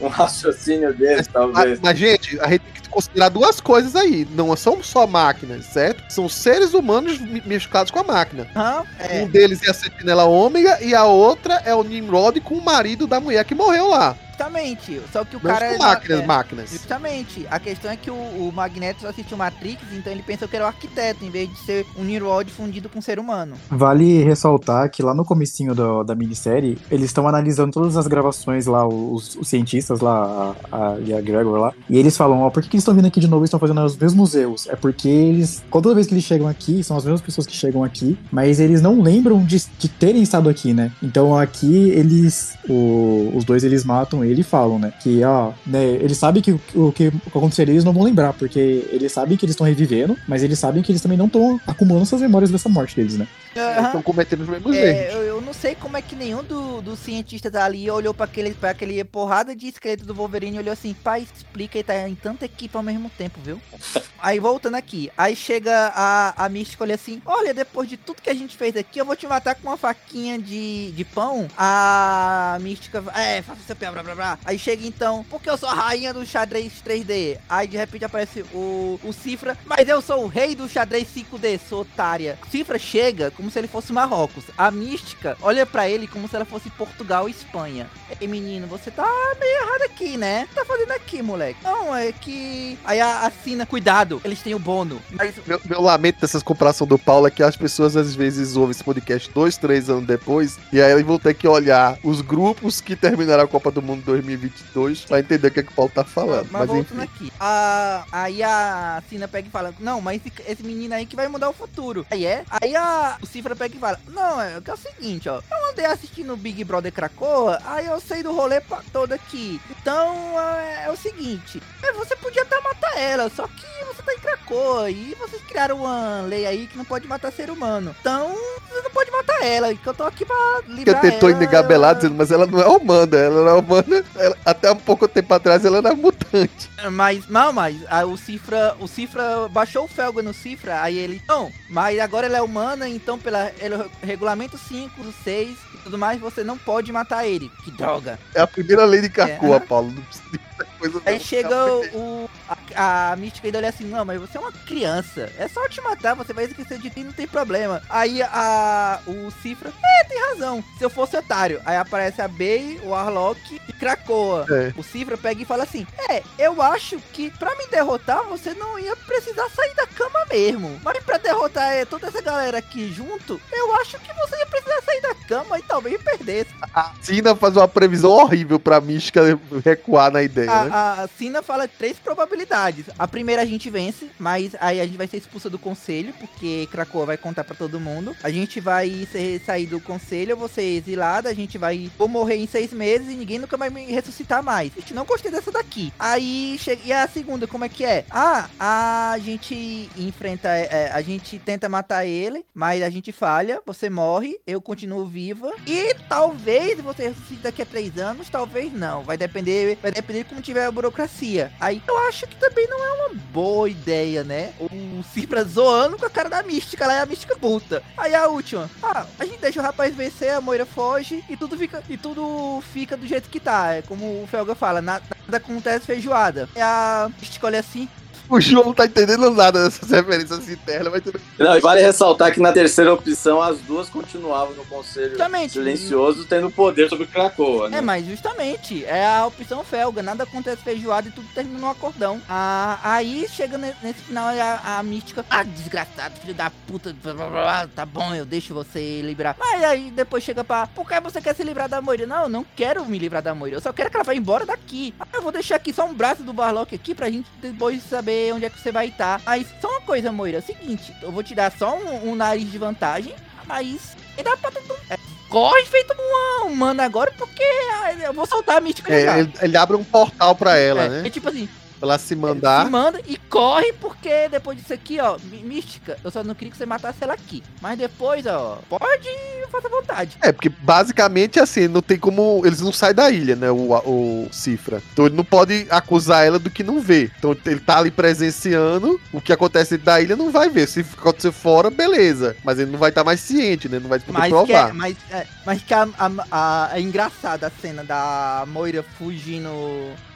[0.00, 1.80] um raciocínio desse, Mas, talvez.
[1.80, 4.26] mas, gente, a gente tem que considerar duas coisas aí.
[4.32, 6.02] Não são só máquinas, certo?
[6.12, 8.46] São seres humanos mesclados com a máquina.
[8.56, 9.22] Aham, é.
[9.22, 13.06] Um deles é a Sentinela Ômega e a outra é o Nimrod com o marido
[13.06, 14.16] da mulher que morreu lá.
[14.44, 15.00] Justamente.
[15.12, 15.66] Só que o cara.
[15.66, 16.70] são é- máquinas, é, máquinas.
[16.70, 17.46] Justamente.
[17.50, 20.68] A questão é que o, o Magneto assistiu Matrix, então ele pensou que era o
[20.68, 23.54] arquiteto, em vez de ser um Nimrod fundido com um ser humano.
[23.70, 28.66] Vale ressaltar que lá no comecinho do- da minissérie, eles estão analisando todas as gravações
[28.66, 32.50] lá, os, os cientistas lá, a, a, e a Gregor lá, e eles falam, ó,
[32.50, 34.66] por que, que eles estão vindo aqui de novo e estão fazendo os mesmos erros?
[34.68, 37.84] É porque eles, toda vez que eles chegam aqui, são as mesmas pessoas que chegam
[37.84, 40.90] aqui, mas eles não lembram de, de terem estado aqui, né?
[41.02, 45.84] Então aqui eles, o- os dois eles matam ele e falam, né, que, ó, né,
[45.84, 49.44] eles sabem que o, o que aconteceria eles não vão lembrar, porque eles sabem que
[49.44, 52.68] eles estão revivendo, mas eles sabem que eles também não estão acumulando suas memórias dessa
[52.68, 53.26] morte deles, né?
[53.54, 55.14] Eles estão cometendo os mesmos É, erros.
[55.14, 58.54] eu, eu não sei como é que nenhum do- dos cientistas ali olhou pra aquele,
[58.54, 62.14] pra aquele porrada de esqueleto do Wolverine e olhou assim, pai, explica e tá em
[62.14, 63.60] tanta equipe ao mesmo tempo, viu?
[64.22, 68.30] aí voltando aqui, aí chega a, a Mística olha assim, olha, depois de tudo que
[68.30, 71.48] a gente fez aqui, eu vou te matar com uma faquinha de, de pão.
[71.58, 74.19] A Mística, é, faça o seu pé, blá blá blá.
[74.44, 77.38] Aí chega então, porque eu sou a rainha do xadrez 3D.
[77.48, 81.60] Aí de repente aparece o, o Cifra, mas eu sou o rei do xadrez 5D,
[81.68, 82.38] sou otária.
[82.50, 84.44] Cifra chega como se ele fosse Marrocos.
[84.56, 87.88] A Mística olha pra ele como se ela fosse Portugal e Espanha.
[88.20, 89.06] Menino, você tá
[89.40, 90.46] meio errado aqui, né?
[90.54, 91.58] Tá fazendo aqui, moleque?
[91.64, 92.78] Não, é que.
[92.84, 95.00] Aí a, a Sina, cuidado, eles têm o bono.
[95.10, 98.70] Mas Meu, meu lamento dessas comparações do Paulo é que as pessoas às vezes ouvem
[98.70, 102.80] esse podcast dois, três anos depois, e aí eles vão ter que olhar os grupos
[102.80, 105.90] que terminaram a Copa do Mundo 2022 pra entender o que, é que o Paulo
[105.94, 106.48] tá falando.
[106.50, 107.26] Mas, Mas, voltando enfim.
[107.26, 107.32] aqui.
[107.38, 111.28] A, aí a Cina pega e fala: Não, mas esse, esse menino aí que vai
[111.28, 112.06] mudar o futuro.
[112.10, 112.44] Aí é.
[112.50, 115.40] Aí a, o Cifra pega e fala: Não, é, que é o seguinte, ó.
[115.50, 119.60] Eu andei assistindo o Big Brother Krakoa, aí eu sei do rolê pa- todo aqui.
[119.80, 124.12] Então é, é o seguinte: é, você podia até matar ela, só que você tá
[124.14, 127.94] em Krakoa e vocês criaram uma lei aí que não pode matar ser humano.
[128.00, 128.28] Então
[128.68, 131.42] você não pode matar ela, que eu tô aqui pra Que livrar tentou ela.
[131.44, 133.84] engabelar dizendo, mas ela não é humana, ela não é humana.
[134.16, 136.70] Ela- até um pouco tempo atrás ela era mutante.
[136.92, 141.22] Mas, não, mas a- o Cifra, o Cifra baixou o Felga no Cifra, aí ele,
[141.28, 145.98] não, mas agora ela é humana, então pela ele- regulamento 5 do 6 e tudo
[145.98, 147.50] mais, você não pode matar ele.
[147.64, 148.18] Que droga.
[148.34, 149.60] É a primeira lei de Carcoa, É.
[149.60, 149.90] Paulo.
[149.90, 150.38] Não precisa
[150.80, 152.28] coisa Aí chega o,
[152.74, 155.80] a, a Mística ainda olha assim, não, mas você é uma criança, é só te
[155.80, 157.82] matar, você vai esquecer de ti, não tem problema.
[157.88, 161.60] Aí a, o Cifra, é, tem razão, se eu fosse otário.
[161.64, 164.46] Aí aparece a Bey, o Arlok e Krakoa.
[164.50, 164.72] É.
[164.76, 168.78] O Cifra pega e fala assim: É, eu acho que pra me derrotar você não
[168.78, 170.80] ia precisar sair da cama mesmo.
[170.82, 174.82] Mas pra derrotar é, toda essa galera aqui junto, eu acho que você ia precisar
[174.82, 176.50] sair da cama e talvez perdesse.
[176.74, 179.20] A Sina faz uma previsão horrível pra Mística
[179.64, 180.70] recuar na ideia, né?
[180.72, 182.86] A, a Sina fala três probabilidades.
[182.98, 186.68] A primeira a gente vence, mas aí a gente vai ser expulsa do conselho, porque
[186.70, 188.16] Krakoa vai contar pra todo mundo.
[188.22, 192.08] A gente vai ser, sair do conselho, eu vou ser exilada, a gente vai vou
[192.08, 194.72] morrer em seis meses e ninguém nunca vai me ressuscitar mais.
[194.76, 195.92] A gente não gostei dessa daqui.
[195.98, 196.80] Aí chega.
[196.84, 198.04] E a segunda, como é que é?
[198.10, 199.90] Ah, a gente
[200.20, 200.48] enfrenta.
[200.50, 205.50] é, a gente tenta matar ele, mas a gente falha, você morre, eu continuo viva.
[205.66, 209.02] E talvez você ressuscite daqui a três anos, talvez não.
[209.02, 211.50] Vai depender, vai depender de como tiver a burocracia.
[211.58, 214.52] Aí eu acho que também não é uma boa ideia, né?
[214.60, 217.82] O Cifra zoando com a cara da mística lá e a mística puta.
[217.96, 221.56] Aí a última, ah, a gente deixa o rapaz vencer, a Moira foge e tudo
[221.56, 223.74] fica e tudo fica do jeito que tá.
[223.74, 226.48] É como o Felga fala, nada, nada acontece feijoada.
[226.56, 227.88] A mística olha assim,
[228.30, 232.32] O João não tá entendendo nada dessas referências internas, mas tudo Não, e vale ressaltar
[232.32, 235.52] que na terceira opção as duas continuavam no conselho Justamente.
[235.54, 237.78] silencioso, tendo poder sobre Krakoa, né?
[237.78, 242.22] É, mas justamente, é a opção felga, nada acontece feijoada e tudo termina no acordão.
[242.28, 247.12] Ah, aí chega ne- nesse final a, a mística, ah, desgraçado, filho da puta, blá,
[247.12, 249.34] blá, blá, tá bom, eu deixo você liberar.
[249.40, 252.06] Mas aí depois chega pra, por que você quer se livrar da Moira?
[252.06, 254.46] Não, eu não quero me livrar da Moira, eu só quero que ela vá embora
[254.46, 254.94] daqui.
[255.00, 258.19] Ah, eu vou deixar aqui só um braço do Barlock aqui pra gente depois saber
[258.34, 259.20] onde é que você vai estar.
[259.24, 262.14] Mas só uma coisa, Moira, é o seguinte, eu vou te dar só um, um
[262.14, 263.14] nariz de vantagem,
[263.46, 264.98] mas dá pra tu, é,
[265.28, 267.42] corre feito uma humana agora, porque
[267.82, 270.88] ah, eu vou soltar a mística É, ele, ele abre um portal pra ela, É,
[270.88, 271.02] né?
[271.06, 271.48] é tipo assim,
[271.80, 272.64] ela se mandar.
[272.66, 276.50] se manda e corre, porque depois disso aqui, ó, mí- mística, eu só não queria
[276.52, 277.42] que você matasse ela aqui.
[277.60, 279.08] Mas depois, ó, pode
[279.50, 280.16] fazer vontade.
[280.22, 282.42] É, porque basicamente assim, não tem como.
[282.44, 283.50] Eles não saem da ilha, né?
[283.50, 284.82] O, o Cifra.
[284.92, 287.10] Então ele não pode acusar ela do que não vê.
[287.18, 289.00] Então ele tá ali presenciando.
[289.12, 290.66] O que acontece da ilha não vai ver.
[290.68, 292.36] Se acontecer fora, beleza.
[292.44, 293.78] Mas ele não vai estar mais ciente, né?
[293.80, 294.68] Não vai poder Mas que, provar.
[294.70, 299.50] é, mas, é, mas que a, a, a- é engraçada a cena da Moira fugindo,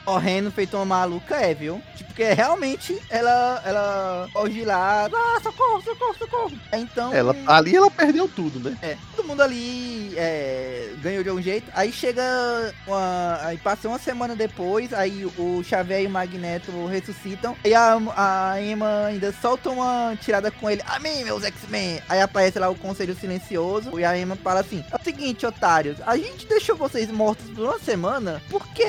[0.05, 1.81] correndo, feito uma maluca, é, viu?
[1.95, 6.51] Tipo, porque realmente ela, ela foge lá, ah, socorro, socorro, socorro.
[6.71, 8.77] Então, Ela, ali ela perdeu tudo, né?
[8.81, 11.69] é, todo mundo ali é, ganhou de um jeito.
[11.75, 12.23] Aí chega
[12.87, 13.39] uma.
[13.41, 17.53] Aí passa uma semana depois, aí o Xavier e o Magneto ressuscitam.
[17.65, 20.81] E a, a Emma ainda solta uma tirada com ele.
[20.87, 22.01] Amém, meus X-Men!
[22.07, 23.99] Aí aparece lá o Conselho Silencioso.
[23.99, 27.65] E a Emma fala assim: É o seguinte, otários, a gente deixou vocês mortos por
[27.65, 28.85] uma semana porque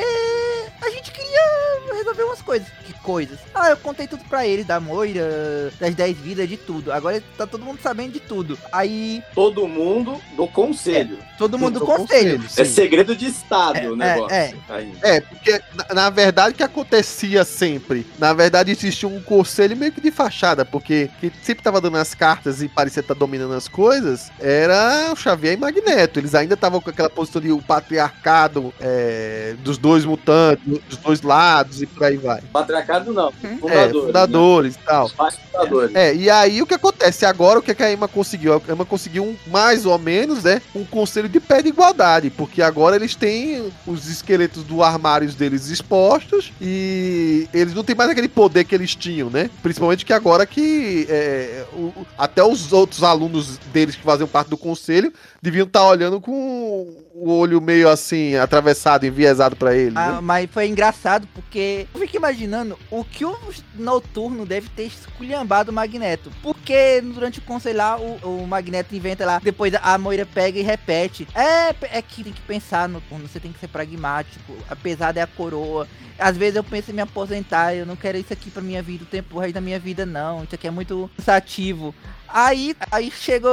[0.80, 2.68] a gente queria resolver umas coisas.
[2.84, 3.38] Que coisas?
[3.54, 6.92] Ah, eu contei tudo pra eles, da Moira, das 10 vidas, de tudo.
[6.92, 8.58] Agora tá todo mundo sabendo de tudo.
[8.72, 11.18] Aí Todo mundo do conselho.
[11.38, 12.42] todo mundo do Do conselho.
[12.56, 12.72] É, sim.
[12.72, 14.34] segredo de Estado É, o negócio.
[14.34, 14.92] é, Aí.
[15.02, 18.06] É, porque na, na verdade o que acontecia sempre?
[18.18, 22.14] Na verdade existia um conselho meio que de fachada, porque que sempre tava dando as
[22.14, 26.18] cartas e parecia estar dominando as coisas, era o Xavier e Magneto.
[26.18, 30.62] Eles ainda estavam com aquela posição de o patriarcado é, dos dois mutantes,
[30.96, 32.40] dos dois lados e por aí vai.
[32.52, 33.28] Patriarcado não.
[33.44, 33.58] Hum?
[33.60, 34.02] Fundadores.
[34.02, 35.06] é, fundadores e tal.
[35.08, 35.14] Né?
[35.16, 35.94] Pais fundadores.
[35.94, 38.54] É, e aí o que acontece agora, o que, que a Emma conseguiu?
[38.54, 42.62] A Emma conseguiu um, mais ou menos, né, um conselho de pé de igualdade, porque
[42.62, 48.28] agora eles têm os esqueletos do armários deles expostos e eles não têm mais aquele
[48.28, 49.50] poder que eles tinham, né?
[49.62, 54.56] Principalmente que agora que é, o- até os outros alunos deles que faziam parte do
[54.56, 55.12] conselho
[55.46, 59.92] deviam estar olhando com o olho meio assim, atravessado, enviesado pra ele.
[59.94, 60.20] Ah, né?
[60.20, 63.38] mas foi engraçado porque eu fico imaginando o que o
[63.76, 66.32] Noturno deve ter esculhambado o Magneto.
[66.42, 70.62] Porque durante o conselho lá, o, o Magneto inventa lá, depois a Moira pega e
[70.62, 71.28] repete.
[71.32, 74.52] É, é que tem que pensar, Noturno, você tem que ser pragmático.
[74.68, 75.86] Apesar é a coroa.
[76.18, 79.04] Às vezes eu penso em me aposentar, eu não quero isso aqui pra minha vida,
[79.04, 80.42] o tempo o resto da minha vida, não.
[80.42, 81.94] Isso aqui é muito cansativo.
[82.28, 83.50] Aí, aí chegou.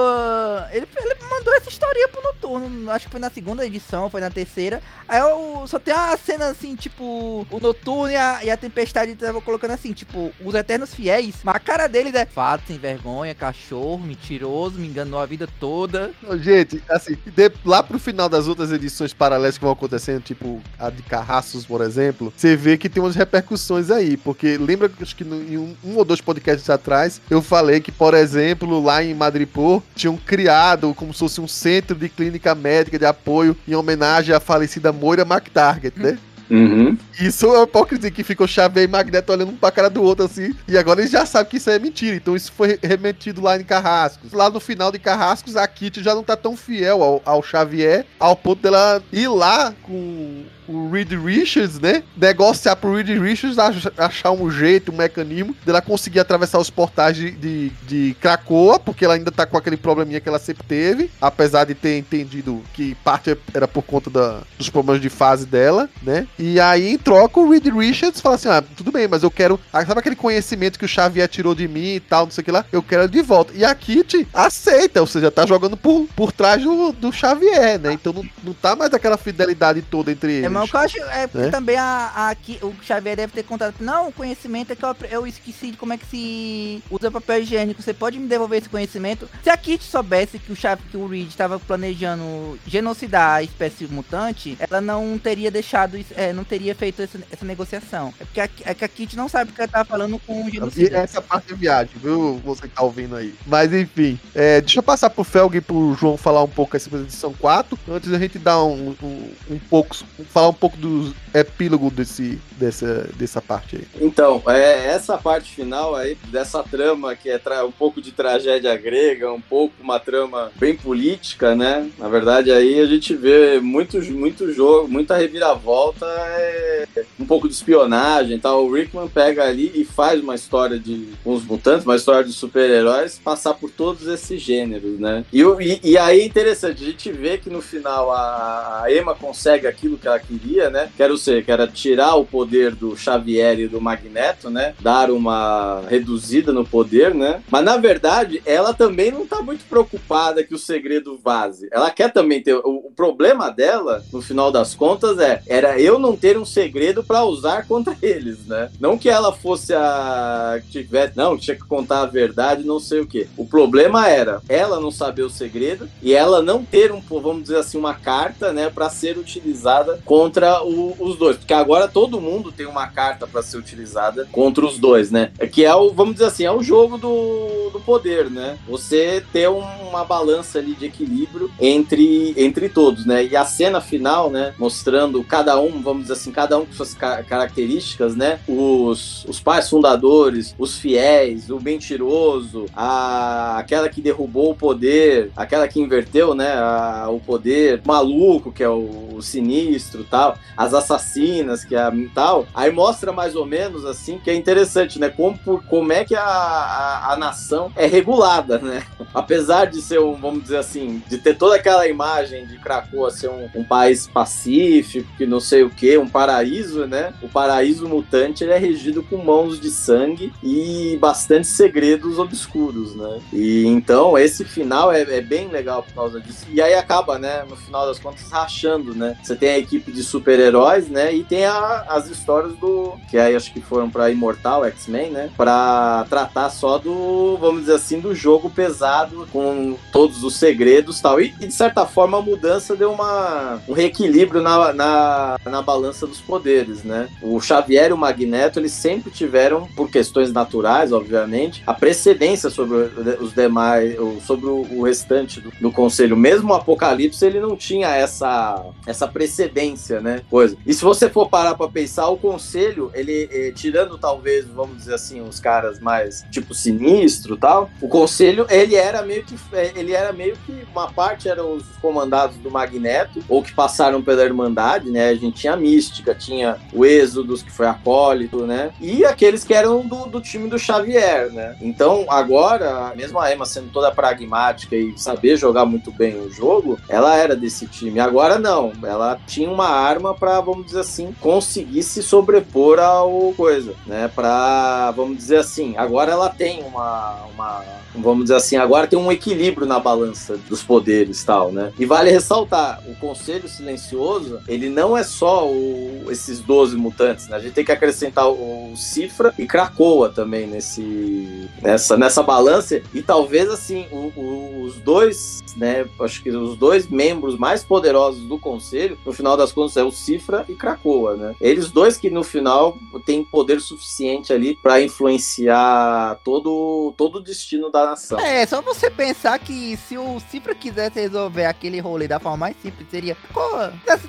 [0.72, 2.92] Ele, ele mandou essa historinha pro Noturno.
[2.92, 4.82] Acho que foi na segunda edição, foi na terceira.
[5.08, 9.16] Aí eu só tem uma cena assim, tipo, o Noturno e a, e a Tempestade
[9.16, 11.36] tava colocando assim, tipo, os Eternos Fiéis.
[11.44, 16.12] Mas a cara deles é fato, sem vergonha, cachorro, mentiroso, me enganou a vida toda.
[16.40, 20.90] Gente, assim, de- lá pro final das outras edições paralelas que vão acontecendo, tipo a
[20.90, 25.16] de Carraços, por exemplo, você vê que tem umas repercussões aí, porque lembra que acho
[25.16, 29.04] que no- em um, um ou dois podcasts atrás eu falei que, por exemplo, lá
[29.04, 33.76] em Madripoor tinham criado como se fosse um centro de clínica médica de apoio em
[33.76, 36.18] homenagem à falecida Moira McTarget, né?
[36.50, 36.98] Uhum.
[37.20, 40.26] Isso é uma hipocrisia que ficou Xavier e Magneto olhando um pra cara do outro
[40.26, 40.54] assim.
[40.68, 42.16] E agora eles já sabem que isso é mentira.
[42.16, 44.32] Então isso foi remetido lá em Carrascos.
[44.32, 48.06] Lá no final de Carrascos, a Kitty já não tá tão fiel ao, ao Xavier,
[48.20, 52.04] ao ponto dela ir lá com o Reed Richards, né?
[52.16, 57.16] Negociar pro Reed Richards ach- achar um jeito, um mecanismo dela conseguir atravessar os portais
[57.16, 61.10] de, de, de Krakoa, porque ela ainda tá com aquele probleminha que ela sempre teve,
[61.22, 65.90] apesar de ter entendido que parte era por conta da- dos problemas de fase dela,
[66.02, 66.28] né?
[66.40, 69.60] E aí, em troca, o Reed Richards fala assim: ah, tudo bem, mas eu quero.
[69.72, 72.46] ah, Sabe aquele conhecimento que o Xavier tirou de mim e tal, não sei o
[72.46, 72.66] que lá?
[72.72, 73.54] Eu quero de volta.
[73.56, 77.94] E a Kitty aceita, ou seja, tá jogando por, por trás do, do Xavier, né?
[77.94, 80.46] Então não, não tá mais aquela fidelidade toda entre eles.
[80.46, 81.52] É, mas o que eu acho é porque É?
[81.52, 83.76] também a, a, aqui- o Xavier deve ter contado.
[83.80, 87.42] Não, o conhecimento é que eu, eu esqueci de como é que se usa papel
[87.42, 87.82] higiênico.
[87.82, 89.28] Você pode me devolver esse conhecimento?
[89.44, 93.86] Se a Kitty soubesse que o Xavier, que o Reed estava planejando genocidar a espécie
[93.88, 98.14] mutante, ela não teria deixado isso, é, não teria feito essa, essa negociação.
[98.20, 100.48] É porque a, é que a Kitty não sabe que ela tava falando com o
[100.48, 100.98] E genocida.
[100.98, 102.42] essa parte é viagem, viu?
[102.46, 103.34] Você que tá ouvindo aí.
[103.46, 106.94] Mas enfim, é, deixa eu passar pro Felg e pro João falar um pouco essa
[106.96, 109.96] edição 4, antes da gente dar um, um, um pouco,
[110.44, 113.88] falar um pouco do epílogo desse, dessa, dessa parte aí.
[114.00, 119.32] Então, é, essa parte final aí, dessa trama que é um pouco de tragédia grega,
[119.32, 121.90] um pouco uma trama bem política, né?
[121.98, 126.86] Na verdade, aí a gente vê muito, muito jogo, muita reviravolta é,
[127.20, 128.66] um pouco de espionagem e tal.
[128.66, 133.20] O Rickman pega ali e faz uma história de uns mutantes, uma história de super-heróis,
[133.24, 135.26] passar por todos esses gêneros, né?
[135.34, 139.16] E, e, e, aí é interessante, a gente vê que no final a, a Emma
[139.16, 140.90] consegue aquilo que ela queria, né?
[140.96, 144.74] Quero ser, que era tirar o poder do Xavier e do Magneto, né?
[144.80, 147.42] Dar uma reduzida no poder, né?
[147.50, 151.68] Mas na verdade, ela também não tá muito preocupada que o segredo vaze.
[151.72, 152.56] Ela quer também ter.
[152.56, 157.26] O, problema dela, no final das contas, é era eu não ter um segredo para
[157.26, 158.70] usar contra eles, né?
[158.80, 160.62] Não que ela fosse a.
[160.70, 161.18] tivesse.
[161.18, 163.28] Não, tinha que contar a verdade, não sei o que.
[163.36, 167.58] O problema era ela não saber o segredo e ela não ter um, vamos dizer
[167.58, 171.38] assim, uma carta, né, para ser utilizada contra o, os dois.
[171.38, 175.32] Porque agora todo mundo tem uma carta para ser utilizada contra os dois, né?
[175.38, 178.58] É que é o, vamos dizer assim, é o jogo do, do poder, né?
[178.68, 183.26] Você ter um, uma balança ali de equilíbrio entre, entre todos, né?
[183.26, 186.94] E a cena final, né, mostrando cada um, vamos dizer assim, cada um com suas
[186.94, 188.40] características, né?
[188.48, 195.68] Os, os pais fundadores, os fiéis, o mentiroso, a, aquela que derrubou o poder, aquela
[195.68, 201.66] que inverteu, né, a, o poder, maluco, que é o, o sinistro tal, as assassinas,
[201.66, 202.46] que é tal.
[202.54, 205.10] Aí mostra mais ou menos assim, que é interessante, né?
[205.10, 208.84] Como, como é que a, a, a nação é regulada, né?
[209.12, 213.30] Apesar de ser um, vamos dizer assim, de ter toda aquela imagem de Krakoa ser
[213.30, 217.12] um, um país pacífico, que não sei o que, um paraíso, né?
[217.20, 223.20] O paraíso mutante ele é regido com mãos de sangue e bastante segredos obscuros, né?
[223.34, 226.46] E então esse final é, é bem legal por causa disso.
[226.50, 227.44] E aí acaba, né?
[227.50, 229.18] No final das contas, rachando, né?
[229.24, 231.14] Você tem a equipe de super-heróis, né?
[231.14, 232.94] E tem a, as histórias do.
[233.10, 235.30] Que aí acho que foram pra Imortal X-Men, né?
[235.36, 241.20] Pra tratar só do, vamos dizer assim, do jogo pesado, com todos os segredos tal.
[241.20, 241.42] e tal.
[241.44, 246.22] E de certa forma a mudança deu uma, um reequilíbrio na, na, na balança dos
[246.22, 247.10] poderes, né?
[247.22, 252.78] O Xavier e o Magneto, eles sempre tiveram, por questões naturais, obviamente, a precedência sobre
[253.20, 256.16] os demais, sobre o restante do, do conselho.
[256.16, 260.22] Mesmo o Apocalipse, ele não tinha essa, essa precedência, né?
[260.30, 260.58] Coisa.
[260.66, 264.96] E se você for parar pra pensar, o conselho, ele, eh, tirando talvez, vamos dizer
[264.96, 269.94] assim, os caras mais tipo sinistro tal, o conselho, ele era meio que, eh, ele
[269.94, 274.90] era meio que, uma parte eram os comandados do Magneto, ou que passaram pela Irmandade,
[274.90, 275.10] né?
[275.10, 278.72] A gente tinha a Mística, tinha o Êxodos, que foi acólito, né?
[278.80, 281.56] E aqueles que eram do, do time do Xavier, né?
[281.62, 286.78] Então, agora, mesmo a Emma sendo toda pragmática e saber jogar muito bem o jogo,
[286.90, 288.00] ela era desse time.
[288.00, 293.74] Agora não, ela tinha uma arma para, vamos dizer assim, conseguir se sobrepor ao coisa,
[293.86, 294.08] né?
[294.08, 297.64] Para, vamos dizer assim, agora ela tem uma, uma
[297.96, 301.72] vamos dizer assim, agora tem um equilíbrio na balança dos poderes tal, né?
[301.78, 307.38] E vale ressaltar, o Conselho Silencioso, ele não é só o, esses 12 mutantes, né?
[307.38, 313.02] A gente tem que acrescentar o Cifra e Krakoa também nesse, nessa, nessa balança e
[313.02, 318.40] talvez, assim, o, o, os dois, né, acho que os dois membros mais poderosos do
[318.40, 321.36] Conselho, no final das contas, é o Cifra e Krakoa, né?
[321.40, 327.72] Eles dois que no final têm poder suficiente ali para influenciar todo, todo o destino
[327.72, 328.20] da nação.
[328.20, 332.56] É, só você pensar que se o Cifra quisesse resolver aquele rolê da forma mais
[332.62, 333.18] simples, seria.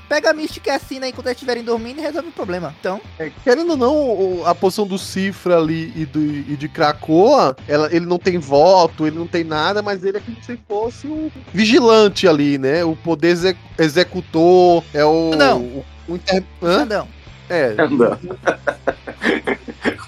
[0.08, 2.74] Pega a Mística e assina enquanto eles estiverem dormindo e resolve o problema.
[2.78, 3.00] Então.
[3.18, 7.94] É, querendo ou não, a posição do Cifra ali e, do, e de Krakoa, ela,
[7.94, 11.30] ele não tem voto, ele não tem nada, mas ele é como se fosse o
[11.52, 12.84] vigilante ali, né?
[12.84, 13.36] O poder
[13.78, 15.30] executor, é o.
[15.36, 15.43] Não.
[15.52, 16.42] O, o inter...
[16.62, 16.84] Hã?
[16.84, 17.08] Não.
[17.48, 17.74] É.
[17.74, 18.18] Não.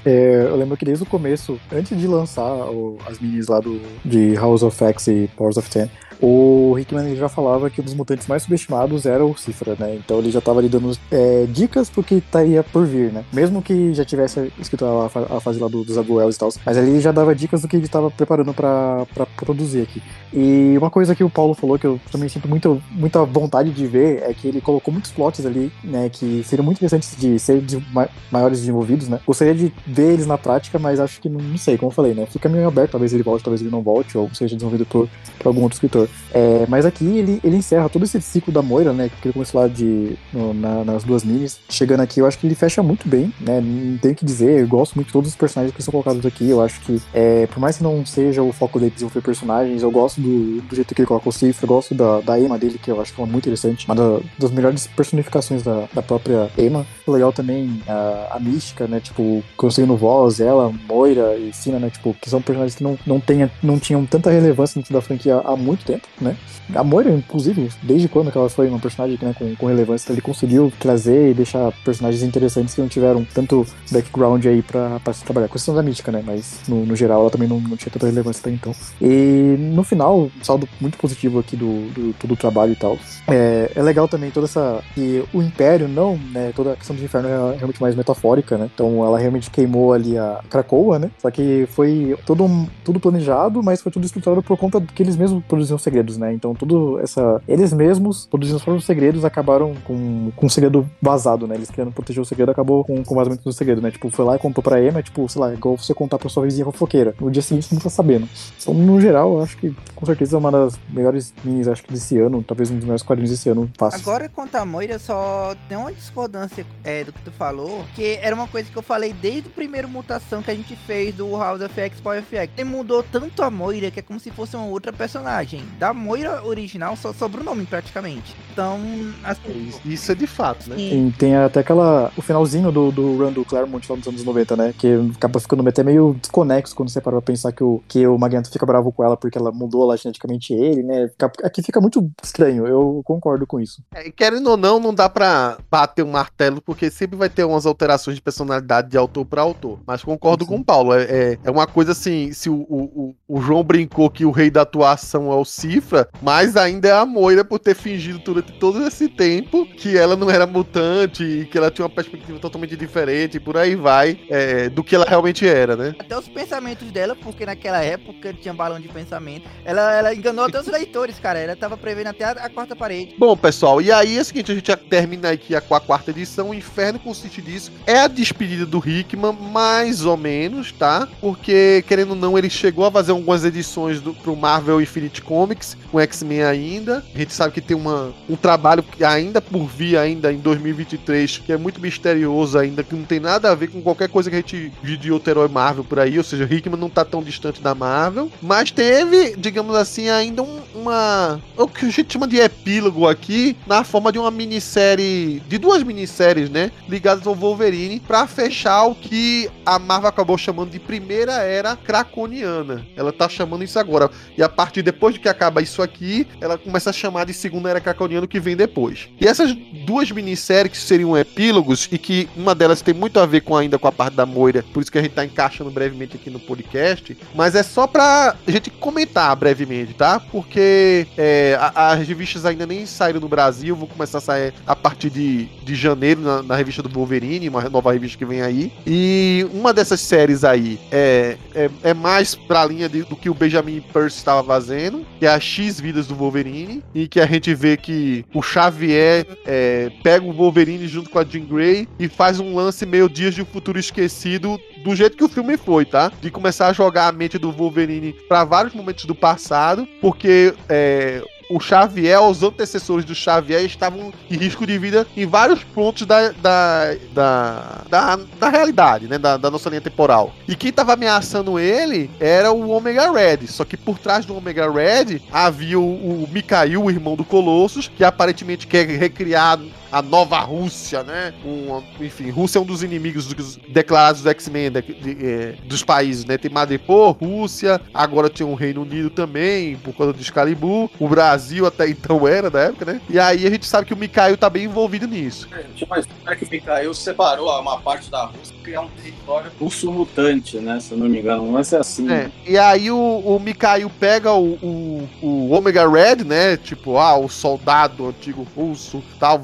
[0.07, 3.81] É, eu lembro que desde o começo, antes de lançar o, as minis lá do,
[4.05, 7.95] de House of X e Powers of Ten, o Hickman já falava que um dos
[7.95, 9.95] mutantes mais subestimados era o Cifra, né?
[9.97, 13.25] Então ele já estava ali dando é, dicas pro que estaria por vir, né?
[13.33, 16.77] Mesmo que já tivesse escrito a, a fase lá do, dos Abuels e tal, mas
[16.77, 19.07] ele já dava dicas do que ele estava preparando para
[19.37, 20.03] produzir aqui.
[20.33, 23.87] E uma coisa que o Paulo falou que eu também sinto muito, muita vontade de
[23.87, 26.09] ver é que ele colocou muitos plots ali, né?
[26.09, 27.83] Que seriam muito interessantes de ser de
[28.31, 29.21] maiores desenvolvidos, né?
[29.27, 32.15] Gostaria de ver eles na prática, mas acho que não, não sei, como eu falei,
[32.15, 32.27] né?
[32.27, 35.49] Fica meio aberto, talvez ele volte, talvez ele não volte, ou seja desenvolvido por, por
[35.49, 36.06] algum outro escritor.
[36.33, 39.11] É, mas aqui ele, ele encerra todo esse ciclo da Moira, né?
[39.21, 41.59] Que ele começou lá de, no, na, nas duas minis.
[41.69, 43.61] Chegando aqui, eu acho que ele fecha muito bem, né?
[43.61, 46.49] Não tenho que dizer, eu gosto muito de todos os personagens que são colocados aqui.
[46.49, 49.91] Eu acho que, é, por mais que não seja o foco dele desenvolver personagens, eu
[49.91, 52.79] gosto do, do jeito que ele coloca o Cifra, eu gosto da, da Emma dele,
[52.83, 53.87] que eu acho que é muito interessante.
[53.87, 56.87] Uma da, das melhores personificações da, da própria Emma.
[57.07, 59.01] Legal também a, a mística, né?
[59.01, 61.91] Tipo, conseguindo voz, ela, Moira e Sina, né?
[61.91, 65.41] Tipo, que são personagens que não, não, tenha, não tinham tanta relevância dentro da franquia
[65.45, 66.37] há muito tempo tempo, né?
[66.75, 70.73] A Moira, inclusive, desde quando ela foi uma personagem né, com, com relevância, ele conseguiu
[70.79, 75.49] trazer e deixar personagens interessantes que não tiveram tanto background aí pra, pra se trabalhar.
[75.49, 76.23] Questão da mítica, né?
[76.27, 78.75] Mas no, no geral ela também não, não, tinha tanta relevância até então.
[79.01, 82.99] E no final, saldo muito positivo aqui do, do todo o trabalho e tal.
[83.29, 84.83] É, é legal também toda essa.
[84.95, 86.53] que o Império não, né?
[86.55, 88.69] Toda a questão do inferno é realmente mais metafórica, né?
[88.75, 91.11] Então ela realmente queimou ali a Krakoa, né?
[91.19, 95.45] Só que foi todo, tudo planejado, mas foi tudo estruturado por conta que eles mesmos
[95.45, 96.33] produziam segredos, né?
[96.33, 97.41] Então tudo essa.
[97.47, 101.55] Eles mesmos produzindo os próprios segredos acabaram com, com um segredo vazado, né?
[101.55, 103.91] Eles querendo proteger o segredo, acabou com, com o vazamento do segredo, né?
[103.91, 106.43] Tipo, foi lá e contou pra Emma, tipo, sei lá, igual você contar pra sua
[106.43, 107.15] vizinha fofoqueira.
[107.21, 108.29] No dia seguinte não tá sabendo.
[108.61, 111.93] Então, no geral, eu acho que com certeza é uma das melhores minis, acho que
[111.93, 114.01] desse ano, talvez um dos melhores quadrinhos desse ano, fácil.
[114.01, 118.35] Agora, quanto a Moira, só tem uma discordância é, do que tu falou, que era
[118.35, 121.61] uma coisa que eu falei desde o primeiro mutação que a gente fez do House
[121.61, 122.51] of X Power FX.
[122.57, 125.63] Ele mudou tanto a Moira que é como se fosse uma outra personagem.
[125.79, 128.35] Da Moira original só sobra o nome praticamente.
[128.53, 128.81] Então,
[129.23, 129.71] assim.
[129.85, 130.77] Isso é de fato, né?
[130.79, 132.11] E tem até aquela.
[132.17, 134.75] O finalzinho do, do run do Claremont lá nos anos 90, né?
[134.77, 138.19] Que acaba ficando até meio desconexo quando você para pra pensar que o, que o
[138.19, 141.11] Magneto fica bravo com ela porque ela mudou lá geneticamente ele, né?
[141.43, 143.83] Aqui fica muito estranho, eu concordo com isso.
[143.95, 147.67] É, querendo ou não, não dá pra bater um martelo, porque sempre vai ter umas
[147.67, 149.79] alterações de personalidade de autor pra autor.
[149.87, 150.51] Mas concordo Sim.
[150.51, 150.95] com o Paulo.
[150.95, 154.51] É, é, é, uma coisa assim: se o, o, o, João brincou que o rei
[154.51, 158.87] da atuação é o Cifra, mas ainda é a Moira por ter fingido durante todo
[158.87, 163.37] esse tempo que ela não era mutante e que ela tinha uma perspectiva totalmente diferente,
[163.37, 165.95] e por aí vai, é, do que ela realmente era, né?
[165.99, 170.61] Até os pensamentos dela, porque naquela época tinha balão de pensamento, ela, ela enganou até
[170.61, 171.39] os leitores, cara.
[171.39, 173.15] Ela tava prevendo até a, a quarta parede.
[173.19, 176.11] Bom, pessoal, e aí é o seguinte: a gente já termina aqui com a quarta
[176.11, 176.51] edição.
[176.51, 177.73] O inferno consiste disso.
[177.87, 181.09] É a despedida do Hickman, mais ou menos, tá?
[181.21, 185.56] Porque, querendo ou não, ele chegou a fazer algumas edições do, pro Marvel Infinite Comics,
[185.91, 187.05] com X-Men ainda.
[187.15, 191.53] A gente sabe que tem uma, um trabalho ainda por vir ainda em 2023, que
[191.53, 194.41] é muito misterioso ainda, que não tem nada a ver com qualquer coisa que a
[194.41, 197.61] gente viu de outro herói Marvel por aí, ou seja, Hickman não tá tão distante
[197.61, 201.41] da Marvel, mas teve, digamos assim, ainda um, uma.
[201.57, 205.43] o que a gente chama de epílogo aqui, na forma de uma minissérie.
[205.49, 206.71] de duas minisséries, né?
[206.89, 212.87] Ligadas ao Wolverine, para fechar o que a Marvel acabou chamando de primeira era craconiana.
[212.97, 214.11] Ela tá chamando isso agora.
[214.37, 217.71] E a partir depois de que acaba isso aqui, ela começa a chamar de segunda
[217.71, 219.09] era craconiana que vem depois.
[219.21, 219.55] E essas
[219.85, 223.79] duas minisséries que seriam epílogos e que uma delas tem muito a ver com ainda
[223.79, 226.41] com a parte da Moira, por isso que a gente tá encaixando brevemente aqui no
[226.41, 230.19] podcast, mas é só pra gente comentar brevemente, tá?
[230.19, 235.11] Porque é, as revistas ainda nem saíram no Brasil, vou começar a sair a partir
[235.11, 238.73] de, de janeiro na, na, revista do Wolverine, uma nova revista que vem aí.
[238.87, 243.35] E uma dessas séries aí é, é, é mais pra linha de, do que o
[243.35, 247.55] Benjamin Percy estava fazendo, que é a X Vidas do Wolverine, e que a gente
[247.55, 252.41] vê que o Xavier é, pega o Wolverine junto com a Jean Grey e faz
[252.41, 256.13] um lance meio Dias de um Futuro Esquecido do jeito que o filme foi, tá?
[256.21, 261.23] De começar a jogar a mente do Wolverine para vários momentos do passado, porque é,
[261.49, 266.31] o Xavier, os antecessores do Xavier estavam em risco de vida em vários pontos da,
[266.31, 269.19] da, da, da, da realidade, né?
[269.19, 270.33] Da, da, nossa linha temporal.
[270.49, 273.47] E quem estava ameaçando ele era o Omega Red.
[273.47, 276.29] Só que por trás do Omega Red havia o, o
[276.77, 279.59] o irmão do Colossus, que aparentemente quer recriar
[279.91, 281.33] a nova Rússia, né?
[281.45, 285.83] Um, enfim, Rússia é um dos inimigos dos, declarados do X-Men de, de, é, dos
[285.83, 286.39] países, né?
[286.39, 290.91] Tem Madripoor, Rússia, agora tem o Reino Unido também, por causa do Excalibur.
[290.99, 293.01] O Brasil até então era da época, né?
[293.09, 295.49] E aí a gente sabe que o Mikhail tá bem envolvido nisso.
[295.53, 298.89] É, tinha uma história que o Mikhail separou uma parte da Rússia para criar um
[298.89, 300.81] território russo mutante, né?
[300.81, 302.11] Se eu não me engano, não vai ser assim.
[302.11, 302.31] É.
[302.47, 306.57] E aí o, o Mikhail pega o, o, o Omega Red, né?
[306.57, 309.41] Tipo, ah, o soldado antigo russo, tal,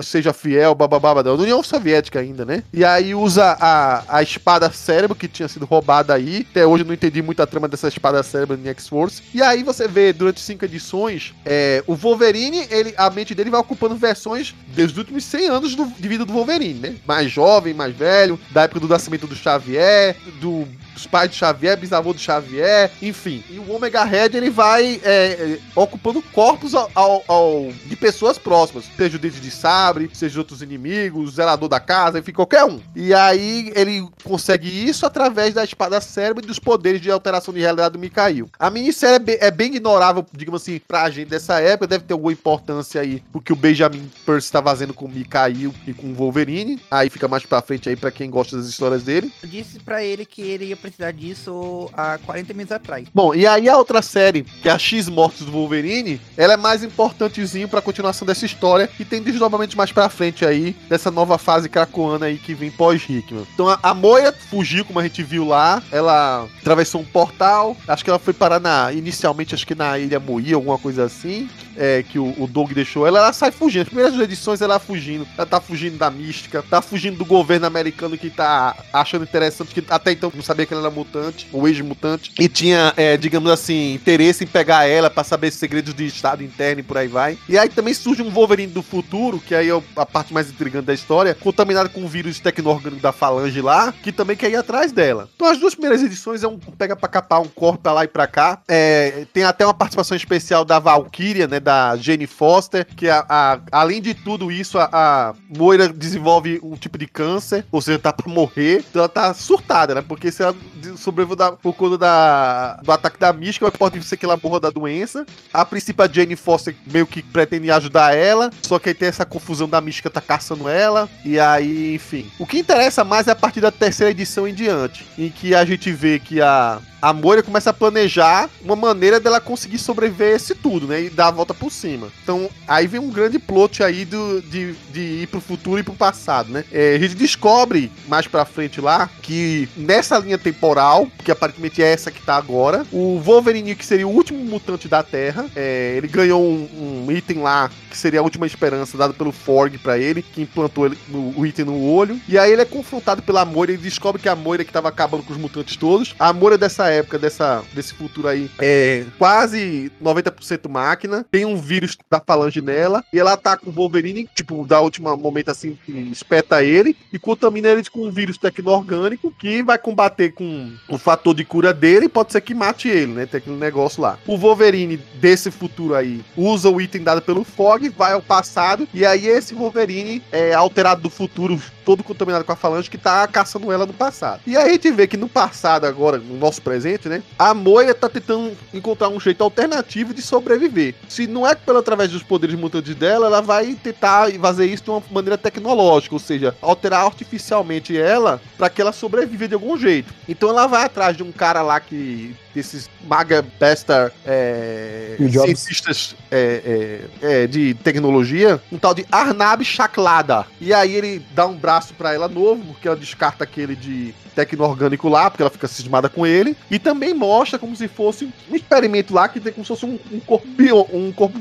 [0.00, 2.62] seja fiel, bababá, da União Soviética ainda, né?
[2.72, 6.46] E aí usa a, a espada cérebro que tinha sido roubada aí.
[6.50, 9.22] Até hoje eu não entendi muito a trama dessa espada cérebro em X-Force.
[9.32, 13.60] E aí você vê durante cinco edições, é, o Wolverine, ele, a mente dele vai
[13.60, 16.96] ocupando versões dos últimos 100 anos do, de vida do Wolverine, né?
[17.06, 21.76] Mais jovem, mais velho, da época do nascimento do Xavier, do dos pais do Xavier,
[21.76, 23.44] bisavô do Xavier, enfim.
[23.50, 28.38] E o Omega Red ele vai é, é, ocupando corpos ao, ao, ao, de pessoas
[28.38, 32.64] próximas, seja o Dente de Sabre, seja outros inimigos, o Zelador da Casa, enfim, qualquer
[32.64, 32.80] um.
[32.94, 37.60] E aí ele consegue isso através da espada cérebro e dos poderes de alteração de
[37.60, 38.48] realidade do Mikhail.
[38.58, 42.12] A minissérie é bem, é bem ignorável, digamos assim, pra gente dessa época, deve ter
[42.12, 46.14] alguma importância aí, porque o Benjamin Percy tá fazendo com o Mikhail e com o
[46.14, 46.80] Wolverine.
[46.90, 49.32] Aí fica mais pra frente aí pra quem gosta das histórias dele.
[49.42, 53.06] Eu disse pra ele que ele ia precisar disso há 40 minutos atrás.
[53.14, 56.56] Bom, e aí a outra série, que é a X Mortos do Wolverine, ela é
[56.56, 61.38] mais importantezinho pra continuação dessa história e tem desdobramentos mais pra frente aí, dessa nova
[61.38, 63.46] fase cracoana aí que vem pós-Hickman.
[63.54, 68.04] Então a, a Moira fugiu, como a gente viu lá, ela atravessou um portal, acho
[68.04, 72.02] que ela foi parar na, inicialmente, acho que na Ilha Moí, alguma coisa assim, é,
[72.02, 73.82] que o, o Doug deixou ela, ela sai fugindo.
[73.82, 78.16] As primeiras edições ela fugindo, ela tá fugindo da mística, tá fugindo do governo americano
[78.16, 82.32] que tá achando interessante, que até então não sabia que ela era mutante, ou ex-mutante,
[82.38, 86.80] e tinha, é, digamos assim, interesse em pegar ela pra saber segredos de estado interno
[86.80, 87.38] e por aí vai.
[87.48, 90.86] E aí também surge um Wolverine do futuro, que aí é a parte mais intrigante
[90.86, 94.92] da história, contaminado com o vírus tecno-orgânico da Falange lá, que também quer ir atrás
[94.92, 95.28] dela.
[95.34, 98.08] Então as duas primeiras edições é um pega pra capar, um corpo pra lá e
[98.08, 98.60] pra cá.
[98.68, 103.60] É, tem até uma participação especial da Valkyria, né, da Jane Foster, que a, a-
[103.72, 108.12] além de tudo isso, a, a Moira desenvolve um tipo de câncer, ou seja, tá
[108.12, 108.84] pra morrer.
[108.88, 110.04] Então ela tá surtada, né?
[110.06, 110.54] Porque se ela
[110.96, 114.70] sobreviveu da- por conta da, do ataque da mística, pode ser que ela morra da
[114.70, 115.24] doença.
[115.52, 119.24] A princípio, a Jane Foster meio que pretende ajudar ela, só que aí tem essa
[119.24, 122.30] confusão da mística tá caçando ela, e aí, enfim.
[122.38, 125.64] O que interessa mais é a partir da terceira edição em diante, em que a
[125.64, 130.36] gente vê que a, a Moira começa a planejar uma maneira dela conseguir sobreviver a
[130.36, 131.02] esse tudo, né?
[131.02, 132.08] E dar a volta por cima.
[132.22, 135.92] Então, aí vem um grande plot aí do, de, de ir pro futuro e pro
[135.92, 136.64] passado, né?
[136.72, 141.92] É, a gente descobre mais pra frente lá que nessa linha temporal, que aparentemente é
[141.92, 146.08] essa que tá agora, o Wolverine, que seria o último mutante da Terra, é, ele
[146.08, 150.22] ganhou um, um item lá que seria a última esperança dado pelo Forg pra ele,
[150.22, 152.18] que implantou ele- no- o item no olho.
[152.26, 155.22] E aí ele é confrontado pela Moira e descobre que a Moira que tava acabando
[155.22, 156.14] com os mutantes todos.
[156.18, 161.24] A Moira dessa época, dessa, desse futuro aí, é quase 90% máquina.
[161.30, 163.04] Tem um vírus da falange nela.
[163.12, 166.96] E ela com o Wolverine, tipo, da última momento assim, que espeta ele.
[167.12, 171.72] E contamina ele com um vírus tecno-orgânico que vai combater com o fator de cura
[171.72, 172.06] dele.
[172.06, 173.26] E pode ser que mate ele, né?
[173.26, 174.18] Tem aquele negócio lá.
[174.26, 178.88] O Wolverine desse futuro aí usa o item dado pelo Fog, vai ao passado.
[178.92, 183.26] E aí esse Wolverine é alterado do futuro, todo contaminado com a falange, que tá
[183.26, 184.40] caçando ela no passado.
[184.46, 187.22] E aí a gente vê que no passado, agora, no nosso presente, né?
[187.38, 190.94] A Moira tá tentando encontrar um jeito alternativo de sobreviver.
[191.08, 194.90] Se não é pelo através dos poderes mutantes dela, ela vai tentar fazer isso de
[194.90, 200.12] uma maneira tecnológica, ou seja, alterar artificialmente ela para que ela sobreviva de algum jeito.
[200.28, 207.08] Então ela vai atrás de um cara lá que desses maga besta é, cientistas é,
[207.20, 210.46] é, é, de tecnologia, um tal de Arnab Chaklada.
[210.60, 215.08] E aí ele dá um braço pra ela novo, porque ela descarta aquele de tecno-orgânico
[215.08, 216.56] lá, porque ela fica cismada com ele.
[216.70, 219.98] E também mostra como se fosse um experimento lá que tem como se fosse um,
[220.12, 221.38] um corpo, bio- um corpo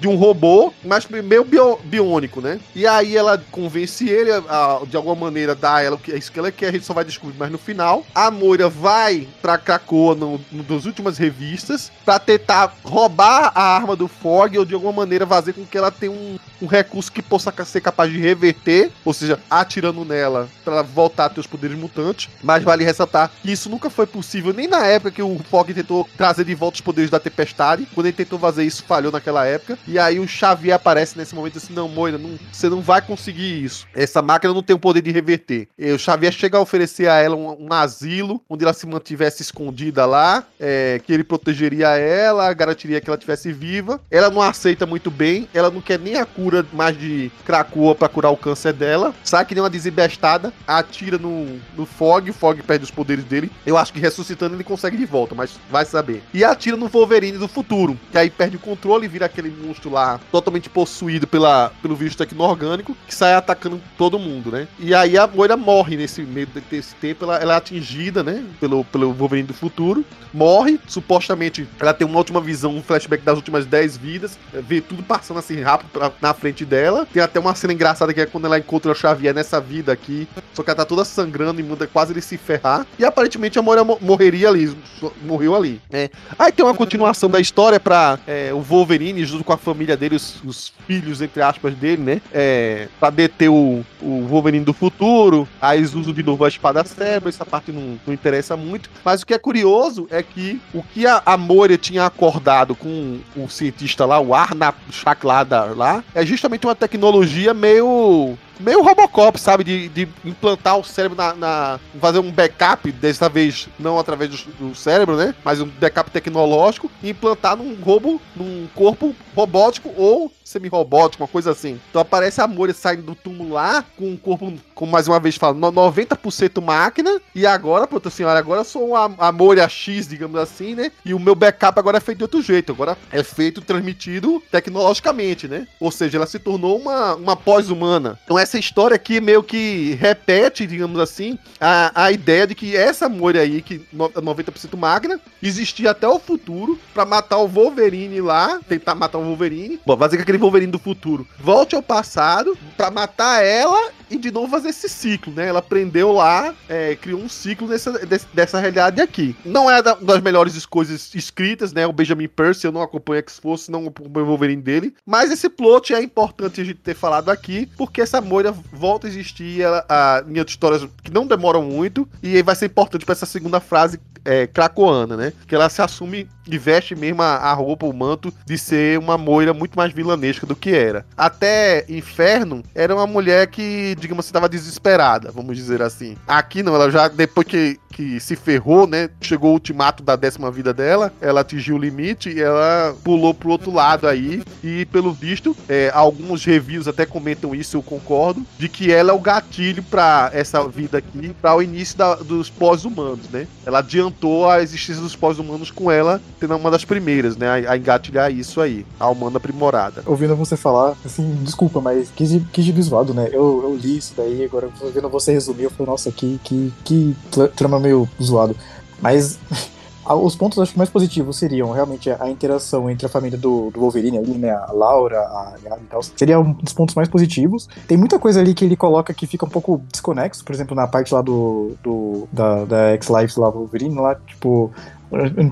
[0.00, 2.58] de um robô, mas meio bio- biônico, né?
[2.74, 6.16] E aí ela convence ele, a- de alguma maneira, dá a ela o que é
[6.18, 8.04] isso que ela quer, a gente só vai descobrir mais no final.
[8.14, 13.96] A Moira vai pra Krakoa no, no, das últimas revistas pra tentar roubar a arma
[13.96, 17.22] do Fog ou de alguma maneira fazer com que ela tenha um, um recurso que
[17.22, 21.76] possa ser capaz de reverter, ou seja, atirando nela pra voltar a ter os poderes
[21.78, 22.25] mutantes.
[22.42, 26.08] Mas vale ressaltar que isso nunca foi possível nem na época que o Fog tentou
[26.16, 27.86] trazer de volta os poderes da Tempestade.
[27.94, 29.78] Quando ele tentou fazer isso, falhou naquela época.
[29.86, 33.64] E aí o Xavier aparece nesse momento assim: não, Moira, não, você não vai conseguir
[33.64, 33.86] isso.
[33.94, 35.68] Essa máquina não tem o poder de reverter.
[35.78, 39.42] E o Xavier chega a oferecer a ela um, um asilo onde ela se mantivesse
[39.42, 44.00] escondida lá, é, que ele protegeria ela, garantiria que ela estivesse viva.
[44.10, 48.08] Ela não aceita muito bem, ela não quer nem a cura mais de Krakoa pra
[48.08, 49.14] curar o câncer dela.
[49.24, 51.86] Sai que nem uma desembestada, atira no, no
[52.16, 53.50] Fog, Fog perde os poderes dele.
[53.66, 56.22] Eu acho que ressuscitando ele consegue de volta, mas vai saber.
[56.32, 59.90] E atira no Wolverine do futuro, que aí perde o controle e vira aquele monstro
[59.90, 64.66] lá totalmente possuído pela, pelo vírus tecno-orgânico, que sai atacando todo mundo, né?
[64.78, 68.44] E aí a Moira morre nesse meio de- desse tempo, ela, ela é atingida, né?
[68.60, 73.36] Pelo, pelo Wolverine do futuro, morre, supostamente ela tem uma última visão, um flashback das
[73.36, 77.06] últimas 10 vidas, é, vê tudo passando assim rápido pra- na frente dela.
[77.12, 80.28] Tem até uma cena engraçada que é quando ela encontra o Xavier nessa vida aqui,
[80.54, 82.86] só que ela tá toda sangrando e manda quase ele se ferrar.
[82.98, 84.76] E aparentemente a Moira mo- morreria ali,
[85.24, 85.80] morreu ali.
[85.90, 86.10] É.
[86.38, 90.16] Aí tem uma continuação da história pra é, o Wolverine, junto com a família dele,
[90.16, 92.20] os, os filhos, entre aspas, dele, né?
[92.32, 95.48] É, pra deter o, o Wolverine do futuro.
[95.60, 98.88] Aí eles usam de novo a espada cérebro, essa parte não, não interessa muito.
[99.04, 103.18] Mas o que é curioso é que o que a, a Moira tinha acordado com
[103.36, 109.64] o cientista lá, o Arna Chakladar lá, é justamente uma tecnologia meio meio Robocop, sabe?
[109.64, 114.68] De, de implantar o cérebro na, na- fazer um backup, dessa vez não através do,
[114.68, 115.34] do cérebro, né?
[115.44, 121.50] Mas um backup tecnológico e implantar num roubo, num corpo robótico ou semi-robótico, uma coisa
[121.50, 121.80] assim.
[121.90, 125.34] Então aparece a Moira saindo do túmulo lá, com um corpo, como mais uma vez
[125.36, 130.38] falo, no- 90% máquina, e agora, puta senhora, agora sou a, a Moira X, digamos
[130.38, 130.92] assim, né?
[131.04, 135.48] E o meu backup agora é feito de outro jeito, agora é feito, transmitido tecnologicamente,
[135.48, 135.66] né?
[135.80, 138.18] Ou seja, ela se tornou uma, uma pós-humana.
[138.24, 143.08] Então essa história aqui meio que repete, digamos assim, a, a ideia de que essa
[143.08, 148.60] Moira aí, que é 90% máquina, existia até o futuro pra matar o Wolverine lá,
[148.68, 149.80] tentar matar o Wolverine.
[149.84, 151.26] Bom, fazer que aquele Wolverine do futuro.
[151.38, 155.48] Volte ao passado pra matar ela e de novo fazer esse ciclo, né?
[155.48, 157.92] Ela aprendeu lá, é, criou um ciclo dessa,
[158.32, 159.34] dessa realidade aqui.
[159.44, 161.86] Não é da- das melhores coisas escritas, né?
[161.86, 164.94] O Benjamin Percy, eu não acompanho X-Force, não acompanho o Wolverine dele.
[165.04, 169.10] Mas esse plot é importante a gente ter falado aqui, porque essa Moira volta a
[169.10, 173.04] existir ela, a, em outras histórias que não demoram muito, e aí vai ser importante
[173.04, 175.32] pra essa segunda frase é, cracoana, né?
[175.46, 179.16] Que ela se assume e veste mesmo a, a roupa, o manto, de ser uma
[179.16, 181.04] moira muito mais vilanesca do que era.
[181.16, 186.16] Até Inferno era uma mulher que, digamos assim, estava desesperada, vamos dizer assim.
[186.26, 189.08] Aqui não, ela já, depois que, que se ferrou, né?
[189.20, 193.50] Chegou o ultimato da décima vida dela, ela atingiu o limite e ela pulou pro
[193.50, 194.42] outro lado aí.
[194.62, 199.14] E pelo visto, é, alguns reviews até comentam isso, eu concordo, de que ela é
[199.14, 203.46] o gatilho pra essa vida aqui, para o início da- dos pós-humanos, né?
[203.64, 207.66] Ela adiantou a existência dos pós-humanos com ela, sendo uma das primeiras, né?
[207.66, 210.02] A, a engatilhar isso aí, a humana aprimorada.
[210.06, 213.28] Ouvindo você falar, assim, desculpa, mas que, que gibi zoado, né?
[213.32, 217.16] Eu, eu li isso daí, agora ouvindo você resumir, eu falei, nossa, que, que, que
[217.30, 218.56] tra- trama meio zoado.
[219.00, 219.38] Mas
[220.08, 224.18] os pontos acho mais positivos seriam realmente a interação entre a família do, do Wolverine
[224.18, 224.50] ali, né?
[224.50, 226.00] A Laura, a Gabi e tal.
[226.02, 227.68] Seria um dos pontos mais positivos.
[227.88, 230.86] Tem muita coisa ali que ele coloca que fica um pouco desconexo, por exemplo, na
[230.86, 231.72] parte lá do.
[231.82, 234.72] do da, da X-Lives lá, Wolverine, lá, tipo.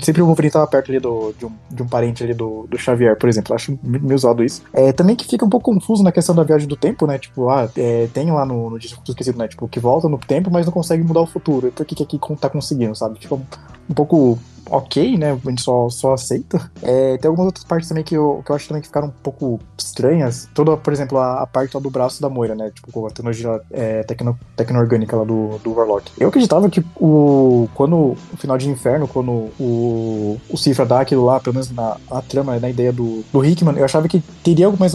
[0.00, 2.76] Sempre o Wolverine tava perto ali do, de, um, de um parente ali do, do
[2.76, 3.52] Xavier, por exemplo.
[3.52, 4.62] Eu acho meio zoado isso.
[4.72, 7.18] É, também que fica um pouco confuso na questão da viagem do tempo, né?
[7.18, 9.48] Tipo, ah, é, tem lá no, no Disco Esquecido, né?
[9.48, 11.70] Tipo, que volta no tempo, mas não consegue mudar o futuro.
[11.70, 13.18] Por que, que aqui tá conseguindo, sabe?
[13.30, 13.40] Um,
[13.90, 14.38] um pouco
[14.68, 15.32] ok, né?
[15.32, 16.70] A gente só, só aceita.
[16.82, 19.22] É, tem algumas outras partes também que eu, que eu acho também que ficaram um
[19.22, 20.48] pouco estranhas.
[20.54, 22.70] Toda, por exemplo, a, a parte do braço da Moira, né?
[22.74, 26.12] Tipo, com a tecnologia é, tecno, tecno-orgânica lá do, do Warlock.
[26.18, 31.24] Eu acreditava que o, quando, no final de Inferno, quando o, o Cifra dá aquilo
[31.24, 34.70] lá, pelo menos na, na trama, na ideia do, do Hickman, eu achava que teria
[34.70, 34.94] mais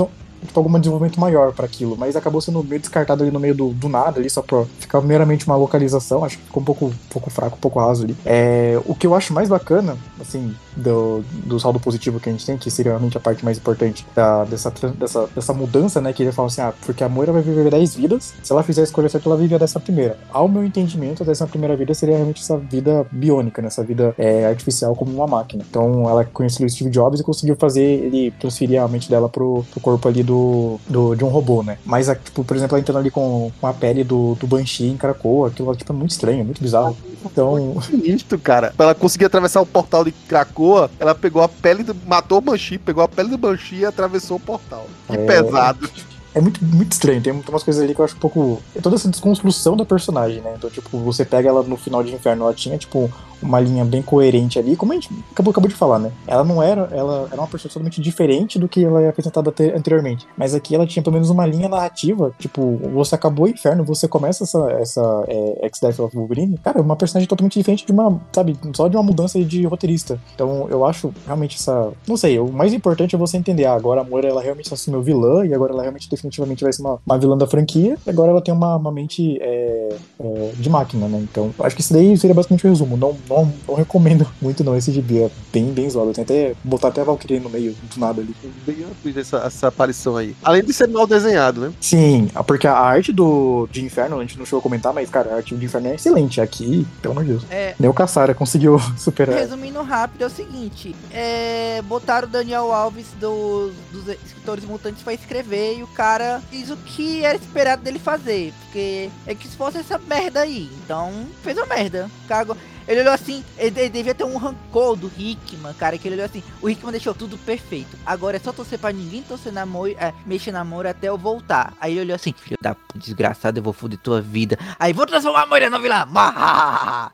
[0.53, 3.89] algum desenvolvimento maior para aquilo, mas acabou sendo meio descartado ali no meio do, do
[3.89, 7.29] nada, ali só pra ficar meramente uma localização, acho que ficou um pouco, um pouco
[7.29, 8.15] fraco, um pouco raso ali.
[8.25, 12.45] É, o que eu acho mais bacana, assim, do, do saldo positivo que a gente
[12.45, 16.23] tem, que seria realmente a parte mais importante da, dessa, dessa, dessa mudança, né, que
[16.23, 18.83] ele fala assim, ah, porque a Moira vai viver 10 vidas, se ela fizer a
[18.83, 20.17] escolha certa, ela vive a dessa primeira.
[20.31, 24.45] Ao meu entendimento, dessa primeira vida seria realmente essa vida biônica, né, essa vida é,
[24.45, 25.63] artificial como uma máquina.
[25.69, 29.63] Então, ela conheceu o Steve Jobs e conseguiu fazer ele transferir a mente dela pro,
[29.71, 31.77] pro corpo ali do, do, de um robô, né.
[31.85, 34.89] Mas, a- tipo, por exemplo, ela entrando ali com, com a pele do, do Banshee
[34.89, 36.95] em Krakoa, aquilo tipo, é muito estranho, muito bizarro.
[37.25, 38.73] Então, Sinistro, cara.
[38.75, 40.68] Pra ela conseguir atravessar o portal de Krakoa,
[40.99, 41.95] ela pegou a pele do.
[42.05, 44.87] matou o Banshee, pegou a pele do Banshee e atravessou o portal.
[45.07, 45.25] Que É.
[45.25, 45.89] pesado.
[46.33, 48.61] É muito, muito estranho, tem umas coisas ali que eu acho um pouco.
[48.75, 50.53] É toda essa desconstrução da personagem, né?
[50.55, 54.01] Então, tipo, você pega ela no final de Inferno, ela tinha, tipo, uma linha bem
[54.01, 56.11] coerente ali, como a gente acabou, acabou de falar, né?
[56.27, 56.89] Ela não era.
[56.91, 60.27] Ela era uma personagem totalmente diferente do que ela é apresentada ante- anteriormente.
[60.37, 62.31] Mas aqui ela tinha pelo menos uma linha narrativa.
[62.39, 66.57] Tipo, você acabou o Inferno, você começa essa, essa é, X-Death of Wolverine.
[66.63, 70.19] Cara, uma personagem totalmente diferente de uma, sabe, só de uma mudança de roteirista.
[70.35, 71.91] Então, eu acho realmente essa.
[72.07, 73.65] Não sei, o mais importante é você entender.
[73.65, 76.81] Ah, agora a Moira ela realmente assumiu vilã e agora ela realmente definitivamente vai ser
[76.81, 77.97] uma, uma vilã da franquia.
[78.05, 79.89] E agora ela tem uma, uma mente é,
[80.19, 81.19] é, de máquina, né?
[81.29, 82.97] Então, acho que isso daí seria basicamente o resumo.
[82.97, 85.19] Não, não, não recomendo muito, não, esse gibi.
[85.19, 86.11] É bem, bem zoado.
[86.13, 88.35] Tem até botar até a Valkyrie no meio do nada ali.
[88.65, 90.35] Bem amplo essa, essa aparição aí.
[90.43, 91.73] Além de ser mal desenhado, né?
[91.79, 95.31] Sim, porque a arte do, de Inferno, a gente não chegou a comentar, mas, cara,
[95.31, 96.41] a arte de Inferno é excelente.
[96.41, 97.43] Aqui, pelo amor de Deus.
[97.49, 99.37] É, Nem o Caçara conseguiu superar.
[99.39, 105.13] Resumindo rápido, é o seguinte: é, botaram o Daniel Alves do- dos escritores mutantes pra
[105.13, 108.53] escrever e o cara fez o que era esperado dele fazer.
[108.65, 111.11] Porque é que se fosse essa merda aí, então
[111.43, 112.09] fez uma merda.
[112.27, 112.55] Cago.
[112.89, 116.25] Ele olhou assim, ele, ele devia ter um rancor do Hickman, cara, que ele olhou
[116.25, 117.95] assim, o Hickman deixou tudo perfeito.
[118.03, 121.17] Agora é só torcer pra ninguém torcer na Moira, é, mexer na Moira até eu
[121.17, 121.73] voltar.
[121.79, 124.57] Aí ele olhou assim, filho da desgraçado, eu vou foder tua vida.
[124.79, 126.07] Aí vou transformar a Moira no vilã.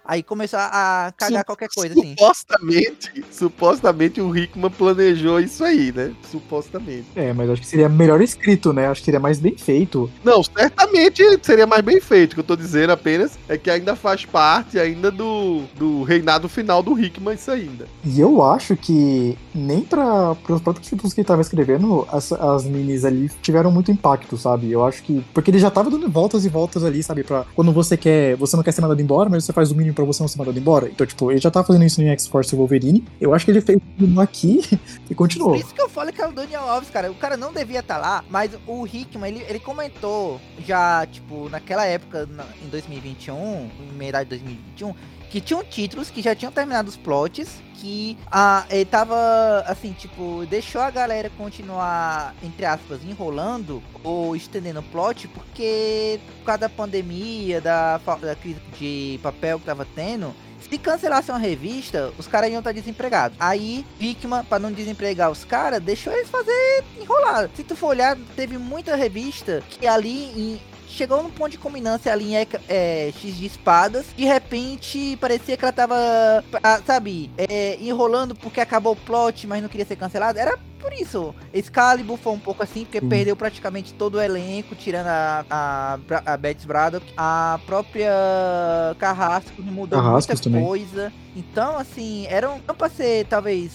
[0.05, 2.15] Aí começou a, a cagar Su- qualquer coisa, assim.
[2.17, 6.13] Supostamente, supostamente o Hickman planejou isso aí, né?
[6.31, 7.07] Supostamente.
[7.15, 8.87] É, mas acho que seria melhor escrito, né?
[8.87, 10.09] Acho que seria mais bem feito.
[10.23, 12.31] Não, certamente seria mais bem feito.
[12.31, 16.47] O que eu tô dizendo apenas é que ainda faz parte ainda do, do reinado
[16.49, 17.87] final do Hickman isso ainda.
[18.03, 22.65] E eu acho que nem para os próprios títulos que ele tava escrevendo, as, as
[22.65, 24.71] minis ali tiveram muito impacto, sabe?
[24.71, 25.23] Eu acho que.
[25.33, 27.23] Porque ele já tava dando voltas e voltas ali, sabe?
[27.23, 28.35] Pra quando você quer.
[28.37, 30.37] Você não quer ser mandado embora, mas você faz o mínimo pra você não ser
[30.37, 30.87] mandado embora.
[30.89, 33.03] Então, tipo, ele já tava fazendo isso em X-Force Wolverine.
[33.19, 34.61] Eu acho que ele fez isso aqui
[35.09, 35.51] e continuou.
[35.51, 37.11] Por isso que eu falo que é o Daniel Alves, cara.
[37.11, 41.85] O cara não devia estar lá, mas o Hickman, ele, ele comentou já, tipo, naquela
[41.85, 44.93] época, na- em 2021, em metade de 2021,
[45.35, 50.45] que tinham títulos que já tinham terminado os plots, que ah, ele tava, assim, tipo,
[50.49, 56.69] deixou a galera continuar, entre aspas, enrolando ou estendendo o plot, porque por causa da
[56.69, 62.27] pandemia, da, fa- da crise de papel que tava tendo, se cancelasse uma revista, os
[62.27, 63.35] caras iam estar desempregados.
[63.37, 67.49] Aí, Hickman, pra não desempregar os caras, deixou eles fazer enrolar.
[67.53, 70.61] Se tu for olhar, teve muita revista que ali em-
[70.95, 74.05] chegou num ponto de culminância ali em Eca- é, X de espadas.
[74.15, 75.95] De repente, parecia que ela tava,
[76.63, 80.39] ah, sabe, é, enrolando porque acabou o plot, mas não queria ser cancelado.
[80.39, 81.33] Era por isso.
[81.51, 83.09] Excalibur foi um pouco assim, porque Sim.
[83.09, 87.05] perdeu praticamente todo o elenco, tirando a, a, a Braddock.
[87.17, 88.11] A própria
[88.99, 90.63] Carrasco mudou Carrascos muita também.
[90.63, 91.11] coisa.
[91.35, 93.73] Então, assim, eram não pra ser talvez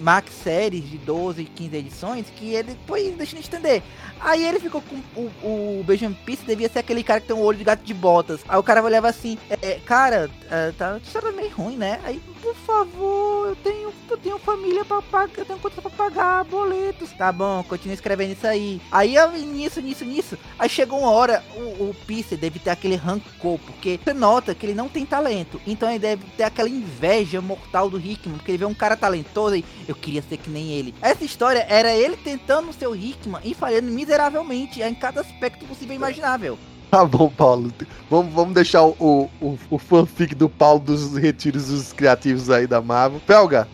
[0.00, 3.82] max séries de 12, 15 edições, que ele foi deixando de estender.
[4.20, 7.42] Aí ele ficou com o, o Benjamin Pierce, devia ser aquele cara que tem um
[7.42, 8.40] olho de gato de botas.
[8.48, 12.00] Aí o cara olhava assim, é, cara, é, tá, isso era meio ruim, né?
[12.04, 16.41] Aí, por favor, eu tenho, eu tenho família pra pagar, eu tenho conta pra pagar,
[16.44, 17.12] boletos.
[17.12, 18.80] Tá bom, continua escrevendo isso aí.
[18.90, 20.38] Aí eu, nisso, nisso, nisso.
[20.58, 21.96] Aí chegou uma hora, o, o
[22.36, 25.60] deve ter aquele rancor, porque você nota que ele não tem talento.
[25.66, 29.56] Então ele deve ter aquela inveja mortal do Hickman, porque ele vê um cara talentoso
[29.56, 30.94] e eu queria ser que nem ele.
[31.00, 35.94] Essa história era ele tentando ser o Hickman e falhando miseravelmente em cada aspecto possível
[35.94, 36.58] e imaginável.
[36.92, 37.72] Tá bom, Paulo.
[38.10, 42.82] Vamos, vamos deixar o, o, o, fanfic do Paulo dos retiros dos criativos aí da
[42.82, 43.18] Marvel.
[43.26, 43.66] Pelga,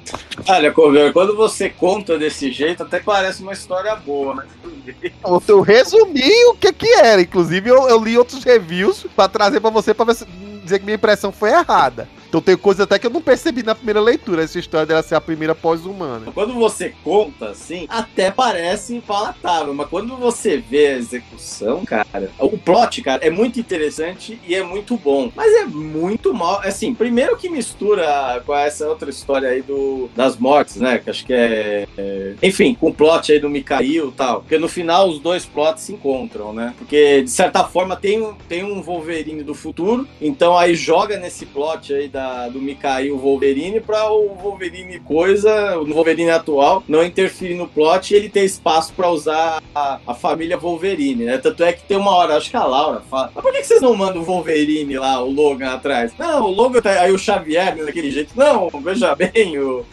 [0.46, 0.72] Olha,
[1.12, 5.12] quando você conta desse jeito, até parece uma história boa, mas bem.
[5.48, 7.20] eu resumi o que que era.
[7.20, 10.24] Inclusive, eu, eu li outros reviews pra trazer pra você se-
[10.62, 12.08] dizer que minha impressão foi errada.
[12.28, 15.14] Então tem coisa até que eu não percebi na primeira leitura, essa história dela ser
[15.14, 16.30] a primeira pós-humana.
[16.32, 22.58] Quando você conta assim, até parece palatável, mas quando você vê a execução, cara, o
[22.58, 26.60] plot, cara, é muito interessante e é muito bom, mas é muito mal.
[26.62, 30.98] Assim, primeiro que mistura com essa outra história aí do, das mortes, né?
[30.98, 34.40] Que acho que é, é- Enfim, com o plot aí do Mikhail e tal.
[34.40, 36.74] Porque no final os dois plots se encontram, né?
[36.76, 41.92] Porque de certa forma tem, tem um Wolverine do futuro, então aí joga nesse plot
[41.94, 42.17] aí da,
[42.52, 48.16] do Mikhail Wolverine pra o Wolverine coisa, o Wolverine atual, não interferir no plot e
[48.16, 51.38] ele ter espaço pra usar a, a família Wolverine, né?
[51.38, 53.66] Tanto é que tem uma hora, acho que a Laura fala, mas por que, que
[53.66, 56.12] vocês não mandam o Wolverine lá, o Logan atrás?
[56.18, 56.90] Não, o Logan tá.
[57.00, 59.84] Aí o Xavier, né, daquele jeito, não, veja bem, o.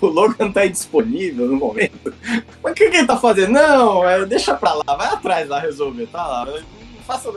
[0.00, 2.14] O Logan tá indisponível no momento.
[2.62, 3.50] Mas o que, que ele tá fazendo?
[3.50, 6.46] Não, é, deixa pra lá, vai atrás lá resolver, tá lá.
[7.06, 7.30] Faça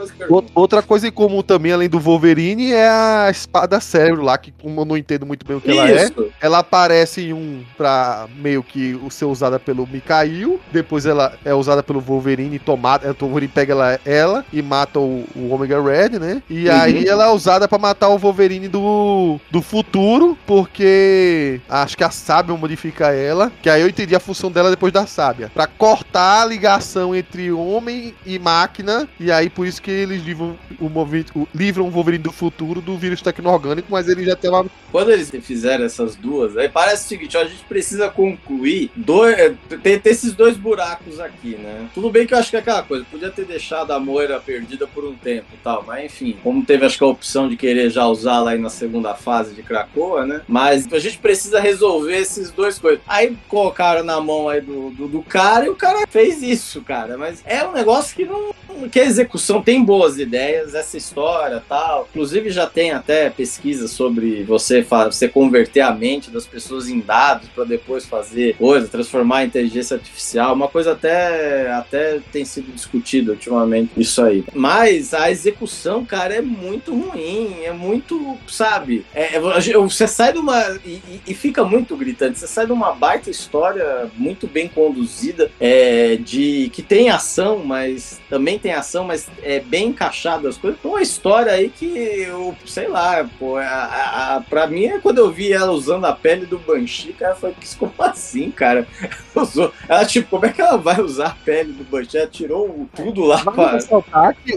[0.54, 4.80] Outra coisa em comum também, além do Wolverine, é a espada cérebro lá, que como
[4.80, 6.26] eu não entendo muito bem o que ela é, Isso.
[6.40, 11.82] ela aparece em um pra meio que ser usada pelo Mikhail, depois ela é usada
[11.82, 16.18] pelo Wolverine e tomada, o Wolverine pega ela, ela e mata o, o Omega Red,
[16.18, 16.42] né?
[16.48, 16.74] E Uhum.
[16.80, 22.10] aí ela é usada pra matar o Wolverine do, do futuro, porque acho que a
[22.10, 26.42] Sábia modifica ela, que aí eu entendi a função dela depois da Sábia, Pra cortar
[26.42, 31.26] a ligação entre homem e máquina, e aí por isso que eles livram o, movi-
[31.34, 35.10] o- livram o Wolverine do futuro do vírus tecno-orgânico, mas ele já tem uma Quando
[35.10, 39.54] eles fizeram essas duas, aí parece o seguinte, ó, a gente precisa concluir dois, é,
[39.82, 41.88] ter esses dois buracos aqui, né?
[41.92, 44.86] Tudo bem que eu acho que é aquela coisa, podia ter deixado a Moira perdida
[44.86, 47.90] por um tempo e tal, mas enfim, como teve acho que a opção de querer
[47.90, 50.42] já usá-la aí na segunda fase de Krakoa, né?
[50.46, 53.00] Mas a gente precisa resolver esses dois coisas.
[53.08, 57.18] Aí colocaram na mão aí do, do, do cara e o cara fez isso, cara.
[57.18, 58.54] Mas é um negócio que não.
[58.92, 62.06] que a execução são, tem boas ideias, essa história tal.
[62.10, 67.48] Inclusive já tem até pesquisa sobre você, você converter a mente das pessoas em dados
[67.48, 70.54] para depois fazer coisa, transformar a inteligência artificial.
[70.54, 74.44] Uma coisa até, até tem sido discutida ultimamente isso aí.
[74.54, 79.06] Mas a execução, cara, é muito ruim, é muito, sabe?
[79.14, 80.78] É, é você sai de uma.
[80.84, 86.16] E, e, fica muito gritante, você sai de uma baita história muito bem conduzida, é,
[86.16, 90.78] de que tem ação, mas também tem ação, mas é bem encaixado as coisas.
[90.82, 95.18] Uma história aí que eu, sei lá, pô, a, a, a, pra mim é quando
[95.18, 98.86] eu vi ela usando a pele do Banshee, cara, foi como assim, cara?
[99.34, 99.72] Usou.
[99.88, 102.18] Ela, tipo, como é que ela vai usar a pele do Banshee?
[102.18, 103.78] Ela tirou tudo lá para.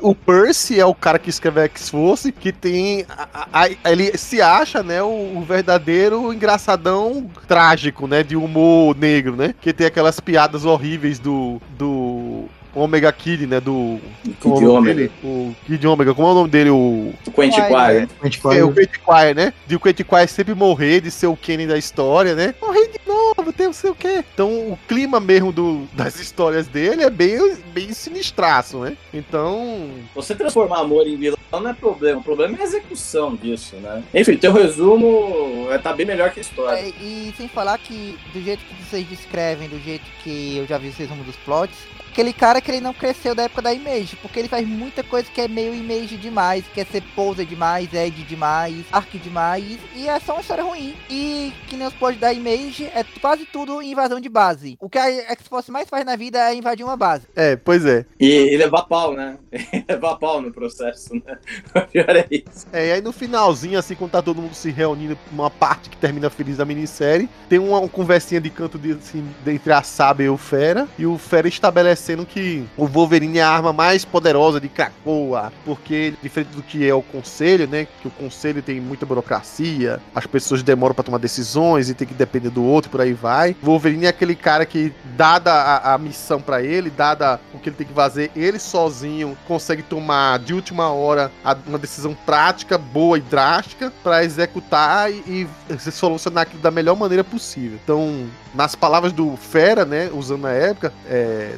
[0.01, 3.05] o Percy é o cara que escreve X-Force, que tem.
[3.53, 9.53] A, ele se acha, né, o, o, verdadeiro engraçadão trágico, né, de humor negro, né?
[9.59, 11.61] Que tem aquelas piadas horríveis do.
[11.77, 13.60] do Omega Kid, né?
[13.60, 13.99] Do.
[14.39, 15.11] Kid Omega.
[15.23, 16.69] o Kid Omega, como é o nome dele?
[16.69, 17.14] O.
[17.34, 18.57] Quentin Quire.
[18.57, 19.53] É, o Quentin Quire, né?
[19.68, 22.53] De o Quentin Quire sempre morrer, de ser o Kenny da história, né?
[22.61, 24.23] Morrer de novo, tem não sei o quê.
[24.34, 28.95] Então o clima mesmo do, das histórias dele é bem, bem sinistraço, né?
[29.14, 29.89] Então.
[30.15, 32.19] Você transformar amor em vilão não é problema.
[32.19, 34.03] O problema é a execução disso, né?
[34.14, 36.80] Enfim, teu resumo é, tá bem melhor que a história.
[36.80, 40.77] É, e sem falar que, do jeito que vocês descrevem, do jeito que eu já
[40.77, 41.77] vi os resumos dos plots,
[42.11, 45.29] aquele cara que ele não cresceu da época da Image, porque ele faz muita coisa
[45.31, 50.19] que é meio Image demais, quer ser Pose demais, Ed demais, Ark demais, e é
[50.19, 50.93] só uma história ruim.
[51.09, 54.77] E que nem os plots da Image, é quase tudo invasão de base.
[54.79, 57.25] O que a X-Force mais faz na vida é invadir uma base.
[57.35, 58.05] É, pois é.
[58.19, 59.38] E, e levar pau, né?
[59.88, 61.38] levar pau no processo, né?
[61.81, 62.67] O pior é isso.
[62.71, 65.97] É, e aí no finalzinho, assim, quando tá todo mundo se reunindo, uma parte que
[65.97, 70.25] termina feliz da minissérie, tem uma, uma conversinha de canto de, assim, entre a Saber
[70.25, 74.03] e o Fera, e o Fera estabelece parecendo que o Wolverine é a arma mais
[74.03, 78.81] poderosa de Krakoa, porque diferente do que é o conselho, né, que o conselho tem
[78.81, 83.02] muita burocracia, as pessoas demoram para tomar decisões e tem que depender do outro por
[83.02, 83.55] aí vai.
[83.62, 87.70] O Wolverine é aquele cara que dada a, a missão para ele, dada o que
[87.70, 91.31] ele tem que fazer, ele sozinho consegue tomar de última hora
[91.68, 97.23] uma decisão prática, boa e drástica para executar e, e solucionar aquilo da melhor maneira
[97.23, 97.78] possível.
[97.84, 101.55] Então, nas palavras do Fera, né, usando na época, é,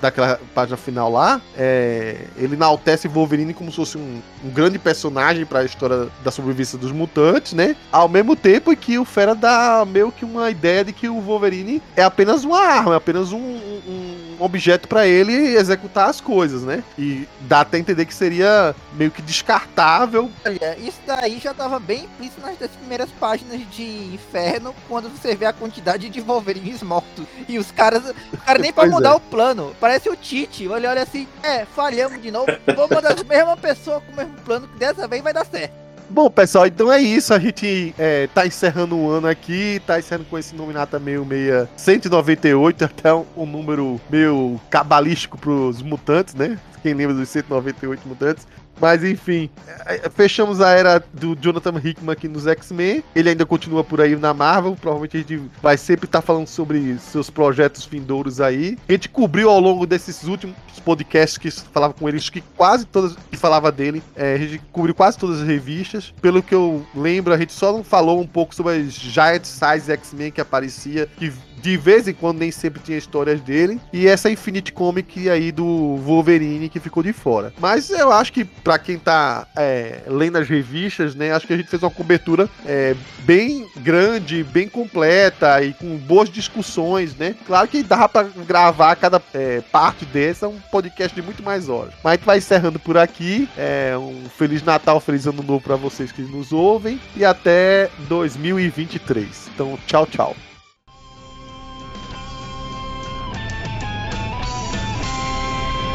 [0.00, 5.44] daquela página final lá, é, ele enaltece Wolverine como se fosse um, um grande personagem
[5.44, 7.76] para a história da sobrevivência dos mutantes, né?
[7.90, 11.82] Ao mesmo tempo que o Fera dá meio que uma ideia de que o Wolverine
[11.96, 16.82] é apenas uma arma, é apenas um, um objeto para ele executar as coisas, né?
[16.98, 20.30] E dá até entender que seria meio que descartável.
[20.44, 23.82] Olha, isso daí já tava bem implícito nas primeiras páginas de
[24.14, 27.24] Inferno, quando você vê a quantidade de Wolverines mortos.
[27.48, 29.14] E os caras, o cara nem pra mudar é.
[29.14, 29.71] o plano.
[29.74, 30.68] Parece o Tite.
[30.68, 32.46] Olha, olha assim, é, falhamos de novo.
[32.74, 35.82] Vou mandar a mesma pessoa com o mesmo plano, que dessa vez vai dar certo.
[36.12, 37.32] Bom, pessoal, então é isso.
[37.32, 41.68] A gente é, tá encerrando um ano aqui, tá encerrando com esse nominata meio meia
[41.74, 46.58] 198, até um, um número meio cabalístico pros mutantes, né?
[46.82, 48.46] Quem lembra dos 198 mutantes.
[48.80, 49.48] Mas enfim,
[49.86, 53.02] é, fechamos a era do Jonathan Hickman aqui nos X-Men.
[53.14, 54.76] Ele ainda continua por aí na Marvel.
[54.80, 58.78] Provavelmente a gente vai sempre estar tá falando sobre seus projetos vindouros aí.
[58.88, 62.84] A gente cobriu ao longo desses últimos podcasts que falava com ele, acho que quase
[62.84, 64.02] todas que falava dele.
[64.16, 66.12] É, a gente cobriu quase todas as revistas.
[66.20, 69.90] Pelo que eu lembro, a gente só não falou um pouco sobre as Giant Size
[69.92, 73.80] X-Men que aparecia, que de vez em quando nem sempre tinha histórias dele.
[73.92, 77.54] E essa Infinite Comic aí do Wolverine que ficou de fora.
[77.60, 81.56] Mas eu acho que para quem tá é, lendo as revistas, né, acho que a
[81.56, 87.34] gente fez uma cobertura é, bem grande, bem completa e com boas discussões, né?
[87.46, 91.92] Claro que dá para gravar cada é, parte dessa um podcast de muito mais horas.
[92.02, 93.48] Mas a gente vai encerrando por aqui.
[93.56, 99.50] É, um Feliz Natal, Feliz Ano Novo para vocês que nos ouvem e até 2023.
[99.54, 100.36] Então, tchau, tchau.